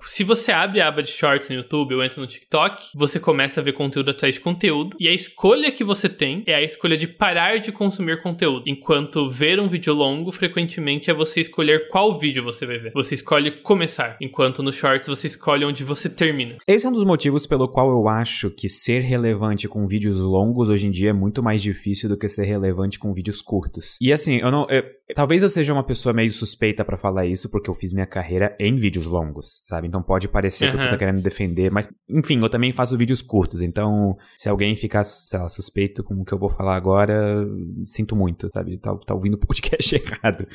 se 0.07 0.24
você 0.24 0.50
abre 0.50 0.81
a 0.81 0.88
aba 0.88 1.02
de 1.02 1.11
shorts 1.11 1.48
no 1.48 1.57
YouTube 1.57 1.94
ou 1.94 2.02
entra 2.02 2.20
no 2.20 2.26
TikTok, 2.26 2.90
você 2.94 3.20
começa 3.20 3.61
a 3.61 3.62
ver 3.62 3.72
conteúdo 3.72 4.11
atrás 4.11 4.35
de 4.35 4.40
conteúdo. 4.40 4.96
E 4.98 5.09
a 5.09 5.12
escolha 5.12 5.70
que 5.70 5.85
você 5.85 6.09
tem 6.09 6.42
é 6.46 6.55
a 6.55 6.62
escolha 6.62 6.96
de 6.96 7.07
parar 7.07 7.59
de 7.59 7.70
consumir 7.70 8.22
conteúdo. 8.22 8.64
Enquanto 8.66 9.31
ver 9.31 9.61
um 9.61 9.68
vídeo 9.68 9.92
longo, 9.92 10.33
frequentemente 10.33 11.11
é 11.11 11.14
você 11.14 11.40
escolher 11.40 11.88
qual 11.88 12.18
vídeo 12.18 12.42
você 12.42 12.66
vai 12.66 12.78
ver. 12.78 12.92
Você 12.92 13.14
escolhe 13.14 13.50
começar. 13.62 14.16
Enquanto 14.20 14.62
no 14.62 14.72
shorts 14.72 15.09
você 15.09 15.26
escolhe 15.26 15.64
onde 15.64 15.85
você 15.85 16.09
termina. 16.09 16.57
Esse 16.66 16.87
é 16.87 16.88
um 16.88 16.92
dos 16.92 17.05
motivos 17.05 17.46
pelo 17.46 17.68
qual 17.68 17.90
eu 17.90 18.09
acho 18.09 18.50
que 18.50 18.68
ser 18.68 19.00
relevante 19.00 19.68
com 19.68 19.87
vídeos 19.87 20.20
longos 20.20 20.68
hoje 20.68 20.87
em 20.87 20.90
dia 20.90 21.11
é 21.11 21.14
muito 21.14 21.42
mais 21.42 21.62
difícil 21.62 22.09
do 22.09 22.16
que 22.16 22.28
ser 22.28 22.44
relevante 22.44 22.98
com 22.98 23.12
vídeos 23.12 23.40
curtos. 23.40 23.98
E 24.00 24.12
assim, 24.12 24.38
eu 24.38 24.50
não. 24.50 24.66
Eu, 24.68 24.83
talvez 25.14 25.42
eu 25.42 25.48
seja 25.48 25.72
uma 25.72 25.85
pessoa 25.85 26.12
meio 26.12 26.33
suspeita 26.33 26.85
para 26.85 26.96
falar 26.96 27.26
isso, 27.26 27.50
porque 27.50 27.68
eu 27.68 27.74
fiz 27.74 27.92
minha 27.92 28.07
carreira 28.07 28.57
em 28.59 28.76
vídeos 28.76 29.07
longos, 29.07 29.61
sabe? 29.64 29.82
Então 29.87 30.03
pode 30.03 30.29
parecer 30.29 30.71
uhum. 30.71 30.79
que 30.79 30.85
eu 30.85 30.90
tô 30.90 30.99
querendo 30.99 31.23
defender, 31.23 31.71
mas 31.71 31.88
enfim, 32.09 32.40
eu 32.40 32.49
também 32.49 32.73
faço 32.73 32.97
vídeos 32.97 33.23
curtos, 33.23 33.62
então 33.62 34.16
se 34.37 34.49
alguém 34.49 34.75
ficar, 34.75 35.05
sei 35.05 35.38
lá, 35.38 35.49
suspeito 35.49 36.03
com 36.03 36.14
o 36.14 36.25
que 36.25 36.33
eu 36.33 36.38
vou 36.38 36.51
falar 36.51 36.77
agora, 36.77 37.47
sinto 37.85 38.16
muito, 38.16 38.49
sabe? 38.53 38.79
Tá, 38.79 38.95
tá 38.97 39.14
ouvindo 39.14 39.35
o 39.35 39.38
podcast 39.38 39.95
errado. 39.97 40.47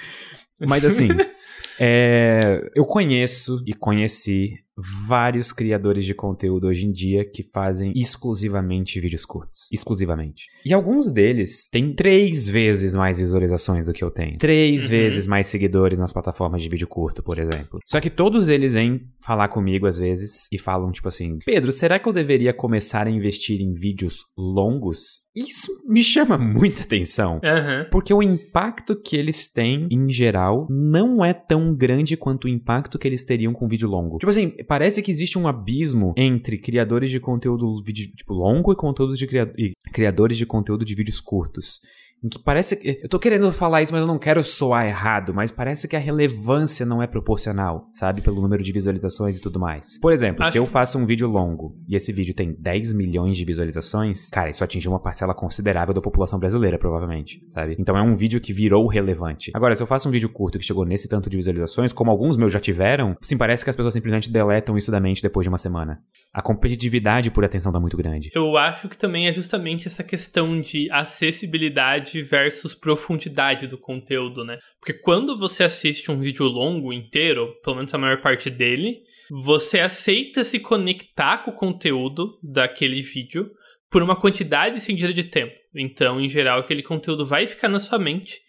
Mas 0.59 0.83
assim, 0.83 1.09
é, 1.79 2.69
eu 2.75 2.85
conheço 2.85 3.63
e 3.65 3.73
conheci 3.73 4.55
vários 4.77 5.51
criadores 5.51 6.05
de 6.05 6.13
conteúdo 6.13 6.67
hoje 6.67 6.85
em 6.85 6.91
dia 6.91 7.25
que 7.25 7.43
fazem 7.43 7.91
exclusivamente 7.95 8.99
vídeos 8.99 9.25
curtos. 9.25 9.67
Exclusivamente. 9.71 10.45
E 10.65 10.73
alguns 10.73 11.09
deles 11.09 11.67
têm 11.69 11.93
três 11.93 12.47
vezes 12.47 12.95
mais 12.95 13.17
visualizações 13.17 13.87
do 13.87 13.93
que 13.93 14.03
eu 14.03 14.11
tenho. 14.11 14.37
Três 14.37 14.83
uhum. 14.83 14.89
vezes 14.89 15.27
mais 15.27 15.47
seguidores 15.47 15.99
nas 15.99 16.13
plataformas 16.13 16.61
de 16.61 16.69
vídeo 16.69 16.87
curto, 16.87 17.23
por 17.23 17.39
exemplo. 17.39 17.79
Só 17.85 17.99
que 17.99 18.09
todos 18.09 18.49
eles 18.49 18.75
vêm 18.75 19.01
falar 19.21 19.47
comigo 19.47 19.87
às 19.87 19.97
vezes 19.97 20.47
e 20.51 20.59
falam 20.59 20.91
tipo 20.91 21.07
assim: 21.07 21.39
Pedro, 21.45 21.71
será 21.71 21.97
que 21.97 22.07
eu 22.07 22.13
deveria 22.13 22.53
começar 22.53 23.07
a 23.07 23.11
investir 23.11 23.61
em 23.61 23.73
vídeos 23.73 24.25
longos? 24.37 25.26
Isso 25.37 25.83
me 25.87 26.03
chama 26.03 26.37
muita 26.37 26.83
atenção. 26.83 27.35
Uhum. 27.35 27.89
Porque 27.91 28.13
o 28.13 28.23
impacto 28.23 28.95
que 28.95 29.15
eles 29.15 29.47
têm, 29.47 29.87
em 29.91 30.09
geral, 30.09 30.67
não 30.69 31.23
é 31.23 31.33
tão 31.33 31.75
grande 31.75 32.17
quanto 32.17 32.45
o 32.45 32.49
impacto 32.49 32.97
que 32.97 33.07
eles 33.07 33.23
teriam 33.23 33.53
com 33.53 33.67
vídeo 33.67 33.87
longo. 33.87 34.17
Tipo 34.17 34.29
assim, 34.29 34.49
parece 34.67 35.01
que 35.01 35.11
existe 35.11 35.37
um 35.37 35.47
abismo 35.47 36.13
entre 36.17 36.57
criadores 36.57 37.11
de 37.11 37.19
conteúdo 37.19 37.81
vídeo, 37.83 38.09
tipo, 38.15 38.33
longo 38.33 38.71
e, 38.71 38.75
conteúdos 38.75 39.17
de 39.17 39.27
e 39.57 39.73
criadores 39.91 40.37
de 40.37 40.45
conteúdo 40.45 40.83
de 40.83 40.95
vídeos 40.95 41.19
curtos 41.19 41.81
em 42.23 42.29
que 42.29 42.39
parece 42.39 42.75
que. 42.75 42.99
Eu 43.03 43.09
tô 43.09 43.19
querendo 43.19 43.51
falar 43.51 43.81
isso, 43.81 43.93
mas 43.93 44.01
eu 44.01 44.07
não 44.07 44.17
quero 44.17 44.43
soar 44.43 44.87
errado, 44.87 45.33
mas 45.33 45.51
parece 45.51 45.87
que 45.87 45.95
a 45.95 45.99
relevância 45.99 46.85
não 46.85 47.01
é 47.01 47.07
proporcional, 47.07 47.87
sabe? 47.91 48.21
Pelo 48.21 48.41
número 48.41 48.63
de 48.63 48.71
visualizações 48.71 49.37
e 49.37 49.41
tudo 49.41 49.59
mais. 49.59 49.99
Por 49.99 50.11
exemplo, 50.11 50.43
Acho... 50.43 50.53
se 50.53 50.57
eu 50.57 50.65
faço 50.65 50.97
um 50.97 51.05
vídeo 51.05 51.27
longo 51.27 51.75
e 51.87 51.95
esse 51.95 52.11
vídeo 52.11 52.33
tem 52.33 52.55
10 52.57 52.93
milhões 52.93 53.37
de 53.37 53.45
visualizações, 53.45 54.29
cara, 54.29 54.49
isso 54.49 54.63
atingiu 54.63 54.91
uma 54.91 54.99
parcela 54.99 55.33
considerável 55.33 55.93
da 55.93 56.01
população 56.01 56.39
brasileira, 56.39 56.77
provavelmente, 56.79 57.43
sabe? 57.47 57.75
Então 57.79 57.95
é 57.95 58.01
um 58.01 58.15
vídeo 58.15 58.41
que 58.41 58.51
virou 58.51 58.87
relevante. 58.87 59.51
Agora, 59.53 59.75
se 59.75 59.83
eu 59.83 59.87
faço 59.87 60.09
um 60.09 60.11
vídeo 60.11 60.29
curto 60.29 60.57
que 60.57 60.65
chegou 60.65 60.85
nesse 60.85 61.07
tanto 61.07 61.29
de 61.29 61.37
visualizações, 61.37 61.93
como 61.93 62.09
alguns 62.09 62.35
meus 62.35 62.51
já 62.51 62.59
tiveram, 62.59 63.15
sim, 63.21 63.37
parece 63.37 63.63
que 63.63 63.69
as 63.69 63.75
pessoas 63.75 63.93
simplesmente 63.93 64.31
deletam 64.31 64.77
isso 64.77 64.91
da 64.91 64.99
mente 64.99 65.21
depois 65.21 65.45
de 65.45 65.49
uma 65.49 65.57
semana. 65.57 65.99
A 66.33 66.41
competitividade 66.41 67.29
por 67.29 67.45
atenção 67.45 67.71
tá 67.71 67.79
muito 67.79 67.97
grande. 67.97 68.31
Eu 68.33 68.57
acho 68.57 68.89
que 68.89 68.97
também 68.97 69.27
é 69.27 69.31
justamente 69.31 69.87
essa 69.87 70.03
questão 70.03 70.59
de 70.59 70.89
acessibilidade 70.91 72.06
qualidade 72.07 72.21
versus 72.23 72.73
profundidade 72.73 73.67
do 73.67 73.77
conteúdo, 73.77 74.43
né? 74.43 74.57
Porque 74.79 74.93
quando 74.93 75.37
você 75.37 75.63
assiste 75.63 76.09
um 76.11 76.19
vídeo 76.19 76.45
longo 76.45 76.93
inteiro, 76.93 77.53
pelo 77.63 77.75
menos 77.75 77.93
a 77.93 77.97
maior 77.97 78.21
parte 78.21 78.49
dele, 78.49 78.99
você 79.29 79.79
aceita 79.79 80.43
se 80.43 80.59
conectar 80.59 81.39
com 81.39 81.51
o 81.51 81.55
conteúdo 81.55 82.39
daquele 82.41 83.01
vídeo 83.01 83.51
por 83.89 84.01
uma 84.01 84.15
quantidade 84.15 84.77
estendida 84.77 85.13
de 85.13 85.23
tempo. 85.23 85.55
Então, 85.75 86.19
em 86.19 86.29
geral, 86.29 86.59
aquele 86.59 86.81
conteúdo 86.81 87.25
vai 87.25 87.45
ficar 87.45 87.67
na 87.67 87.79
sua 87.79 87.99
mente 87.99 88.41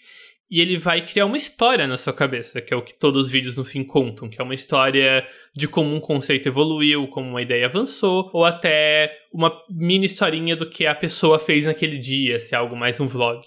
e 0.51 0.61
ele 0.61 0.79
vai 0.79 1.05
criar 1.05 1.27
uma 1.27 1.37
história 1.37 1.87
na 1.87 1.99
sua 1.99 2.13
cabeça, 2.13 2.61
que 2.61 2.73
é 2.73 2.77
o 2.77 2.83
que 2.83 2.99
todos 2.99 3.27
os 3.27 3.31
vídeos 3.31 3.57
no 3.57 3.65
fim 3.65 3.85
contam, 3.85 4.31
que 4.31 4.41
é 4.41 4.45
uma 4.45 4.55
história 4.55 5.27
de 5.55 5.69
como 5.69 5.95
um 5.95 6.01
conceito 6.01 6.49
evoluiu, 6.49 7.07
como 7.09 7.29
uma 7.29 7.43
ideia 7.43 7.67
avançou, 7.67 8.31
ou 8.33 8.45
até 8.45 9.15
uma 9.33 9.53
mini 9.69 10.07
historinha 10.07 10.57
do 10.57 10.69
que 10.69 10.87
a 10.87 10.95
pessoa 10.95 11.39
fez 11.39 11.67
naquele 11.67 11.99
dia, 11.99 12.41
se 12.41 12.55
é 12.55 12.59
algo 12.59 12.75
mais 12.75 12.99
um 12.99 13.07
vlog. 13.07 13.43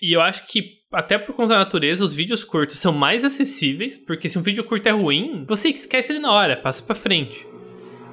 E 0.00 0.12
eu 0.12 0.20
acho 0.20 0.46
que 0.46 0.76
até 0.92 1.18
por 1.18 1.34
conta 1.34 1.54
da 1.54 1.58
natureza, 1.58 2.04
os 2.04 2.14
vídeos 2.14 2.44
curtos 2.44 2.78
são 2.78 2.92
mais 2.92 3.24
acessíveis, 3.24 3.98
porque 3.98 4.28
se 4.28 4.38
um 4.38 4.42
vídeo 4.42 4.64
curto 4.64 4.86
é 4.86 4.92
ruim, 4.92 5.44
você 5.46 5.68
esquece 5.68 6.12
ele 6.12 6.20
na 6.20 6.32
hora, 6.32 6.56
passa 6.56 6.82
para 6.82 6.94
frente. 6.94 7.46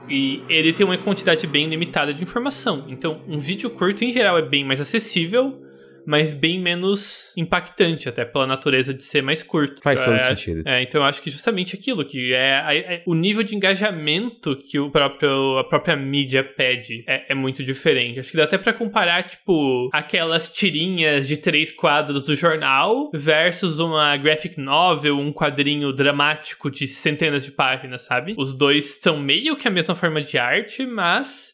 E 0.10 0.42
ele 0.50 0.74
tem 0.74 0.86
uma 0.86 0.98
quantidade 0.98 1.48
bem 1.48 1.70
limitada 1.70 2.14
de 2.14 2.22
informação. 2.22 2.86
Então, 2.90 3.22
um 3.28 3.40
vídeo 3.40 3.70
curto 3.70 4.04
em 4.04 4.12
geral 4.12 4.38
é 4.38 4.42
bem 4.42 4.66
mais 4.66 4.82
acessível 4.82 5.62
mas 6.06 6.32
bem 6.32 6.60
menos 6.60 7.32
impactante, 7.38 8.10
até 8.10 8.26
pela 8.26 8.48
natureza 8.48 8.94
de 8.94 9.04
ser 9.04 9.22
mais 9.22 9.44
curto. 9.44 9.82
Faz 9.82 10.04
todo 10.04 10.16
é, 10.16 10.20
sentido. 10.20 10.64
É, 10.66 10.82
então 10.82 11.02
eu 11.02 11.06
acho 11.06 11.22
que 11.22 11.30
justamente 11.30 11.76
aquilo, 11.76 12.04
que 12.06 12.34
é, 12.34 12.64
é, 12.70 13.04
o 13.06 13.14
nível 13.14 13.44
de 13.44 13.56
engajamento 13.56 14.56
que 14.56 14.80
o 14.80 14.90
próprio, 14.90 15.58
a 15.58 15.64
própria 15.64 15.96
mídia 15.96 16.44
pede 16.44 17.04
é, 17.08 17.32
é 17.32 17.36
muito 17.36 17.64
diferente. 17.64 18.20
Acho 18.20 18.32
que 18.32 18.38
dá 18.38 18.44
até 18.44 18.58
para 18.58 18.74
comparar, 18.74 19.24
tipo, 19.24 19.90
aquelas 19.94 20.52
tirinhas 20.52 21.28
de 21.28 21.38
três 21.38 21.72
quadros 21.72 22.24
do 22.24 22.36
jornal 22.36 23.10
versus 23.14 23.80
uma 23.80 24.16
graphic 24.18 24.60
novel, 24.60 25.18
um 25.18 25.32
quadrinho 25.32 25.92
dramático 25.92 26.70
de 26.70 26.88
centenas 26.88 27.46
de 27.46 27.52
páginas, 27.52 28.04
sabe? 28.04 28.36
Os 28.38 28.54
dois 28.54 29.00
são 29.02 29.20
meio 29.20 29.56
que 29.56 29.68
a 29.68 29.72
mesma 29.72 29.96
forma 29.96 30.22
de 30.22 30.38
arte, 30.38 30.86
mas 30.86 31.53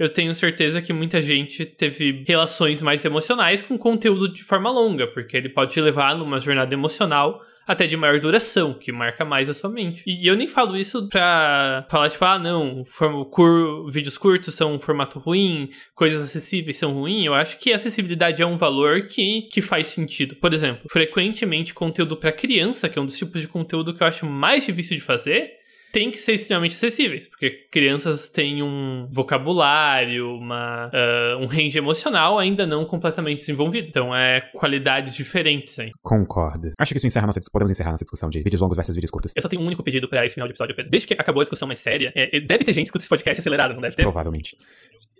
eu 0.00 0.08
tenho 0.08 0.34
certeza 0.34 0.80
que 0.80 0.94
muita 0.94 1.20
gente 1.20 1.66
teve 1.66 2.24
relações 2.26 2.80
mais 2.80 3.04
emocionais 3.04 3.60
com 3.60 3.76
conteúdo 3.76 4.32
de 4.32 4.42
forma 4.42 4.70
longa, 4.70 5.06
porque 5.06 5.36
ele 5.36 5.50
pode 5.50 5.74
te 5.74 5.80
levar 5.80 6.16
numa 6.16 6.40
jornada 6.40 6.72
emocional 6.72 7.42
até 7.66 7.86
de 7.86 7.98
maior 7.98 8.18
duração, 8.18 8.72
que 8.72 8.90
marca 8.90 9.26
mais 9.26 9.50
a 9.50 9.54
sua 9.54 9.68
mente. 9.68 10.02
E 10.06 10.26
eu 10.26 10.34
nem 10.34 10.48
falo 10.48 10.74
isso 10.74 11.06
pra 11.06 11.86
falar, 11.90 12.08
tipo, 12.08 12.24
ah, 12.24 12.38
não, 12.38 12.82
cur 13.30 13.90
vídeos 13.90 14.16
curtos 14.16 14.54
são 14.54 14.74
um 14.74 14.80
formato 14.80 15.18
ruim, 15.18 15.68
coisas 15.94 16.22
acessíveis 16.22 16.78
são 16.78 16.94
ruins. 16.94 17.26
Eu 17.26 17.34
acho 17.34 17.58
que 17.58 17.70
acessibilidade 17.70 18.42
é 18.42 18.46
um 18.46 18.56
valor 18.56 19.02
que, 19.02 19.42
que 19.52 19.60
faz 19.60 19.88
sentido. 19.88 20.34
Por 20.36 20.54
exemplo, 20.54 20.88
frequentemente 20.90 21.74
conteúdo 21.74 22.16
para 22.16 22.32
criança, 22.32 22.88
que 22.88 22.98
é 22.98 23.02
um 23.02 23.06
dos 23.06 23.18
tipos 23.18 23.38
de 23.38 23.48
conteúdo 23.48 23.92
que 23.92 24.02
eu 24.02 24.06
acho 24.06 24.24
mais 24.24 24.64
difícil 24.64 24.96
de 24.96 25.02
fazer, 25.02 25.59
tem 25.92 26.10
que 26.10 26.18
ser 26.18 26.34
extremamente 26.34 26.74
acessíveis, 26.74 27.26
porque 27.26 27.50
crianças 27.70 28.28
têm 28.28 28.62
um 28.62 29.08
vocabulário, 29.10 30.34
uma, 30.36 30.88
uh, 30.88 31.38
um 31.42 31.46
range 31.46 31.76
emocional 31.78 32.38
ainda 32.38 32.66
não 32.66 32.84
completamente 32.84 33.38
desenvolvido. 33.38 33.88
Então 33.88 34.14
é 34.14 34.40
qualidades 34.54 35.14
diferentes 35.14 35.78
aí. 35.78 35.90
Concordo. 36.02 36.70
Acho 36.78 36.92
que 36.92 36.98
isso 36.98 37.06
encerra 37.06 37.26
nossa, 37.26 37.40
podemos 37.52 37.70
encerrar 37.70 37.90
nossa 37.90 38.04
discussão 38.04 38.30
de 38.30 38.42
vídeos 38.42 38.60
longos 38.60 38.76
versus 38.76 38.94
vídeos 38.94 39.10
curtos. 39.10 39.32
Eu 39.36 39.42
só 39.42 39.48
tenho 39.48 39.62
um 39.62 39.66
único 39.66 39.82
pedido 39.82 40.08
para 40.08 40.24
esse 40.24 40.34
final 40.34 40.46
de 40.46 40.52
episódio, 40.52 40.74
Pedro. 40.74 40.90
Desde 40.90 41.08
que 41.08 41.14
acabou 41.14 41.40
a 41.40 41.44
discussão 41.44 41.66
mais 41.66 41.78
séria, 41.78 42.12
é, 42.14 42.40
deve 42.40 42.64
ter 42.64 42.72
gente 42.72 42.84
que 42.84 42.88
escuta 42.88 43.02
esse 43.02 43.08
podcast 43.08 43.40
acelerado, 43.40 43.74
não 43.74 43.80
deve 43.80 43.96
ter? 43.96 44.02
Provavelmente 44.02 44.56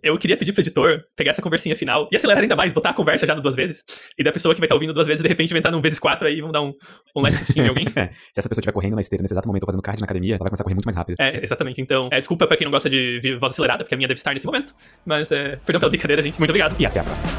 eu 0.02 0.18
queria 0.18 0.36
pedir 0.36 0.52
pro 0.52 0.62
editor 0.62 1.04
pegar 1.16 1.30
essa 1.30 1.42
conversinha 1.42 1.76
final 1.76 2.08
e 2.10 2.16
acelerar 2.16 2.42
ainda 2.42 2.56
mais, 2.56 2.72
botar 2.72 2.90
a 2.90 2.94
conversa 2.94 3.26
já 3.26 3.34
no 3.34 3.42
duas 3.42 3.54
vezes. 3.54 3.84
E 4.18 4.24
da 4.24 4.32
pessoa 4.32 4.54
que 4.54 4.60
vai 4.60 4.66
estar 4.66 4.74
tá 4.74 4.76
ouvindo 4.76 4.94
duas 4.94 5.06
vezes, 5.06 5.22
de 5.22 5.28
repente, 5.28 5.50
vai 5.50 5.58
entrar 5.58 5.70
num 5.70 5.80
vezes 5.80 5.98
quatro 5.98 6.26
aí, 6.26 6.40
vão 6.40 6.50
dar 6.50 6.62
um, 6.62 6.72
um 7.16 7.22
left 7.22 7.58
em 7.58 7.68
alguém. 7.68 7.86
Se 8.32 8.38
essa 8.38 8.48
pessoa 8.48 8.60
estiver 8.60 8.72
correndo 8.72 8.94
na 8.94 9.00
esteira 9.00 9.22
nesse 9.22 9.34
exato 9.34 9.46
momento 9.46 9.64
ou 9.64 9.66
fazendo 9.66 9.82
card 9.82 10.00
na 10.00 10.04
academia, 10.04 10.34
ela 10.34 10.38
vai 10.38 10.50
começar 10.50 10.59
a 10.60 10.64
correr 10.64 10.74
muito 10.74 10.86
mais 10.86 10.96
rápido. 10.96 11.16
É, 11.18 11.42
exatamente. 11.42 11.80
Então, 11.80 12.08
é, 12.12 12.18
desculpa 12.18 12.46
pra 12.46 12.56
quem 12.56 12.64
não 12.64 12.72
gosta 12.72 12.88
de 12.88 13.36
voz 13.40 13.52
acelerada, 13.52 13.84
porque 13.84 13.94
a 13.94 13.96
minha 13.96 14.08
deve 14.08 14.18
estar 14.18 14.32
nesse 14.32 14.46
momento. 14.46 14.74
Mas, 15.04 15.30
é, 15.30 15.56
perdão 15.64 15.80
pela 15.80 15.90
brincadeira, 15.90 16.22
gente. 16.22 16.38
Muito 16.38 16.50
obrigado. 16.50 16.76
E 16.78 16.86
até 16.86 17.00
a 17.00 17.04
próxima. 17.04 17.30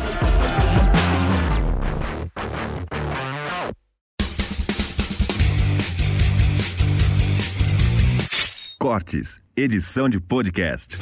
Cortes, 8.79 9.39
edição 9.55 10.09
de 10.09 10.19
podcast. 10.19 10.97